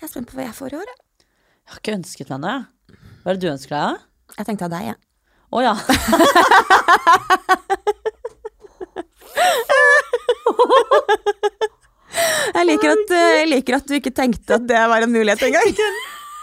Jeg 0.00 0.08
er 0.08 0.12
spent 0.14 0.30
på 0.30 0.36
hva 0.38 0.46
jeg 0.48 0.56
får 0.56 0.72
i 0.74 0.78
år. 0.80 0.88
jeg. 0.90 0.98
Jeg 1.60 1.74
har 1.74 1.80
ikke 1.82 1.96
ønsket 1.98 2.30
meg 2.32 2.40
noe. 2.44 2.56
Hva 3.22 3.30
er 3.30 3.36
det 3.36 3.44
du 3.44 3.50
ønsker 3.52 3.74
deg? 3.76 3.82
da? 3.84 4.34
Jeg 4.38 4.46
tenkte 4.48 4.64
av 4.68 4.72
deg, 4.72 4.82
jeg. 4.90 4.98
Å 5.50 5.58
ja. 5.66 5.74
Jeg 12.50 12.66
liker, 12.66 12.90
at, 12.96 13.12
eh, 13.14 13.34
jeg 13.40 13.48
liker 13.50 13.76
at 13.78 13.86
du 13.88 13.92
ikke 13.96 14.12
tenkte 14.14 14.56
at 14.58 14.64
det 14.68 14.80
var 14.90 15.04
en 15.04 15.12
mulighet 15.14 15.42
engang. 15.46 15.70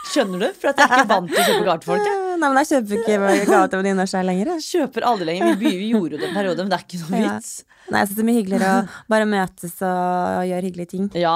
Skjønner 0.08 0.46
du? 0.46 0.48
For 0.56 0.72
at 0.72 0.80
jeg 0.80 0.88
er 0.88 1.02
ikke 1.02 1.10
vant 1.12 1.34
til 1.34 1.42
å 1.42 1.46
kjøpe 1.50 1.76
på 1.84 1.90
folk. 1.92 2.06
jeg. 2.08 2.17
Nei, 2.38 2.50
men 2.54 2.60
jeg 2.62 2.70
kjøper 2.72 3.00
ikke 3.02 3.46
gave 3.50 3.70
til 3.72 3.80
venninner 3.82 4.08
selv 4.10 4.28
lenger. 4.30 4.52
jeg. 4.54 4.66
Kjøper 4.68 5.06
aldri 5.10 5.26
lenger. 5.32 5.56
Vi, 5.62 5.72
vi 5.82 5.90
gjorde 5.92 6.12
jo 6.16 6.22
det 6.22 6.28
en 6.30 6.36
periode, 6.38 6.58
men 6.64 6.70
det 6.70 6.78
er 6.80 6.86
ikke 6.86 7.00
noe 7.04 7.22
Ja. 7.22 7.34
vits. 7.38 7.52
Nei, 7.90 8.00
jeg 8.02 8.08
synes 8.10 8.18
det 8.18 8.24
er 8.24 8.28
mye 8.28 8.40
hyggeligere 8.42 8.72
å 8.78 8.88
bare 9.14 9.26
møtes 9.32 9.76
og 9.88 10.42
gjøre 10.50 10.66
hyggelige 10.68 10.90
ting. 10.92 11.06
Ja, 11.16 11.36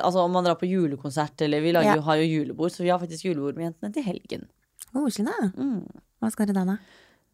altså 0.00 0.24
om 0.24 0.32
man 0.32 0.44
drar 0.48 0.56
på 0.60 0.68
julekonsert, 0.70 1.40
eller 1.44 1.60
vi 1.60 1.72
lager, 1.76 1.96
Ja. 1.96 2.06
har 2.06 2.16
jo 2.16 2.28
julebord, 2.30 2.72
så 2.72 2.82
vi 2.82 2.88
har 2.88 2.98
faktisk 3.02 3.24
julebord 3.28 3.56
med 3.56 3.68
jentene 3.74 3.92
til 3.92 4.02
helgen. 4.08 4.46
Koselig, 4.94 5.26
da. 5.28 5.50
Mm. 5.60 5.84
Hva 6.20 6.30
skal 6.32 6.46
dere 6.46 6.64
da, 6.64 6.64
da? 6.64 6.78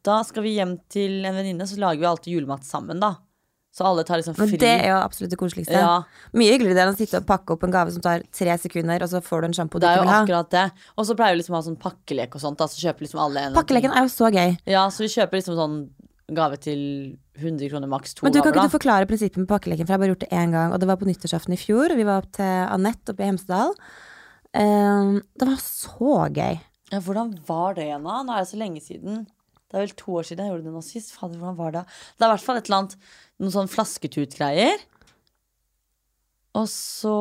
Da 0.06 0.22
skal 0.22 0.42
vi 0.42 0.56
hjem 0.56 0.76
til 0.92 1.24
en 1.26 1.34
venninne, 1.34 1.66
så 1.66 1.78
lager 1.78 1.98
vi 2.00 2.06
alltid 2.10 2.32
julemat 2.36 2.62
sammen, 2.66 3.00
da. 3.00 3.14
Så 3.76 3.84
alle 3.84 4.06
tar 4.08 4.22
liksom 4.22 4.32
fri. 4.38 4.46
Men 4.48 4.60
det 4.62 4.70
er 4.72 4.86
jo 4.88 4.96
absolutt 5.02 5.32
det 5.34 5.36
koseligste. 5.36 5.76
Ja, 5.76 6.30
Mye 6.32 6.54
hyggeligere 6.54 6.78
det 6.78 6.84
enn 6.86 6.94
å 6.94 6.96
sitte 6.96 7.20
og 7.20 7.26
pakke 7.28 7.52
opp 7.52 7.66
en 7.66 7.74
gave 7.74 7.92
som 7.92 8.00
tar 8.04 8.22
tre 8.32 8.54
sekunder, 8.62 9.04
og 9.04 9.10
så 9.12 9.20
får 9.24 9.44
du 9.44 9.48
en 9.50 9.56
sjampo 9.58 9.76
du 9.76 9.84
det 9.84 9.90
er 9.90 9.98
ikke 9.98 10.00
jo 10.00 10.06
vil 10.06 10.14
ha. 10.14 10.20
akkurat 10.24 10.54
det. 10.54 10.64
Og 10.96 11.08
så 11.08 11.16
pleier 11.18 11.36
vi 11.36 11.42
liksom 11.42 11.56
å 11.56 11.60
ha 11.60 11.66
sånn 11.66 11.76
pakkelek 11.82 12.38
og 12.38 12.44
sånt, 12.46 12.56
da, 12.62 12.70
så 12.72 12.80
kjøper 12.86 13.04
liksom 13.04 13.20
alle 13.26 13.42
en 13.50 13.58
Pakkeleken 13.58 13.92
er 13.92 14.06
jo 14.06 14.12
så 14.14 14.30
gøy. 14.32 14.56
Ja, 14.72 14.86
så 14.88 15.04
vi 15.04 15.10
kjøper 15.12 15.42
liksom 15.42 15.58
sånn 15.60 15.76
gave 16.40 16.56
til 16.58 16.80
100 17.36 17.68
kroner 17.70 17.92
maks, 17.92 18.16
to 18.16 18.24
Men 18.24 18.32
du, 18.32 18.40
kan 18.40 18.50
ikke 18.50 18.64
da. 18.64 18.66
du 18.66 18.76
forklare 18.78 19.10
prinsippet 19.10 19.42
med 19.44 19.50
pakkeleken, 19.50 19.84
for 19.84 19.92
jeg 19.92 19.98
har 19.98 20.04
bare 20.06 20.14
gjort 20.14 20.24
det 20.24 20.32
én 20.32 20.56
gang, 20.56 20.72
og 20.72 20.80
det 20.80 20.88
var 20.88 20.98
på 20.98 21.10
nyttårsaften 21.10 21.54
i 21.54 21.60
fjor. 21.60 21.94
Vi 22.00 22.08
var 22.08 22.24
opp 22.24 22.32
til 22.40 22.64
Anette 22.64 23.12
oppe 23.12 23.22
i 23.22 23.28
Hemsedal. 23.28 23.76
Um, 24.56 25.20
det 25.36 25.52
var 25.52 25.60
så 25.60 26.16
gøy. 26.32 26.58
Ja, 26.94 27.02
hvordan 27.02 27.36
var 27.46 27.76
det 27.76 27.90
igjen, 27.90 28.08
da? 28.08 28.22
Nå 28.24 28.34
er 28.34 28.42
det 28.42 28.50
så 28.50 28.58
lenge 28.60 28.82
siden. 28.82 29.26
Det 29.66 29.78
er 29.78 29.82
vel 29.86 29.94
to 29.98 30.12
år 30.20 30.26
siden 30.28 30.44
jeg 30.46 30.52
gjorde 30.54 30.66
det 30.68 30.74
nå 30.76 30.82
sist. 30.86 31.14
Fader, 31.16 31.38
hvordan 31.42 31.56
var 31.58 31.72
det? 31.74 31.84
Det 32.16 32.22
er 32.24 32.28
i 32.30 32.34
hvert 32.36 32.44
fall 32.46 32.60
et 32.60 32.68
eller 32.70 32.82
annet 32.84 32.98
Noen 33.42 33.52
sånn 33.52 33.68
flasketut-greier. 33.68 34.84
Og 36.56 36.68
så 36.72 37.14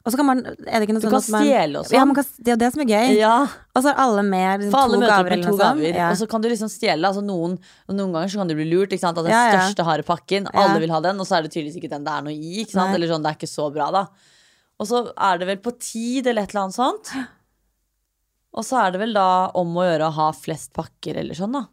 Og 0.00 0.12
så 0.12 0.16
kan 0.16 0.26
man 0.28 0.40
Er 0.44 0.80
det 0.80 0.86
ikke 0.88 0.96
noe 0.96 1.04
sånn 1.04 1.16
at 1.16 1.30
man 1.32 1.46
stjele 1.46 1.80
og 1.80 1.86
sånn. 1.86 1.96
Ja, 1.96 2.04
man 2.08 2.16
kan, 2.18 2.26
det 2.40 2.50
er 2.50 2.56
jo 2.56 2.60
det 2.64 2.70
som 2.74 2.82
er 2.84 2.90
gøy. 2.90 3.14
Ja, 3.20 3.36
Og 3.76 3.84
så 3.84 3.92
er 3.92 4.00
alle 4.04 4.24
med 4.26 4.64
liksom, 4.66 4.78
alle 4.80 4.98
to 4.98 5.10
gaver 5.12 5.34
eller 5.36 5.48
to 5.50 5.56
gaver. 5.60 5.88
Ja. 5.94 6.10
Og 6.10 6.20
så 6.20 6.28
kan 6.34 6.44
du 6.44 6.48
liksom 6.50 6.72
stjele. 6.72 7.06
Altså 7.08 7.24
noen, 7.24 7.56
noen 7.88 8.14
ganger 8.16 8.32
så 8.34 8.40
kan 8.42 8.50
du 8.50 8.56
bli 8.58 8.68
lurt. 8.68 8.92
Ikke 8.92 9.04
sant? 9.06 9.20
At 9.20 9.28
den 9.28 9.32
Ja, 9.36 9.46
største 9.54 9.86
harde 9.86 10.06
pakken, 10.08 10.48
alle 10.52 10.80
vil 10.82 10.90
ha 10.92 11.00
den, 11.04 11.20
og 11.20 11.28
så 11.28 11.38
er 11.38 11.46
det 11.46 11.52
tydeligvis 11.54 11.78
ikke 11.80 11.92
den 11.94 12.04
det 12.08 12.12
er 12.16 12.26
noe 12.26 12.34
i. 12.36 12.52
Ikke 12.64 12.74
sant? 12.76 12.90
Nei. 12.90 12.98
Eller 12.98 13.12
sånn, 13.14 13.22
det 13.24 13.32
er 13.32 13.38
ikke 13.40 13.52
så 13.54 13.68
bra, 13.72 13.90
da. 13.94 14.06
Og 14.80 14.88
så 14.88 15.04
er 15.12 15.38
det 15.40 15.46
vel 15.52 15.60
på 15.60 15.76
tid 15.78 16.26
eller 16.26 16.48
et 16.48 16.54
eller 16.54 16.66
annet 16.66 16.80
sånt. 16.80 17.12
Og 18.56 18.64
så 18.66 18.80
er 18.82 18.94
det 18.94 19.00
vel 19.04 19.12
da 19.14 19.26
om 19.58 19.76
å 19.78 19.84
gjøre 19.86 20.08
å 20.08 20.14
ha 20.16 20.30
flest 20.34 20.72
pakker 20.74 21.20
eller 21.22 21.38
sånn, 21.38 21.54
da. 21.54 21.66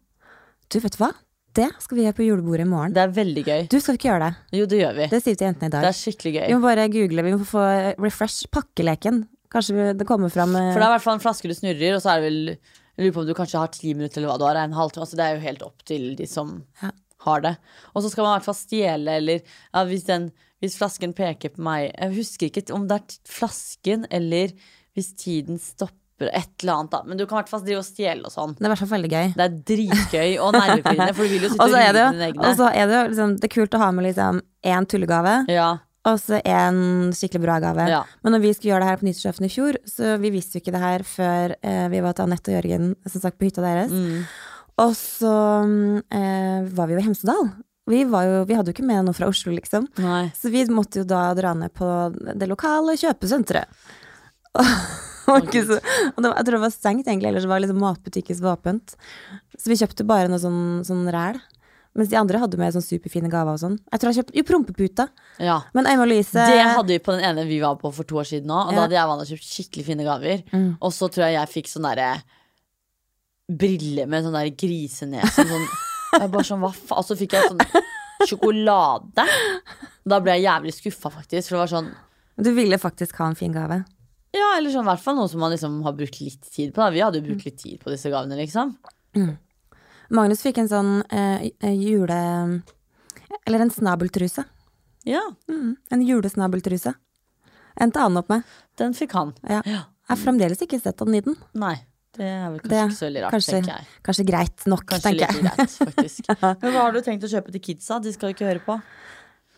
Du, 0.69 0.77
vet 0.83 0.93
du 0.93 0.99
hva? 1.01 1.11
Det 1.57 1.71
skal 1.81 1.97
vi 1.97 2.03
gjøre 2.05 2.17
på 2.19 2.25
julebordet 2.27 2.67
i 2.67 2.69
morgen. 2.69 2.93
Det 2.93 3.01
er 3.01 3.13
veldig 3.15 3.43
gøy. 3.47 3.63
Du 3.71 3.79
skal 3.81 3.97
ikke 3.97 4.11
gjøre 4.11 4.27
det. 4.27 4.57
Jo, 4.59 4.65
det 4.69 4.77
gjør 4.83 4.97
vi. 4.99 5.07
Det 5.09 5.19
sier 5.23 5.33
vi 5.33 5.39
til 5.39 5.47
jentene 5.47 5.69
i 5.71 5.73
dag. 5.73 5.85
Det 5.87 5.89
er 5.89 5.97
skikkelig 5.97 6.33
gøy. 6.35 6.43
Vi 6.51 6.57
må 6.59 6.67
bare 6.67 6.85
google, 6.93 7.23
vi 7.25 7.31
må 7.33 7.47
få 7.49 7.63
refresh 8.03 8.45
pakkeleken. 8.53 9.23
Kanskje 9.53 9.87
det 9.97 10.05
kommer 10.09 10.29
fram 10.29 10.53
eh, 10.59 10.69
For 10.75 10.81
det 10.81 10.85
er 10.85 10.91
i 10.91 10.95
hvert 10.97 11.05
fall 11.07 11.17
en 11.17 11.23
flaske 11.23 11.49
du 11.49 11.55
snurrer, 11.57 11.95
og 11.95 12.03
så 12.03 12.11
er 12.13 12.19
det 12.21 12.27
vel 12.27 12.39
Jeg 12.51 12.99
lurer 13.05 13.13
på 13.15 13.21
om 13.23 13.27
du 13.29 13.33
kanskje 13.37 13.61
har 13.63 13.71
ti 13.73 13.93
minutter 13.95 14.19
eller 14.21 14.33
hva 14.33 14.37
du 14.41 14.45
har. 14.49 14.59
En 14.61 14.75
halvtime. 14.77 15.05
Altså, 15.07 15.17
det 15.17 15.25
er 15.25 15.37
jo 15.37 15.45
helt 15.47 15.65
opp 15.65 15.85
til 15.87 16.09
de 16.19 16.27
som 16.29 16.51
Ja. 16.83 16.91
har 17.25 17.41
det. 17.47 17.55
Og 17.95 18.03
så 18.05 18.11
skal 18.13 18.27
man 18.27 18.35
i 18.35 18.37
hvert 18.37 18.49
fall 18.51 18.59
stjele, 18.61 19.17
eller 19.23 19.39
ja, 19.41 19.85
hvis, 19.89 20.03
den, 20.11 20.29
hvis 20.61 20.77
flasken 20.77 21.15
peker 21.17 21.55
på 21.55 21.63
meg 21.65 21.87
Jeg 21.95 22.13
husker 22.19 22.51
ikke 22.51 22.67
om 22.75 22.85
det 22.91 22.99
er 23.01 23.17
flasken, 23.39 24.05
eller 24.11 24.53
hvis 24.93 25.13
tiden 25.17 25.57
stopper 25.63 25.95
et 26.25 26.63
eller 26.63 26.73
annet, 26.73 26.91
da. 26.91 27.03
Men 27.05 27.17
du 27.19 27.25
kan 27.25 27.37
i 27.37 27.39
hvert 27.43 27.49
fall 27.51 27.61
drive 27.61 27.79
og 27.83 27.85
stjele 27.85 28.25
og 28.25 28.33
sånn. 28.33 28.55
Det 28.57 28.65
er 28.65 28.69
i 28.69 28.71
hvert 28.73 28.81
fall 28.81 28.93
veldig 28.95 29.11
gøy. 29.13 29.27
Det 29.37 29.45
er 29.45 29.57
dritgøy 29.71 30.31
og 30.41 30.55
nervepirrende, 30.57 31.13
for 31.13 31.23
du 31.23 31.29
vil 31.35 31.45
jo 31.45 31.51
sitte 31.53 31.63
Og 31.67 31.75
rive 31.75 31.93
det 31.93 32.29
jo 32.33 32.41
og 32.41 32.55
så 32.57 32.71
er 32.73 32.87
det 32.89 32.95
jo 32.95 33.03
liksom 33.11 33.35
Det 33.37 33.45
er 33.49 33.53
kult 33.53 33.77
å 33.77 33.83
ha 33.83 33.91
med 33.91 34.07
liksom 34.09 34.41
én 34.65 34.87
tullegave, 34.89 35.35
Ja, 35.53 35.67
og 36.07 36.19
så 36.23 36.39
en 36.47 37.11
skikkelig 37.13 37.43
bra 37.43 37.59
gave. 37.59 37.85
ja. 37.91 38.01
Men 38.23 38.33
når 38.33 38.39
vi 38.45 38.53
skulle 38.55 38.71
gjøre 38.73 38.85
det 38.85 38.89
her 38.89 38.99
på 39.01 39.07
nyttårsaften 39.09 39.45
i 39.45 39.51
fjor, 39.51 39.77
så 39.85 40.17
vi 40.21 40.31
visste 40.31 40.57
jo 40.57 40.63
ikke 40.63 40.71
det 40.71 40.81
her 40.81 41.03
før 41.03 41.55
eh, 41.61 41.87
vi 41.91 41.99
var 42.01 42.15
til 42.15 42.23
Anette 42.23 42.51
og 42.53 42.55
Jørgen 42.57 42.93
som 43.05 43.21
sagt 43.21 43.37
på 43.37 43.49
hytta 43.49 43.61
deres. 43.65 43.91
Mm. 43.91 44.23
Og 44.79 44.93
så 44.95 45.33
eh, 46.13 46.63
var 46.77 46.87
vi 46.87 46.95
jo 46.95 47.01
i 47.01 47.07
Hemsedal. 47.09 47.49
Vi, 47.87 48.03
var 48.07 48.23
jo, 48.27 48.39
vi 48.47 48.55
hadde 48.55 48.71
jo 48.71 48.75
ikke 48.75 48.87
med 48.87 49.05
noe 49.07 49.15
fra 49.15 49.27
Oslo, 49.31 49.51
liksom. 49.55 49.87
Nei. 50.03 50.27
Så 50.35 50.51
vi 50.51 50.65
måtte 50.71 51.01
jo 51.01 51.07
da 51.07 51.29
dra 51.37 51.53
ned 51.55 51.71
på 51.75 51.87
det 52.35 52.49
lokale 52.51 52.97
kjøpesenteret. 52.99 53.67
Og, 54.59 54.71
ikke 55.41 55.61
så, 55.67 55.77
det 55.81 56.23
var, 56.23 56.37
jeg 56.37 56.45
tror 56.47 56.55
det 56.57 56.63
var 56.63 56.73
stengt, 56.73 57.07
egentlig, 57.07 57.29
ellers 57.33 57.47
var 57.49 57.59
liksom 57.63 57.79
matbutikken 57.83 58.41
åpent. 58.53 58.95
Så 59.57 59.71
vi 59.71 59.77
kjøpte 59.81 60.05
bare 60.07 60.31
noe 60.31 60.39
sånn, 60.41 60.61
sånn 60.87 61.07
ræl. 61.13 61.39
Mens 61.97 62.11
de 62.11 62.17
andre 62.19 62.37
hadde 62.37 62.59
med 62.61 62.75
sånn 62.75 62.85
superfine 62.85 63.29
gaver 63.33 63.55
og 63.57 63.61
sånn. 63.61 63.75
Jeg 63.89 63.99
tror 63.99 64.11
jeg 64.11 64.19
kjøpte 64.19 64.35
Jo, 64.37 64.43
prompeputa. 64.45 65.07
Ja. 65.41 65.55
Men 65.73 65.87
Øyma 65.89 66.05
Louise 66.05 66.29
Det 66.37 66.59
hadde 66.61 66.93
vi 66.93 66.99
på 67.01 67.15
den 67.15 67.25
ene 67.25 67.45
vi 67.49 67.57
var 67.63 67.79
på 67.81 67.89
for 67.91 68.05
to 68.05 68.19
år 68.21 68.27
siden 68.29 68.51
òg. 68.53 68.67
Og 68.69 68.73
Ja. 68.75 68.75
da 68.75 68.81
hadde 68.85 68.97
jeg 68.99 69.09
og 69.09 69.31
kjøpt 69.31 69.47
skikkelig 69.49 69.85
fine 69.87 70.05
gaver. 70.05 70.43
Mm. 70.53 70.77
Og 70.79 70.93
så 70.93 71.09
tror 71.09 71.25
jeg 71.25 71.33
jeg 71.39 71.53
fikk 71.55 71.71
sånn 71.71 71.87
derre 71.89 72.11
briller 73.49 74.05
med 74.11 74.25
sånn 74.27 74.35
der 74.37 74.51
grisenese. 74.53 75.41
Sånn, 75.47 75.67
jeg 76.21 76.29
bare 76.29 76.45
sånn, 76.45 76.61
hva 76.61 76.71
faen? 76.75 76.99
Og 77.01 77.07
så 77.07 77.17
fikk 77.17 77.33
jeg 77.33 77.49
sånn 77.49 77.65
sjokolade. 78.29 79.25
Da 80.07 80.19
ble 80.21 80.37
jeg 80.37 80.45
jævlig 80.45 80.73
skuffa, 80.77 81.11
faktisk. 81.17 81.49
For 81.49 81.57
det 81.57 81.63
var 81.65 81.73
sånn 81.73 81.89
Du 82.37 82.51
ville 82.53 82.77
faktisk 82.77 83.17
ha 83.17 83.31
en 83.31 83.35
fin 83.39 83.51
gave. 83.55 83.81
Ja, 84.37 84.47
eller 84.57 84.69
sånn 84.73 84.85
i 84.85 84.89
hvert 84.91 85.01
fall 85.03 85.15
noe 85.17 85.29
som 85.31 85.41
man 85.41 85.51
liksom 85.53 85.79
har 85.85 85.93
brukt 85.97 86.19
litt 86.21 86.43
tid 86.53 86.73
på. 86.75 86.81
Da. 86.83 86.91
Vi 86.93 87.01
hadde 87.01 87.21
jo 87.21 87.25
brukt 87.31 87.45
litt 87.47 87.57
tid 87.61 87.79
på 87.81 87.89
disse 87.93 88.11
gavene, 88.13 88.37
liksom. 88.37 88.75
Magnus 90.13 90.43
fikk 90.45 90.59
en 90.63 90.69
sånn 90.71 90.91
eh, 91.11 91.49
jule... 91.73 92.19
Eller 93.47 93.63
en 93.65 93.71
snabeltruse. 93.73 94.43
Ja, 95.07 95.21
Mm, 95.47 95.75
en 95.91 96.01
julesnabeltruse. 96.03 96.93
En 97.79 97.91
til 97.93 98.01
han 98.03 98.17
opp 98.19 98.29
med. 98.31 98.43
den 98.77 98.93
fikk 98.97 99.13
han. 99.15 99.33
Ja. 99.47 99.61
Ja. 99.65 99.81
Jeg 100.07 100.11
har 100.13 100.19
fremdeles 100.21 100.61
ikke 100.63 100.79
sett 100.81 100.99
han 101.03 101.15
i 101.15 101.21
den. 101.23 101.35
Nei. 101.59 101.75
Det 102.17 102.25
er 102.25 102.47
vel 102.49 102.59
kanskje 102.59 102.69
Det- 102.71 102.83
ikke 102.87 102.97
så 102.97 103.05
veldig 103.07 103.21
rart, 103.23 103.31
kanskje- 103.35 103.53
tenker 103.57 103.73
jeg. 103.77 103.87
Kanskje 104.07 104.25
greit 104.25 104.65
nok, 104.67 104.85
Kanskje 104.85 105.03
tenker 105.03 105.25
jeg. 105.27 105.43
greit. 105.43 106.61
Men 106.63 106.71
hva 106.73 106.81
har 106.87 106.91
du 106.95 107.01
tenkt 107.05 107.23
å 107.27 107.29
kjøpe 107.31 107.51
til 107.51 107.61
kidsa? 107.61 107.99
De 108.01 108.13
skal 108.15 108.29
jo 108.31 108.35
ikke 108.35 108.47
høre 108.49 108.63
på. 108.65 108.77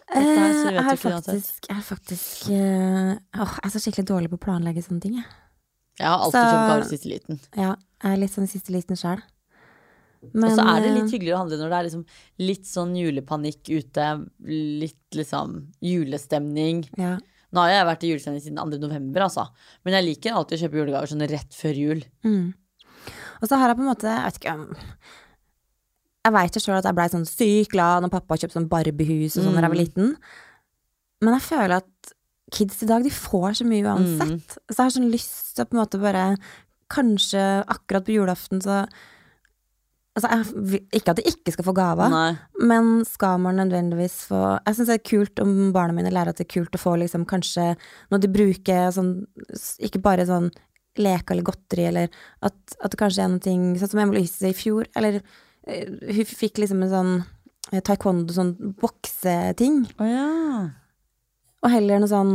Dette 0.10 0.20
Eh, 0.20 0.36
jeg 0.40 0.74
du 0.74 0.80
har 0.84 0.96
faktisk, 0.98 1.68
jeg 1.70 1.78
er 1.78 1.84
faktisk 1.86 2.50
eh, 2.50 3.12
åh, 3.40 3.52
Jeg 3.60 3.66
er 3.68 3.74
så 3.76 3.82
skikkelig 3.84 4.08
dårlig 4.10 4.30
på 4.32 4.40
å 4.40 4.46
planlegge 4.48 4.82
sånne 4.86 5.02
ting, 5.04 5.16
jeg. 5.20 5.26
Jeg 6.00 6.08
har 6.08 6.20
alltid 6.24 6.40
Så- 6.40 6.46
kjøpt 6.50 6.70
gaver 6.72 6.88
siste 6.90 7.10
liten. 7.12 7.40
Ja, 7.56 7.76
jeg 8.04 8.14
er 8.14 8.18
litt 8.18 8.32
sånn 8.34 8.48
siste 8.50 8.72
liten 8.74 8.96
sjøl. 8.98 9.22
Og 10.34 10.50
så 10.52 10.64
er 10.68 10.82
det 10.84 10.94
litt 10.98 11.12
hyggeligere 11.14 11.36
å 11.38 11.42
handle 11.44 11.58
når 11.62 11.70
det 11.70 11.78
er 11.80 11.86
liksom 11.88 12.06
litt 12.40 12.66
sånn 12.68 12.96
julepanikk 12.98 13.70
ute. 13.72 14.08
Litt 14.44 15.12
liksom 15.16 15.68
julestemning. 15.82 16.88
ja. 16.98 17.18
Nå 17.52 17.62
har 17.62 17.70
jeg 17.70 17.86
vært 17.88 18.04
i 18.04 18.10
julestemning 18.12 18.42
siden 18.44 18.58
2. 18.62 18.78
november, 18.80 19.22
altså. 19.26 19.48
Men 19.84 19.94
jeg 19.96 20.06
liker 20.06 20.36
alltid 20.38 20.60
å 20.60 20.62
kjøpe 20.68 20.78
julegaver 20.78 21.08
sånn 21.10 21.28
rett 21.30 21.50
før 21.58 21.74
jul. 21.76 22.04
Mm. 22.24 22.54
Og 23.42 23.48
så 23.50 23.58
har 23.58 23.70
jeg 23.70 23.78
på 23.78 23.82
en 23.82 23.90
måte 23.90 24.04
Jeg 24.06 24.24
vet 24.26 24.38
ikke 24.40 24.54
om 24.54 24.76
Jeg 26.30 26.36
veit 26.38 26.56
jo 26.58 26.62
sjøl 26.62 26.78
at 26.80 26.86
jeg 26.88 26.96
blei 27.00 27.10
sånn 27.10 27.26
sykt 27.28 27.74
glad 27.74 28.06
når 28.06 28.14
pappa 28.14 28.38
kjøpte 28.38 28.58
sånn 28.60 28.70
Barbiehus 28.70 29.36
og 29.40 29.44
sånn 29.48 29.58
da 29.58 29.64
jeg 29.66 29.74
var 29.74 29.80
Mm. 29.80 29.84
liten. 29.84 30.16
Men 31.26 31.34
jeg 31.36 31.48
føler 31.50 31.78
at 31.82 32.14
kids 32.54 32.84
i 32.84 32.88
dag, 32.90 33.04
de 33.04 33.10
får 33.14 33.60
så 33.60 33.66
mye 33.68 33.84
uansett. 33.86 34.58
Så 34.70 34.78
jeg 34.78 34.86
har 34.86 34.94
sånn 34.96 35.12
lyst 35.12 35.56
til 35.56 35.66
å 35.66 35.70
på 35.70 35.76
en 35.78 35.82
måte 35.84 36.02
bare 36.02 36.26
Kanskje 36.90 37.42
akkurat 37.70 38.06
på 38.06 38.16
julaften 38.16 38.62
så 38.66 38.88
Altså, 40.18 40.28
jeg, 40.34 40.80
ikke 40.98 41.14
at 41.14 41.20
de 41.22 41.24
ikke 41.30 41.52
skal 41.54 41.64
få 41.68 41.74
gaver, 41.78 42.10
men 42.66 43.06
skal 43.06 43.38
man 43.40 43.56
nødvendigvis 43.62 44.16
få 44.28 44.40
Jeg 44.66 44.76
syns 44.76 44.90
det 44.90 44.96
er 44.98 45.06
kult 45.10 45.40
om 45.44 45.52
barna 45.72 45.94
mine 45.96 46.10
lærer 46.12 46.34
at 46.34 46.40
det 46.42 46.48
er 46.48 46.54
kult 46.60 46.74
å 46.76 46.82
få 46.82 46.96
liksom 47.00 47.28
kanskje 47.30 47.76
Når 48.12 48.24
de 48.26 48.32
bruker 48.34 48.90
sånn 48.92 49.12
Ikke 49.80 50.02
bare 50.02 50.26
sånn 50.28 50.50
leker 51.00 51.32
eller 51.38 51.46
godteri, 51.48 51.86
eller 51.88 52.10
at, 52.44 52.58
at 52.84 52.92
det 52.92 53.00
kanskje 53.00 53.24
er 53.24 53.30
noe 53.32 53.78
Sånn 53.80 53.94
som 53.94 54.02
Emily 54.02 54.26
Hisse 54.26 54.50
i 54.50 54.58
fjor, 54.58 54.90
eller 54.98 55.22
hun 56.16 56.26
fikk 56.30 56.58
liksom 56.64 56.84
en 56.86 56.90
sånn 56.94 57.12
eh, 57.74 57.82
taekwondo, 57.86 58.34
sånn 58.34 58.56
bokseting, 58.82 59.84
Oh, 60.00 60.08
ja. 60.10 60.70
og 61.64 61.70
heller 61.72 62.00
noe 62.02 62.10
sånn 62.10 62.34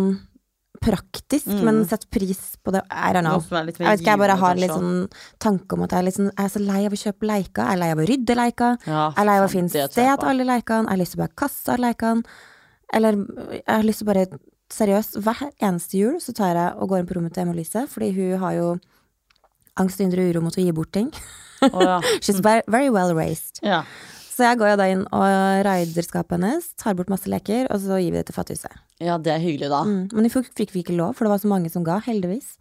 praktisk, 0.84 1.46
Mm. 1.48 1.62
men 1.64 1.84
sett 1.88 2.10
pris 2.10 2.56
på 2.62 2.70
det. 2.74 2.82
I 2.90 3.12
don't 3.14 3.24
know. 3.24 3.40
Jeg 3.40 3.66
vet 3.66 4.00
ikke, 4.00 4.10
jeg 4.10 4.18
bare 4.18 4.36
har 4.36 4.50
en 4.52 4.60
litt 4.60 4.70
sånn 4.70 5.08
tanke 5.40 5.72
om 5.72 5.82
at 5.86 5.90
jeg 5.96 6.06
er, 6.06 6.10
sånn, 6.12 6.30
jeg 6.36 6.44
er 6.44 6.52
så 6.52 6.60
lei 6.60 6.84
av 6.84 6.92
å 6.92 7.00
kjøpe 7.00 7.26
leika. 7.30 7.64
Jeg 7.64 7.72
er 7.72 7.80
lei 7.80 7.90
av 7.94 7.98
å 7.98 8.06
rydde 8.06 8.34
leika. 8.36 8.68
Ja, 8.86 9.04
Jeg 9.14 9.18
er 9.22 9.24
lei 9.24 9.38
av 9.38 9.46
å 9.48 9.52
finne 9.52 9.70
sted 9.70 9.90
til 9.94 10.04
alle 10.28 10.44
leikene. 10.44 10.84
Jeg 10.84 10.92
har 10.92 10.98
lyst 11.00 11.12
til 11.14 11.20
å 11.20 11.24
bare 11.24 11.36
kaste 11.36 11.72
alle 11.72 11.86
leikene. 11.88 12.24
Eller 12.92 13.12
jeg 13.14 13.62
har 13.66 13.82
lyst 13.82 13.98
til 14.02 14.08
å 14.08 14.12
bare 14.12 14.26
Seriøst, 14.74 15.18
hver 15.22 15.52
eneste 15.60 15.92
jul 15.98 16.14
så 16.20 16.32
tar 16.34 16.54
jeg 16.56 16.72
og 16.80 16.88
går 16.88 16.98
inn 17.00 17.06
på 17.06 17.14
rommet 17.14 17.34
til 17.34 17.44
Emma-Lise, 17.44 17.86
fordi 17.86 18.08
hun 18.16 18.38
har 18.40 18.52
jo 18.54 18.78
angst 19.76 20.00
og 20.00 20.06
indre 20.06 20.24
uro 20.32 20.40
mot 20.40 20.56
å 20.56 20.60
gi 20.64 20.72
bort 20.72 20.90
ting. 20.90 21.10
Å 21.76 21.86
ja. 21.86 22.00
She's 22.24 22.42
very, 22.44 22.64
very 22.66 22.92
well 22.94 23.14
raised. 23.16 23.62
ja. 23.62 23.84
Så 24.34 24.42
jeg 24.42 24.58
går 24.58 24.72
jo 24.72 24.78
da 24.80 24.86
inn 24.90 25.02
og 25.14 25.24
raider 25.62 26.02
skapet 26.02 26.34
hennes, 26.34 26.64
tar 26.80 26.96
bort 26.98 27.10
masse 27.12 27.30
leker, 27.30 27.68
og 27.70 27.78
så 27.84 28.00
gir 28.02 28.10
vi 28.10 28.18
det 28.18 28.24
til 28.26 28.34
Fattighuset. 28.34 28.80
Ja, 28.98 29.14
det 29.22 29.30
er 29.30 29.38
hyggelig, 29.38 29.68
da. 29.70 29.84
Mm. 29.86 30.08
Men 30.10 30.26
de 30.26 30.30
fikk, 30.32 30.48
fikk 30.58 30.74
vi 30.74 30.82
ikke 30.82 30.96
lov, 30.98 31.12
for 31.14 31.28
det 31.28 31.36
var 31.36 31.42
så 31.44 31.50
mange 31.52 31.70
som 31.70 31.84
ga, 31.86 32.00
heldigvis. 32.02 32.56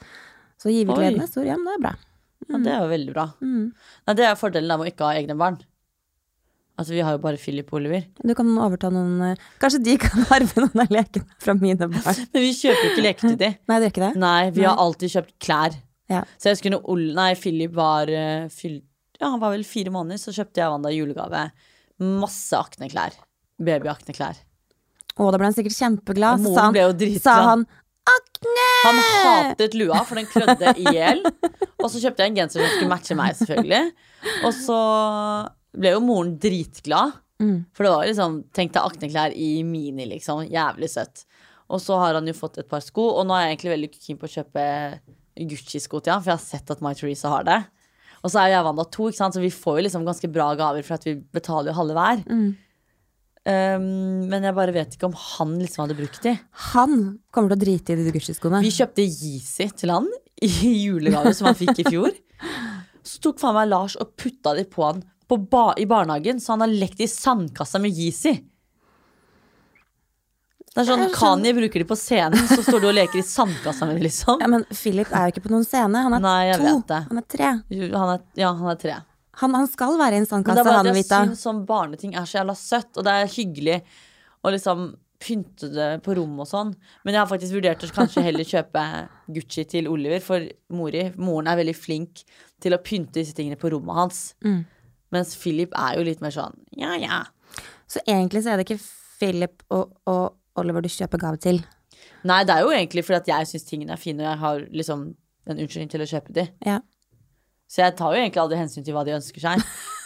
Så 0.61 0.69
gir 0.69 0.85
vi 0.85 0.93
gleden 0.93 1.23
neste. 1.23 1.41
Ja, 1.47 1.57
men 1.57 1.71
det 1.71 1.79
er 1.79 1.85
bra. 1.87 1.95
Ja, 2.45 2.59
det 2.59 2.73
er 2.75 2.83
jo 2.83 2.91
veldig 2.91 3.15
bra. 3.15 3.25
Mm. 3.41 3.65
Nei, 3.73 4.15
det 4.19 4.27
er 4.27 4.37
fordelen 4.37 4.75
av 4.75 4.83
å 4.83 4.87
ikke 4.91 5.07
ha 5.07 5.17
egne 5.17 5.37
barn. 5.39 5.57
Altså, 6.77 6.95
vi 6.95 7.03
har 7.05 7.17
jo 7.17 7.21
bare 7.21 7.37
Philip 7.37 7.67
og 7.69 7.79
Oliver. 7.79 8.05
Du 8.21 8.33
kan 8.37 8.47
overta 8.57 8.89
noen 8.93 9.19
eh, 9.27 9.41
Kanskje 9.61 9.81
de 9.85 9.97
kan 10.05 10.23
arve 10.33 10.63
noen 10.63 10.85
av 10.85 10.93
lekene 10.93 11.41
fra 11.41 11.57
mine 11.57 11.89
barn. 11.89 12.23
Men 12.33 12.45
vi 12.45 12.53
kjøper 12.57 12.85
jo 12.85 12.93
ikke 12.93 13.05
leker 13.07 13.27
til 13.27 13.41
de. 13.41 13.51
Nei, 13.69 13.77
det 13.77 13.89
gjør 13.89 13.93
ikke 13.95 14.05
det? 14.05 14.13
Nei, 14.23 14.39
vi 14.55 14.65
har 14.65 14.81
alltid 14.81 15.17
kjøpt 15.17 15.35
klær. 15.41 15.77
Ja. 16.11 16.23
Så 16.37 16.49
jeg 16.49 16.57
husker 16.57 16.73
når 16.73 16.89
Ol 16.93 17.05
nei, 17.17 17.29
Philip 17.39 17.73
var 17.77 18.09
uh, 18.09 18.49
fylt 18.53 18.85
Ja, 19.23 19.29
han 19.31 19.41
var 19.41 19.53
vel 19.55 19.63
fire 19.67 19.93
måneder, 19.93 20.19
så 20.19 20.33
kjøpte 20.35 20.59
jeg 20.59 20.73
Wanda 20.73 20.91
i 20.91 20.97
julegave 20.99 21.47
masse 22.03 22.57
akneklær. 22.57 23.15
Babyakneklær. 23.63 24.41
Å, 25.13 25.29
da 25.29 25.37
ble 25.37 25.47
han 25.47 25.55
sikkert 25.55 25.77
kjempeglad. 25.77 26.41
Og 26.41 26.49
moren 26.49 26.75
ble 26.75 26.85
jo 26.89 27.09
sa 27.21 27.37
han 27.53 27.65
Akne! 28.03 28.63
Han 28.83 28.97
hatet 28.99 29.75
lua, 29.79 30.01
for 30.03 30.19
den 30.19 30.27
klødde 30.27 30.73
i 30.75 30.91
hjel. 30.91 31.21
Og 31.79 31.85
så 31.87 32.01
kjøpte 32.01 32.25
jeg 32.25 32.33
en 32.33 32.39
genser 32.41 32.59
som 32.59 32.73
skulle 32.73 32.91
matche 32.91 33.15
meg, 33.15 33.37
selvfølgelig. 33.39 33.93
Og 34.43 34.55
så 34.57 34.79
ble 35.77 35.93
jo 35.93 36.01
moren 36.03 36.33
dritglad. 36.41 37.15
Mm. 37.39 37.63
For 37.75 37.85
det 37.85 37.93
var 37.93 38.09
liksom 38.09 38.35
Tenk 38.55 38.75
deg 38.75 38.83
akneklær 38.83 39.33
i 39.39 39.53
mini, 39.67 40.09
liksom. 40.09 40.43
Jævlig 40.51 40.91
søtt. 40.91 41.23
Og 41.71 41.79
så 41.81 41.95
har 42.01 42.19
han 42.19 42.27
jo 42.27 42.35
fått 42.35 42.59
et 42.59 42.69
par 42.69 42.83
sko, 42.83 43.07
og 43.21 43.27
nå 43.27 43.37
er 43.37 43.45
jeg 43.45 43.55
egentlig 43.55 43.73
veldig 43.77 43.91
keen 43.95 44.19
på 44.19 44.27
å 44.27 44.33
kjøpe 44.33 44.65
Gucci-sko 45.39 46.03
til 46.03 46.13
han, 46.13 46.21
for 46.25 46.33
jeg 46.33 46.41
har 46.41 46.43
sett 46.43 46.75
at 46.75 46.83
My 46.83 46.91
Teresa 46.97 47.31
har 47.31 47.47
det. 47.47 47.61
Og 48.23 48.31
så 48.31 48.39
er 48.39 48.49
jo 48.49 48.55
jeg 48.55 48.65
Wanda 48.67 48.85
to, 48.87 49.07
ikke 49.09 49.19
sant? 49.19 49.35
så 49.35 49.43
vi 49.43 49.51
får 49.51 49.79
jo 49.79 49.85
liksom 49.87 50.05
ganske 50.07 50.29
bra 50.31 50.53
gaver 50.59 50.85
for 50.87 50.95
at 50.95 51.07
vi 51.07 51.17
betaler 51.35 51.71
jo 51.71 51.79
halve 51.79 51.97
hver. 51.97 52.23
Mm. 52.31 52.51
Um, 53.43 53.87
men 54.31 54.45
jeg 54.47 54.55
bare 54.55 54.71
vet 54.71 54.93
ikke 54.95 55.09
om 55.09 55.17
han 55.19 55.57
liksom 55.59 55.83
hadde 55.83 55.97
brukt 55.97 56.23
de. 56.23 56.37
Han 56.71 56.93
kommer 57.35 57.51
til 57.51 57.57
å 57.57 57.63
drite 57.65 57.95
i 57.95 57.99
de 57.99 58.13
Gucci-skoene. 58.15 58.61
Vi 58.63 58.71
kjøpte 58.71 59.03
Yeezy 59.03 59.67
til 59.81 59.91
han 59.91 60.07
i 60.43 60.51
julegave 60.85 61.33
som 61.35 61.49
han 61.49 61.59
fikk 61.59 61.83
i 61.83 61.89
fjor. 61.91 62.15
Så 63.03 63.19
tok 63.19 63.41
faen 63.41 63.57
meg 63.57 63.67
Lars 63.67 63.97
og 63.99 64.15
putta 64.15 64.55
de 64.55 64.63
på 64.63 64.85
han 64.87 65.03
på 65.27 65.37
ba 65.51 65.73
i 65.79 65.85
barnehagen, 65.87 66.39
så 66.39 66.53
han 66.53 66.65
har 66.65 66.71
lekt 66.71 67.01
i 67.03 67.07
sandkassa 67.09 67.79
med 67.81 67.95
Yeezy. 67.95 68.35
Det 70.73 70.81
er 70.81 70.87
sånn. 70.87 71.03
Kanye 71.13 71.53
bruker 71.53 71.83
de 71.83 71.85
på 71.85 71.97
scenen, 71.99 72.47
så 72.49 72.63
står 72.65 72.81
du 72.81 72.87
og 72.89 72.95
leker 72.97 73.21
i 73.21 73.25
sandkassa 73.25 73.85
dem, 73.91 73.99
liksom. 74.01 74.41
Ja, 74.41 74.49
men 74.49 74.63
Philip 74.73 75.11
er 75.13 75.27
jo 75.27 75.35
ikke 75.35 75.43
på 75.45 75.53
noen 75.53 75.67
scene. 75.67 76.01
Han 76.07 76.17
er 76.17 76.23
Nei, 76.23 76.55
to. 76.57 76.97
Han 77.11 77.21
er 77.21 77.27
tre. 77.29 77.51
Han 77.93 78.13
er, 78.15 78.23
ja, 78.39 78.49
han 78.57 78.71
er 78.73 78.79
tre. 78.81 78.97
Han, 79.41 79.53
han 79.57 79.69
skal 79.69 79.99
være 80.01 80.17
i 80.17 80.23
en 80.23 80.25
Men 80.25 80.25
det 80.25 80.31
sandkasse, 80.31 80.63
er 80.63 80.67
bare 80.69 80.79
han 80.79 80.89
at 80.89 80.97
jeg 80.97 81.07
syns 81.09 81.45
sånn 81.45 81.61
barneting 81.69 82.17
er 82.17 82.25
så 82.29 82.39
jævla 82.39 82.57
søtt, 82.57 82.91
og 82.97 83.05
det 83.05 83.13
er 83.13 83.31
hyggelig 83.35 83.79
å 84.43 84.53
liksom 84.53 84.91
pynte 85.23 85.69
det 85.71 85.87
på 86.03 86.17
rommet 86.17 86.43
og 86.43 86.49
sånn. 86.49 86.73
Men 87.05 87.15
jeg 87.15 87.21
har 87.21 87.29
faktisk 87.29 87.55
vurdert 87.55 87.85
å 87.85 87.91
kanskje 87.95 88.25
heller 88.25 88.47
kjøpe 88.47 88.83
Gucci 89.33 89.65
til 89.69 89.87
Oliver, 89.91 90.21
for 90.25 90.45
mori, 90.75 91.05
moren 91.21 91.49
er 91.49 91.61
veldig 91.61 91.75
flink 91.77 92.25
til 92.63 92.75
å 92.75 92.81
pynte 92.83 93.21
disse 93.21 93.35
tingene 93.37 93.59
på 93.59 93.71
rommet 93.73 93.97
hans. 93.97 94.21
Mm. 94.43 94.63
Mens 95.13 95.35
Philip 95.39 95.73
er 95.77 95.99
jo 95.99 96.05
litt 96.07 96.23
mer 96.25 96.33
sånn 96.33 96.55
ja 96.77 96.95
ja. 96.97 97.19
Så 97.85 98.01
egentlig 98.09 98.41
så 98.43 98.53
er 98.53 98.59
det 98.59 98.65
ikke 98.65 98.81
Philip 99.21 99.61
og, 99.69 99.93
og 100.09 100.33
Oliver 100.59 100.81
du 100.85 100.89
kjøper 100.89 101.21
gave 101.21 101.39
til. 101.41 101.61
Nei, 102.27 102.43
det 102.47 102.53
er 102.55 102.61
jo 102.65 102.71
egentlig 102.73 103.03
fordi 103.05 103.19
at 103.21 103.29
jeg 103.33 103.47
syns 103.51 103.65
tingene 103.67 103.93
er 103.95 104.01
fine, 104.01 104.21
og 104.23 104.29
jeg 104.31 104.39
har 104.43 104.63
liksom 104.71 105.05
en 105.49 105.57
unnskyldning 105.59 105.89
til 105.91 106.03
å 106.03 106.09
kjøpe 106.09 106.33
de. 106.35 106.45
Ja. 106.65 106.79
Så 107.73 107.81
jeg 107.81 107.95
tar 107.97 108.13
jo 108.13 108.19
egentlig 108.21 108.41
aldri 108.43 108.57
hensyn 108.59 108.83
til 108.85 108.93
hva 108.93 109.01
de 109.07 109.15
ønsker 109.15 109.41
seg. 109.41 109.63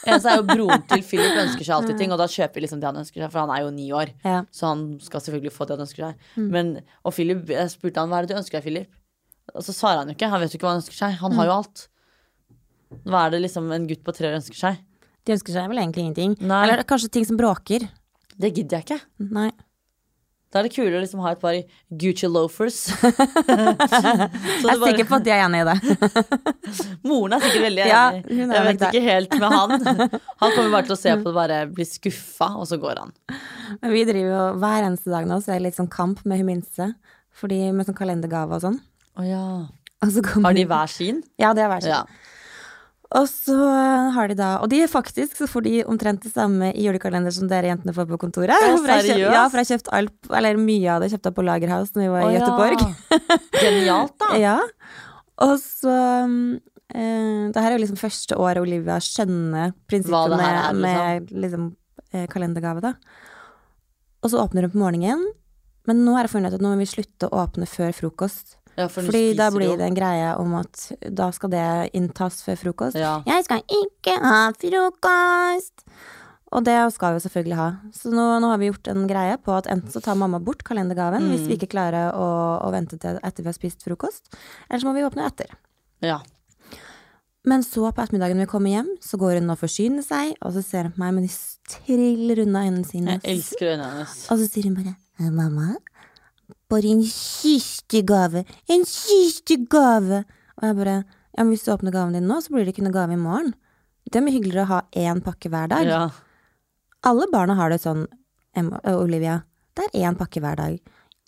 Eneste 0.07 0.29
er 0.31 0.37
jo 0.39 0.45
broren 0.47 0.83
til 0.87 1.01
Philip 1.03 1.35
ønsker 1.41 1.65
seg 1.67 1.73
alltid 1.75 1.97
ting, 2.01 2.13
og 2.15 2.21
da 2.21 2.27
kjøper 2.31 2.55
vi 2.55 2.63
liksom 2.63 2.79
det 2.79 2.87
han 2.87 2.99
ønsker 3.01 3.19
seg, 3.25 3.31
for 3.33 3.43
han 3.43 3.51
er 3.51 3.65
jo 3.65 3.73
ni 3.75 3.89
år. 3.91 4.13
Ja. 4.23 4.37
Så 4.55 4.69
han 4.69 4.85
skal 5.03 5.23
selvfølgelig 5.25 5.51
få 5.57 5.67
det 5.67 5.75
han 5.75 5.83
ønsker 5.83 6.05
seg. 6.05 6.23
Mm. 6.37 6.47
Men, 6.53 6.71
og 7.03 7.13
Philip, 7.17 7.43
jeg 7.51 7.73
spurte 7.73 7.99
han 7.99 8.13
hva 8.13 8.21
er 8.21 8.27
det 8.29 8.35
du 8.35 8.39
ønsker 8.39 8.59
deg, 8.61 8.63
Philip? 8.69 8.95
Og 9.55 9.63
så 9.67 9.75
svarer 9.75 10.01
han 10.03 10.11
jo 10.11 10.15
ikke. 10.15 10.29
Han 10.31 10.41
vet 10.43 10.53
jo 10.55 10.59
ikke 10.61 10.67
hva 10.69 10.73
han 10.77 10.81
ønsker 10.83 10.95
seg. 11.01 11.19
Han 11.21 11.35
har 11.39 11.49
jo 11.49 11.53
Mm. 11.53 11.59
alt. 11.59 11.87
Hva 13.07 13.25
er 13.27 13.31
det 13.35 13.41
liksom 13.43 13.67
en 13.75 13.87
gutt 13.89 14.03
på 14.07 14.13
tre 14.15 14.29
år 14.31 14.37
ønsker 14.39 14.55
seg? 14.55 14.79
De 15.27 15.33
ønsker 15.35 15.51
seg 15.57 15.67
vel 15.67 15.81
egentlig 15.81 16.05
ingenting. 16.05 16.37
Nei. 16.47 16.61
Eller 16.69 16.83
kanskje 16.87 17.11
ting 17.11 17.25
som 17.27 17.35
bråker. 17.39 17.83
Det 18.39 18.53
gidder 18.55 18.79
jeg 18.79 18.85
ikke. 18.87 18.99
Nei. 19.35 19.49
Da 20.57 20.63
er 20.63 20.65
det 20.65 20.73
kulere 20.73 20.97
å 20.97 21.01
liksom 21.03 21.19
ha 21.21 21.31
et 21.35 21.41
par 21.41 21.53
Gucci 22.01 22.25
loafers. 22.25 22.77
Jeg 22.97 24.71
er 24.71 24.79
sikker 24.81 25.05
på 25.05 25.19
at 25.19 25.25
de 25.27 25.33
er 25.35 25.43
enig 25.43 25.59
i 25.61 25.67
det. 25.67 25.75
Moren 27.07 27.35
er 27.37 27.43
sikkert 27.43 27.65
veldig 27.67 27.83
enig. 27.83 27.91
Ja, 27.91 27.99
er 28.17 28.55
jeg 28.55 28.63
vet 28.65 28.85
ikke 28.87 29.03
helt 29.05 29.35
med 29.37 29.53
han. 29.53 29.75
Han 30.41 30.55
kommer 30.55 30.73
bare 30.79 30.87
til 30.87 30.95
å 30.95 30.97
se 30.97 31.13
på 31.13 31.27
det, 31.29 31.35
bare 31.37 31.59
bli 31.69 31.85
skuffa, 31.85 32.47
og 32.57 32.65
så 32.71 32.79
går 32.81 33.03
han. 33.03 33.13
Men 33.83 33.93
vi 33.93 34.01
driver 34.09 34.33
jo 34.33 34.41
hver 34.63 34.87
eneste 34.87 35.13
dag 35.13 35.29
nå, 35.29 35.37
så 35.45 35.53
er 35.53 35.61
det 35.61 35.67
litt 35.67 35.77
sånn 35.77 35.91
kamp 35.93 36.25
med 36.25 36.41
hun 36.41 36.49
minste. 36.49 36.89
Fordi 37.37 37.67
med 37.69 37.85
sånn 37.85 37.99
kalendergave 38.01 38.57
og 38.57 38.65
sånn. 38.65 38.81
Å 39.21 39.27
ja. 39.29 39.45
Og 40.01 40.15
så 40.17 40.25
Har 40.41 40.57
de 40.57 40.65
hver 40.73 40.89
sin? 40.89 41.21
Ja, 41.37 41.53
det 41.53 41.67
er 41.67 41.69
hver 41.75 41.85
sin. 41.85 41.93
Ja. 41.93 42.01
Og 43.15 43.27
så 43.31 43.55
har 44.11 44.27
de 44.27 44.35
da 44.35 44.49
Og 44.59 44.67
de 44.71 44.81
er 44.83 44.89
faktisk 44.91 45.37
så 45.39 45.47
får 45.47 45.63
de 45.63 45.75
omtrent 45.87 46.25
det 46.25 46.33
samme 46.33 46.73
i 46.73 46.83
julekalender 46.83 47.31
som 47.31 47.47
dere 47.47 47.69
jentene 47.71 47.95
får 47.95 48.07
på 48.09 48.19
kontoret. 48.19 48.55
Ja, 48.67 48.75
For 48.75 48.91
jeg 48.91 49.05
kjøpt, 49.07 49.35
ja, 49.37 49.43
for 49.47 49.61
jeg 49.61 49.69
kjøpt 49.71 49.91
alt, 49.95 50.31
eller 50.39 50.59
mye 50.59 50.95
av 50.95 51.03
det 51.03 51.11
kjøpte 51.13 51.31
jeg 51.31 51.37
på 51.37 51.45
Lagerhaus 51.47 51.93
da 51.95 52.03
vi 52.03 52.09
var 52.11 52.27
i 52.27 52.35
ja. 52.35 52.41
Göteborg. 52.41 52.83
Genialt, 53.63 54.15
da. 54.23 54.31
Ja. 54.41 54.57
Og 55.47 55.55
så 55.61 55.95
eh, 56.25 57.47
Det 57.53 57.63
her 57.63 57.69
er 57.69 57.77
jo 57.77 57.83
liksom 57.85 58.01
første 58.01 58.39
året 58.41 58.63
Olivia 58.63 58.99
skjønner 59.03 59.73
prinsippene 59.87 60.39
det 60.41 60.75
med, 60.81 61.01
er, 61.07 61.25
liksom 61.47 61.71
eh, 62.11 62.27
kalendergave, 62.31 62.83
da. 62.83 62.95
Og 64.25 64.33
så 64.33 64.43
åpner 64.43 64.67
hun 64.67 64.73
på 64.75 64.81
morgenen. 64.81 65.27
Men 65.87 66.03
nå 66.03 66.17
har 66.17 66.27
jeg 66.27 66.35
funnet 66.35 66.51
ut 66.51 66.59
at 66.59 66.63
nå 66.65 66.73
må 66.73 66.81
vi 66.81 66.89
slutte 66.89 67.29
å 67.29 67.45
åpne 67.45 67.67
før 67.69 67.93
frokost. 67.95 68.56
Ja, 68.77 68.85
for 68.93 69.01
Fordi 69.07 69.33
da 69.37 69.47
blir 69.51 69.73
det 69.79 69.87
en 69.87 69.95
greie 69.97 70.35
om 70.37 70.53
at 70.59 70.91
da 71.17 71.31
skal 71.33 71.49
det 71.49 71.63
inntas 71.97 72.43
før 72.45 72.59
frokost. 72.61 72.95
Ja. 72.99 73.15
Jeg 73.25 73.43
skal 73.47 73.63
ikke 73.73 74.17
ha 74.21 74.51
frokost! 74.53 75.83
Og 76.55 76.63
det 76.63 76.77
skal 76.95 77.17
vi 77.17 77.19
selvfølgelig 77.25 77.57
ha. 77.59 77.65
Så 77.91 78.07
nå, 78.13 78.25
nå 78.39 78.47
har 78.53 78.57
vi 78.61 78.69
gjort 78.69 78.87
en 78.93 79.07
greie 79.09 79.35
på 79.43 79.51
at 79.57 79.65
enten 79.67 79.91
så 79.91 79.99
tar 79.99 80.15
mamma 80.15 80.39
bort 80.39 80.61
kalendergaven 80.63 81.25
hvis 81.27 81.41
Mm. 81.43 81.47
vi 81.49 81.57
ikke 81.57 81.71
klarer 81.73 82.13
å, 82.15 82.27
å 82.63 82.69
vente 82.71 82.95
til 83.01 83.17
etter 83.21 83.43
vi 83.43 83.49
har 83.51 83.57
spist 83.57 83.83
frokost, 83.83 84.29
eller 84.69 84.79
så 84.79 84.87
må 84.87 84.93
vi 84.95 85.03
åpne 85.03 85.25
etter. 85.27 85.51
ja. 86.01 86.21
Men 87.47 87.61
så 87.63 87.93
på 87.95 88.01
ettermiddagen 88.03 88.39
vi 88.41 88.45
kommer 88.51 88.69
hjem, 88.73 88.87
så 88.99 89.15
går 89.17 89.37
hun 89.39 89.49
og 89.53 89.59
forsyner 89.61 90.03
seg, 90.03 90.33
og 90.43 90.51
så 90.51 90.59
ser 90.65 90.83
hun 90.83 90.91
på 90.91 90.99
meg 90.99 91.13
med 91.15 91.27
de 91.29 91.35
triller 91.71 92.41
unna 92.43 92.63
øynene 92.67 92.83
sine. 92.85 93.13
Jeg 93.23 93.37
elsker 93.37 93.69
øynene 93.71 93.91
hennes. 93.93 94.15
Og 94.33 94.41
så 94.41 94.47
sier 94.51 94.63
hun 94.67 94.75
bare 94.75 94.95
«Eh, 95.21 95.29
Mamma, 95.31 95.69
bare 96.69 96.91
en 96.91 97.03
siste 97.03 98.01
gave. 98.07 98.43
En 98.69 98.83
siste 98.85 99.57
gave. 99.71 100.23
Og 100.57 100.63
jeg 100.69 100.75
bare 100.81 100.97
Ja, 101.37 101.43
men 101.43 101.53
hvis 101.53 101.63
du 101.67 101.71
åpner 101.71 101.91
gaven 101.93 102.13
din 102.17 102.25
nå, 102.25 102.39
så 102.41 102.49
blir 102.49 102.65
det 102.65 102.73
ikke 102.73 102.81
noe 102.87 102.95
gave 102.95 103.13
i 103.13 103.19
morgen. 103.21 103.51
Det 104.09 104.15
er 104.17 104.23
mye 104.25 104.33
hyggeligere 104.33 104.63
å 104.65 104.69
ha 104.71 104.79
én 104.97 105.19
pakke 105.21 105.51
hver 105.53 105.67
dag. 105.69 105.85
Ja. 105.85 106.09
Alle 107.05 107.27
barna 107.29 107.53
har 107.59 107.69
det 107.69 107.77
sånn, 107.83 108.07
Olivia. 108.89 109.43
Det 109.77 109.85
er 109.93 110.07
én 110.09 110.17
pakke 110.17 110.41
hver 110.41 110.55
dag. 110.57 110.79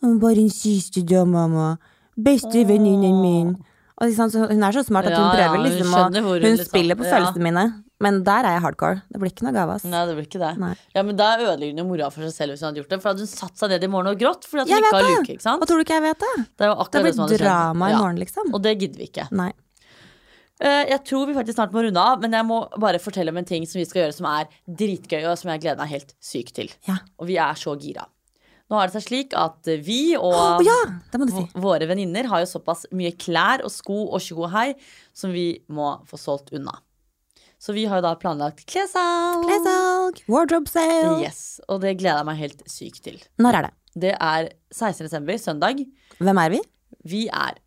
«Å, 0.01 0.13
Bare 0.17 0.39
en 0.41 0.49
siste 0.49 1.03
da, 1.05 1.25
mamma. 1.25 1.77
Bestevenninnen 2.17 3.21
min. 3.21 3.51
Og 3.99 4.07
liksom, 4.07 4.31
så 4.31 4.47
hun 4.49 4.63
er 4.63 4.71
så 4.71 4.83
smart 4.87 5.05
at 5.09 5.13
hun 5.13 5.27
Ja, 5.27 5.35
prøver 5.35 5.63
liksom 5.67 5.93
å 5.93 6.03
hun 6.07 6.23
Hun 6.23 6.41
liksom- 6.41 6.65
spiller 6.65 6.95
på 6.95 7.03
følelsene 7.05 7.43
mine. 7.43 7.83
Men 8.00 8.22
der 8.24 8.47
er 8.47 8.56
jeg 8.56 8.64
hardcore. 8.64 9.02
Det 9.12 9.20
blir 9.20 9.32
ikke 9.34 9.43
noe 9.43 9.56
gave. 9.56 9.76
Nei, 9.91 10.02
det 10.08 10.14
blir 10.16 10.28
ikke 10.30 10.39
det. 10.39 10.52
Nei. 10.62 10.74
Ja, 10.95 11.04
men 11.04 11.18
Da 11.20 11.34
ødelegger 11.38 11.74
hun 11.74 11.82
jo 11.84 11.88
mora 11.89 12.10
for 12.16 12.24
seg 12.24 12.32
selv 12.36 12.56
hvis 12.56 12.62
hun 12.64 12.70
hadde 12.70 12.80
gjort 12.80 12.93
det. 12.93 13.00
For 13.04 13.12
hadde 13.12 13.26
hun 13.26 13.32
satt 13.32 13.60
seg 13.60 13.74
ned 13.74 13.84
i 13.84 13.89
morgen 13.91 14.12
og 14.14 14.22
grått 14.22 14.47
fordi 14.47 14.64
at 14.64 14.70
hun 14.72 14.78
ikke 14.80 14.93
har 14.95 15.10
luke. 15.10 15.34
ikke 15.36 15.45
sant? 15.45 15.60
Hva 15.60 15.68
tror 15.68 15.82
du 15.82 15.86
ikke 15.88 15.97
jeg 15.97 16.06
vet 16.08 16.22
det? 16.24 16.36
Det 16.64 16.70
Det 16.70 17.02
blir 17.04 17.43
drama 17.43 17.89
i 17.89 17.97
morgen, 17.97 18.22
liksom. 18.24 18.54
Og 18.56 18.64
det 18.64 18.78
gidder 18.80 19.04
vi 19.04 19.10
ikke. 19.12 19.28
Nei. 19.36 19.52
Eh, 20.60 20.86
Jeg 20.91 21.04
tror 21.08 21.28
vi 21.28 21.36
faktisk 21.36 21.56
snart 21.56 21.76
må 21.76 21.84
runde 21.84 22.00
av, 22.00 22.20
men 22.22 22.32
jeg 22.36 22.45
må 22.47 22.62
bare 22.80 23.00
fortelle 23.00 23.32
om 23.32 23.38
en 23.39 23.47
ting 23.47 23.68
som 23.68 23.80
vi 23.80 23.86
skal 23.88 24.04
gjøre 24.06 24.16
som 24.16 24.28
er 24.32 24.47
dritgøy, 24.68 25.24
og 25.32 25.38
som 25.39 25.52
jeg 25.52 25.62
gleder 25.64 25.80
meg 25.84 25.91
helt 25.93 26.16
sykt 26.24 26.56
til. 26.56 26.72
Ja. 26.88 26.97
Og 27.20 27.28
vi 27.28 27.38
er 27.39 27.60
så 27.60 27.76
gira. 27.80 28.08
Nå 28.70 28.78
har 28.78 28.88
det 28.88 29.00
seg 29.00 29.08
slik 29.08 29.32
at 29.34 29.66
vi 29.82 30.16
og 30.16 30.30
oh, 30.30 30.60
ja! 30.62 30.76
Si. 31.12 31.45
våre 31.58 31.88
venninner 31.89 32.28
har 32.30 32.43
jo 32.43 32.50
såpass 32.52 32.86
mye 32.93 33.16
klær 33.18 33.64
og 33.66 33.72
sko 33.74 34.04
og 34.14 34.22
tjo 34.22 34.43
og 34.43 34.52
hei 34.54 34.76
som 35.16 35.34
vi 35.34 35.64
må 35.74 35.95
få 36.06 36.20
solgt 36.22 36.54
unna. 36.54 36.76
Så 37.60 37.74
vi 37.76 37.84
har 37.91 37.99
jo 37.99 38.05
da 38.07 38.14
planlagt 38.16 38.64
klessalg. 38.72 39.43
Klessalg, 39.43 40.22
wardrobe 40.32 40.72
sale. 40.72 41.18
Yes, 41.26 41.60
og 41.68 41.82
det 41.84 41.97
gleder 41.99 42.22
jeg 42.22 42.28
meg 42.30 42.39
helt 42.39 42.62
sykt 42.72 43.01
til. 43.03 43.18
Når 43.41 43.57
er 43.60 43.68
det? 43.68 43.74
Det 43.99 44.14
er 44.16 44.51
16. 44.72 45.03
desember, 45.10 45.39
søndag. 45.41 45.82
Hvem 46.24 46.39
er 46.39 46.53
vi? 46.55 46.62
Vi 47.03 47.22
er 47.28 47.60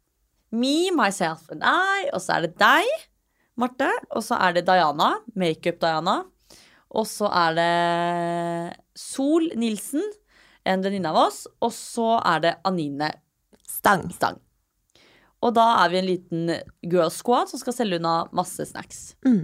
me, 0.52 0.88
myself 0.96 1.44
and 1.52 1.64
I, 1.64 2.08
og 2.12 2.22
så 2.24 2.38
er 2.38 2.46
det 2.46 2.54
deg, 2.60 2.88
Marte, 3.60 3.90
og 4.16 4.24
så 4.24 4.38
er 4.40 4.56
det 4.56 4.64
Diana, 4.64 5.10
Makeup-Diana. 5.36 6.22
Og 6.92 7.06
så 7.08 7.28
er 7.28 7.56
det 7.56 8.76
Sol 8.96 9.50
Nilsen, 9.60 10.04
en 10.68 10.84
venninne 10.84 11.12
av 11.12 11.20
oss, 11.26 11.44
og 11.60 11.72
så 11.76 12.14
er 12.32 12.44
det 12.44 12.56
Anine 12.68 13.12
Stang. 13.68 14.06
Stang. 14.14 14.40
Og 15.42 15.52
da 15.56 15.64
er 15.82 15.90
vi 15.92 15.98
en 16.00 16.08
liten 16.08 16.52
girl 16.86 17.10
squad 17.12 17.50
som 17.50 17.60
skal 17.60 17.74
selge 17.76 17.98
unna 17.98 18.22
masse 18.36 18.64
snacks. 18.68 19.10
Mm. 19.26 19.42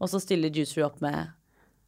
Og 0.00 0.08
så 0.12 0.20
stiller 0.20 0.50
Juicery 0.52 0.82
opp 0.84 1.00
med 1.00 1.30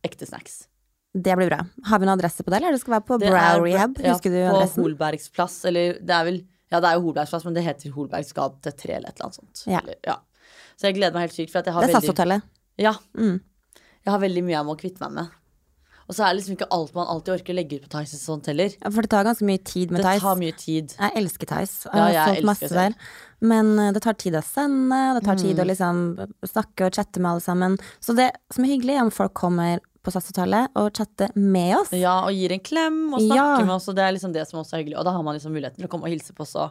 ekte 0.07 0.27
snacks. 0.29 0.67
Det 1.15 1.35
blir 1.37 1.49
bra. 1.51 1.63
Har 1.89 1.99
vi 1.99 2.07
noen 2.07 2.19
adresse 2.19 2.45
på 2.45 2.53
det, 2.53 2.61
eller 2.61 2.77
det 2.77 2.81
skal 2.83 2.95
være 2.99 3.07
på 3.09 3.19
Det 3.21 3.31
Brow 3.33 3.39
er- 3.41 3.65
Rehab? 3.65 3.99
ja, 4.05 4.13
Husker 4.13 4.31
du 4.31 4.39
adressen? 4.45 4.83
På 4.83 4.87
Holbergsplass, 4.89 5.65
eller 5.71 5.99
det 6.01 6.15
er 6.15 6.25
vel 6.25 6.41
Ja, 6.71 6.81
det 6.85 6.89
er 6.91 6.99
jo 6.99 7.07
Holbergsplass, 7.07 7.45
men 7.47 7.55
det 7.57 7.63
heter 7.65 7.91
Holbergs 7.95 8.33
gate 8.37 8.71
3 8.77 8.93
eller 8.99 9.09
et 9.09 9.17
eller 9.17 9.25
annet 9.31 9.39
sånt. 9.41 9.63
Ja. 9.67 9.81
Eller, 9.81 9.95
ja. 10.05 10.17
Så 10.77 10.83
jeg 10.91 10.97
gleder 10.99 11.15
meg 11.17 11.23
helt 11.31 11.33
sykt, 11.33 11.51
for 11.51 11.59
at 11.63 11.65
jeg 11.65 11.75
har 11.75 11.81
Det 11.87 11.95
er 11.95 12.01
SAS-hotellet. 12.01 12.43
Ja. 12.77 12.93
Mm. 13.17 13.41
Jeg 14.05 14.13
har 14.13 14.19
veldig 14.21 14.43
mye 14.45 14.53
jeg 14.59 14.67
må 14.69 14.77
kvitte 14.79 15.01
meg 15.01 15.13
med. 15.17 15.31
Og 16.09 16.15
så 16.17 16.25
er 16.25 16.33
det 16.33 16.39
liksom 16.41 16.57
ikke 16.57 16.69
alt 16.73 16.95
man 16.97 17.07
alltid 17.13 17.35
orker 17.35 17.53
å 17.53 17.57
legge 17.59 17.77
ut 17.77 17.83
på 17.85 17.91
Theis 17.93 18.15
og 18.17 18.21
sånt 18.23 18.47
heller. 18.49 18.73
Ja, 18.81 18.89
For 18.91 19.03
det 19.05 19.11
tar 19.13 19.25
ganske 19.29 19.45
mye 19.45 19.61
tid 19.63 19.91
med 19.93 20.01
Det 20.01 20.07
Theis. 20.09 20.23
tar 20.23 20.37
mye 20.41 20.55
tid. 20.57 20.95
Jeg 20.99 21.13
elsker 21.21 21.47
Theis. 21.51 21.75
Ja, 21.93 22.07
Jeg 22.09 22.15
jeg 22.15 22.29
solgt 22.39 22.45
masse 22.49 22.71
der. 22.73 22.95
Men 23.41 23.79
eh, 23.79 23.93
det 23.93 24.03
tar 24.03 24.15
tid 24.15 24.33
å 24.33 24.43
sende, 24.43 25.01
det 25.19 25.25
tar 25.27 25.37
tid 25.37 25.57
Mm. 25.57 25.61
å 25.63 25.69
liksom 25.69 26.33
snakke 26.49 26.87
og 26.89 26.93
chatte 26.97 27.21
med 27.21 27.31
alle 27.33 27.41
sammen. 27.45 27.77
Så 28.01 28.17
det 28.17 28.31
som 28.51 28.65
er 28.65 28.69
hyggelig, 28.73 28.97
er 28.97 29.03
om 29.05 29.11
folk 29.13 29.35
kommer 29.35 29.81
på 30.03 30.11
SAS-hotellet 30.11 30.71
og 30.77 30.93
chatter 30.97 31.29
med 31.37 31.77
oss. 31.77 31.93
Ja, 31.93 32.25
og 32.25 32.33
gir 32.33 32.53
en 32.57 32.61
klem 32.65 33.13
og 33.13 33.21
snakker 33.21 33.59
Ja. 33.61 33.65
med 33.67 33.75
oss, 33.77 33.89
og 33.89 33.95
det 33.97 34.05
er 34.09 34.13
liksom 34.17 34.33
det 34.33 34.49
som 34.49 34.61
også 34.65 34.75
er 34.79 34.83
hyggelig. 34.85 34.97
Og 34.99 35.05
da 35.05 35.11
har 35.13 35.23
man 35.23 35.35
liksom 35.37 35.53
muligheten 35.53 35.77
til 35.77 35.87
å 35.87 35.91
komme 35.91 36.05
og 36.05 36.11
hilse 36.17 36.33
på 36.33 36.41
oss 36.41 36.57
og 36.57 36.71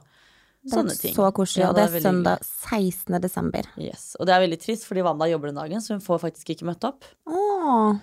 er 0.65 0.69
sånne 0.73 0.97
ting. 0.99 1.13
så 1.13 1.31
koselig. 1.31 1.61
Ja, 1.61 1.69
og 1.69 1.75
det 1.75 1.83
er, 1.85 1.93
veldig 1.93 2.01
søndag 2.09 2.39
16. 2.41 3.21
desember. 3.21 3.61
Yes. 3.77 4.15
Og 4.19 4.25
det 4.25 4.33
er 4.33 4.41
veldig 4.47 4.59
trist, 4.65 4.83
fordi 4.89 5.03
Wanda 5.03 5.25
jobber 5.29 5.53
den 5.53 5.55
dagen, 5.61 5.77
så 5.79 5.93
hun 5.93 6.01
får 6.01 6.19
faktisk 6.25 6.49
ikke 6.57 6.65
møtt 6.73 6.83
opp. 6.83 7.05
Åh. 7.29 7.99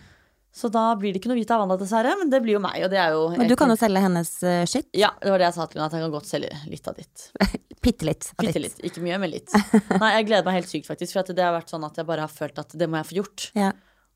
Så 0.55 0.69
da 0.71 0.85
blir 0.95 1.11
det 1.11 1.19
ikke 1.19 1.33
noe 1.33 1.39
hvit 1.41 1.51
av 1.51 1.65
Wanda, 1.65 1.75
dessverre, 1.81 2.13
men 2.21 2.29
det 2.31 2.39
blir 2.45 2.55
jo 2.55 2.61
meg, 2.63 2.77
og 2.87 2.91
det 2.93 2.99
er 3.03 3.15
jo 3.17 3.25
Men 3.35 3.49
du 3.51 3.57
kan 3.59 3.73
jo 3.73 3.75
selge 3.79 4.03
hennes 4.05 4.29
uh, 4.47 4.61
skitt. 4.71 4.87
Ja, 4.95 5.09
det 5.19 5.33
var 5.33 5.43
det 5.43 5.49
jeg 5.49 5.57
sa 5.57 5.65
til 5.67 5.81
henne, 5.81 5.89
at 5.91 5.97
jeg 5.99 6.05
kan 6.05 6.13
godt 6.15 6.29
selge 6.31 6.51
litt 6.71 6.87
av 6.91 7.01
ditt. 7.01 7.25
Bitte 7.85 8.07
litt. 8.07 8.29
litt. 8.39 8.79
Ikke 8.87 9.03
mye, 9.03 9.19
men 9.19 9.33
litt. 9.33 9.51
Nei, 10.03 10.13
jeg 10.15 10.29
gleder 10.29 10.47
meg 10.47 10.61
helt 10.61 10.71
sykt, 10.71 10.87
faktisk, 10.87 11.17
for 11.17 11.35
det 11.35 11.43
har 11.43 11.57
vært 11.57 11.75
sånn 11.75 11.87
at 11.89 11.99
jeg 11.99 12.07
bare 12.07 12.23
har 12.29 12.31
følt 12.31 12.61
at 12.63 12.77
det 12.79 12.87
må 12.87 13.01
jeg 13.01 13.09
få 13.11 13.19
gjort. 13.19 13.49
Ja. 13.59 13.73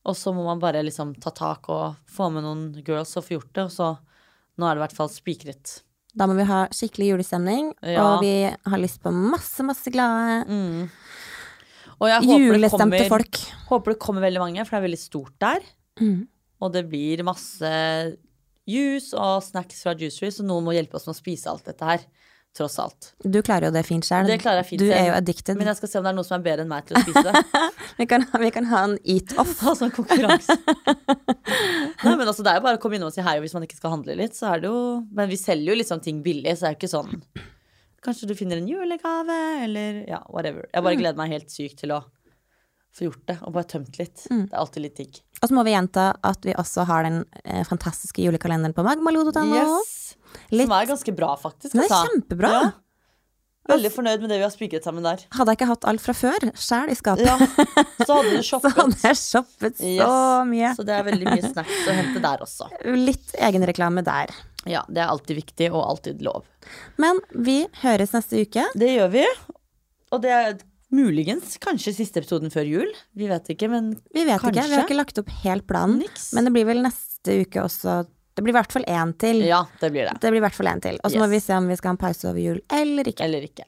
Og 0.06 0.14
så 0.16 0.30
må 0.32 0.44
man 0.46 0.62
bare 0.62 0.84
liksom 0.86 1.16
ta 1.20 1.34
tak 1.34 1.66
og 1.74 1.98
få 2.14 2.30
med 2.32 2.46
noen 2.46 2.62
girls 2.86 3.16
og 3.18 3.26
få 3.26 3.34
gjort 3.40 3.50
det, 3.58 3.66
og 3.66 3.74
så 3.74 3.94
Nå 4.58 4.66
er 4.66 4.74
det 4.74 4.80
i 4.80 4.82
hvert 4.88 4.96
fall 4.96 5.10
spikret. 5.14 5.72
Da 6.18 6.26
må 6.26 6.34
vi 6.34 6.42
ha 6.48 6.64
skikkelig 6.74 7.12
julestemning, 7.12 7.68
Ja. 7.86 8.02
og 8.02 8.24
vi 8.24 8.32
har 8.50 8.80
lyst 8.82 8.98
på 9.04 9.12
masse, 9.14 9.62
masse 9.62 9.90
glade, 9.94 10.40
Mm. 10.50 10.88
Julestemte 11.98 12.78
kommer, 12.78 13.08
folk. 13.08 13.38
håper 13.68 13.92
det 13.94 13.98
kommer 14.02 14.22
veldig 14.22 14.42
mange, 14.42 14.64
for 14.64 14.74
det 14.74 14.78
er 14.80 14.86
veldig 14.88 14.98
stort 14.98 15.34
der. 15.38 15.62
Mm. 16.00 16.26
Og 16.58 16.72
det 16.74 16.84
blir 16.90 17.22
masse 17.26 17.72
juice 18.68 19.16
og 19.16 19.42
snacks 19.46 19.84
fra 19.84 19.94
Juicery, 19.96 20.32
så 20.34 20.44
noen 20.46 20.66
må 20.66 20.74
hjelpe 20.76 20.98
oss 20.98 21.06
med 21.08 21.16
å 21.16 21.20
spise 21.20 21.50
alt 21.52 21.68
dette 21.68 21.86
her. 21.88 22.06
Tross 22.56 22.78
alt. 22.80 23.10
Du 23.22 23.38
klarer 23.44 23.68
jo 23.68 23.74
det 23.74 23.82
fint 23.86 24.06
sjøl. 24.06 24.26
Det 24.26 24.38
klarer 24.42 24.62
jeg 24.62 24.68
fint 24.70 24.80
Du 24.82 24.88
er 24.88 25.10
jo 25.10 25.16
addicted. 25.18 25.58
Men 25.60 25.68
jeg 25.70 25.78
skal 25.78 25.90
se 25.90 26.00
om 26.00 26.06
det 26.06 26.10
er 26.10 26.16
noen 26.16 26.26
som 26.26 26.38
er 26.38 26.46
bedre 26.46 26.64
enn 26.64 26.70
meg 26.70 26.88
til 26.88 26.96
å 26.98 27.02
spise 27.04 27.22
det. 27.28 27.42
Vi 27.98 28.06
kan, 28.06 28.22
vi 28.38 28.48
kan 28.54 28.66
ha 28.70 28.80
en 28.86 28.92
eat-off. 29.10 29.56
altså 29.68 29.88
en 29.88 29.92
konkurranse. 29.94 30.54
Nei, 32.04 32.12
men 32.12 32.28
altså, 32.28 32.44
det 32.46 32.52
er 32.52 32.60
jo 32.60 32.64
bare 32.68 32.78
å 32.78 32.82
komme 32.82 32.94
innom 32.94 33.10
og 33.10 33.14
si 33.14 33.24
hei 33.26 33.34
hvis 33.42 33.54
man 33.56 33.64
ikke 33.66 33.78
skal 33.78 33.96
handle 33.96 34.14
litt. 34.18 34.36
Så 34.38 34.46
er 34.52 34.62
det 34.62 34.70
jo 34.70 34.82
Men 35.18 35.30
vi 35.30 35.38
selger 35.40 35.72
jo 35.72 35.78
liksom 35.80 36.02
ting 36.04 36.20
billig, 36.22 36.52
så 36.54 36.66
det 36.66 36.68
er 36.68 36.76
jo 36.76 36.78
ikke 36.78 36.92
sånn 36.92 37.24
Kanskje 38.06 38.28
du 38.30 38.34
finner 38.38 38.60
en 38.60 38.68
julegave, 38.70 39.38
eller 39.64 40.04
ja, 40.06 40.20
whatever. 40.30 40.68
Jeg 40.70 40.86
bare 40.86 41.00
gleder 41.00 41.18
meg 41.18 41.32
helt 41.34 41.50
sykt 41.50 41.80
til 41.82 41.96
å 41.96 41.98
få 42.94 43.08
gjort 43.08 43.24
det, 43.26 43.38
og 43.42 43.56
bare 43.56 43.66
tømt 43.74 43.98
litt. 43.98 44.22
Det 44.30 44.46
er 44.46 44.60
alltid 44.62 44.84
litt 44.84 45.00
digg. 45.00 45.18
Og 45.42 45.48
så 45.50 45.54
må 45.54 45.62
vi 45.66 45.74
gjenta 45.74 46.10
at 46.26 46.44
vi 46.46 46.54
også 46.58 46.84
har 46.88 47.06
den 47.06 47.22
eh, 47.44 47.62
fantastiske 47.68 48.22
julekalenderen 48.24 48.74
på 48.76 48.84
magmalod.no. 48.86 49.46
Yes. 49.54 49.94
Som 50.50 50.74
er 50.74 50.90
ganske 50.90 51.14
bra, 51.16 51.32
faktisk. 51.40 51.72
Den 51.74 51.84
er 51.84 51.88
altså. 51.88 52.04
kjempebra. 52.10 52.52
Ja. 52.56 52.68
Veldig 53.68 53.90
fornøyd 53.92 54.22
med 54.22 54.30
det 54.32 54.38
vi 54.40 54.44
har 54.46 54.52
spikret 54.52 54.86
sammen 54.86 55.04
der. 55.04 55.20
Hadde 55.36 55.52
jeg 55.52 55.58
ikke 55.58 55.68
hatt 55.68 55.82
alt 55.90 56.00
fra 56.00 56.14
før 56.16 56.44
sjæl 56.56 56.88
i 56.88 56.96
skapet, 56.96 57.26
Ja, 57.28 57.34
Så 58.06 58.14
hadde 58.16 58.30
du 58.32 58.46
så 58.48 58.60
hadde 58.64 58.96
jeg 59.02 59.18
shoppet 59.20 59.76
så 59.76 59.90
Yes. 59.90 60.46
mye. 60.48 60.70
Så 60.78 60.86
det 60.88 60.94
er 60.96 61.04
veldig 61.04 61.26
mye 61.28 61.50
snacks 61.50 61.82
å 61.84 61.96
hente 61.98 62.22
der 62.24 62.44
også. 62.46 62.70
Litt 62.96 63.34
egenreklame 63.36 64.04
der. 64.06 64.32
Ja, 64.64 64.86
Det 64.88 65.02
er 65.04 65.12
alltid 65.12 65.36
viktig, 65.42 65.68
og 65.72 65.84
alltid 65.84 66.24
lov. 66.24 66.48
Men 66.96 67.20
vi 67.36 67.60
høres 67.82 68.16
neste 68.16 68.40
uke. 68.40 68.64
Det 68.74 68.88
gjør 68.94 69.12
vi. 69.18 69.26
Og 70.16 70.24
det 70.24 70.32
muligens 70.94 71.56
kanskje 71.60 71.92
siste 71.96 72.20
episoden 72.22 72.52
før 72.52 72.64
jul. 72.68 72.92
Vi 73.18 73.28
vet 73.28 73.48
ikke, 73.54 73.68
men 73.68 73.90
Vi 74.14 74.24
vet 74.24 74.40
ikke, 74.40 74.54
vi 74.68 74.76
har 74.76 74.86
ikke 74.86 74.96
lagt 74.96 75.18
opp 75.20 75.28
helt 75.44 75.66
planen. 75.68 75.98
niks. 76.04 76.30
Men 76.34 76.44
det 76.48 76.52
blir 76.54 76.64
vel 76.68 76.80
neste 76.82 77.42
uke 77.44 77.60
også 77.64 78.04
Det 78.38 78.44
blir 78.44 78.54
i 78.54 78.58
hvert 78.60 78.70
fall 78.72 78.84
én 78.86 79.12
til. 79.18 79.42
ja, 79.48 79.64
det 79.80 79.90
blir 79.90 80.06
det. 80.06 80.14
Det 80.22 80.30
blir 80.30 80.38
i 80.38 80.44
hvert 80.46 80.54
fall 80.54 80.68
én 80.70 80.80
til. 80.80 80.98
Og 81.02 81.10
så 81.10 81.18
må 81.18 81.26
vi 81.28 81.40
se 81.42 81.56
om 81.58 81.66
vi 81.68 81.74
skal 81.76 81.90
ha 81.90 81.96
en 81.96 82.04
pause 82.06 82.28
over 82.30 82.38
jul 82.40 82.60
eller 82.70 83.04
ikke. 83.10 83.24
Eller 83.26 83.42
ikke. 83.48 83.66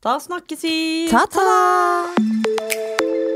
Da 0.00 0.16
snakkes 0.18 0.62
vi. 0.64 1.08
Ta-ta! 1.10 3.27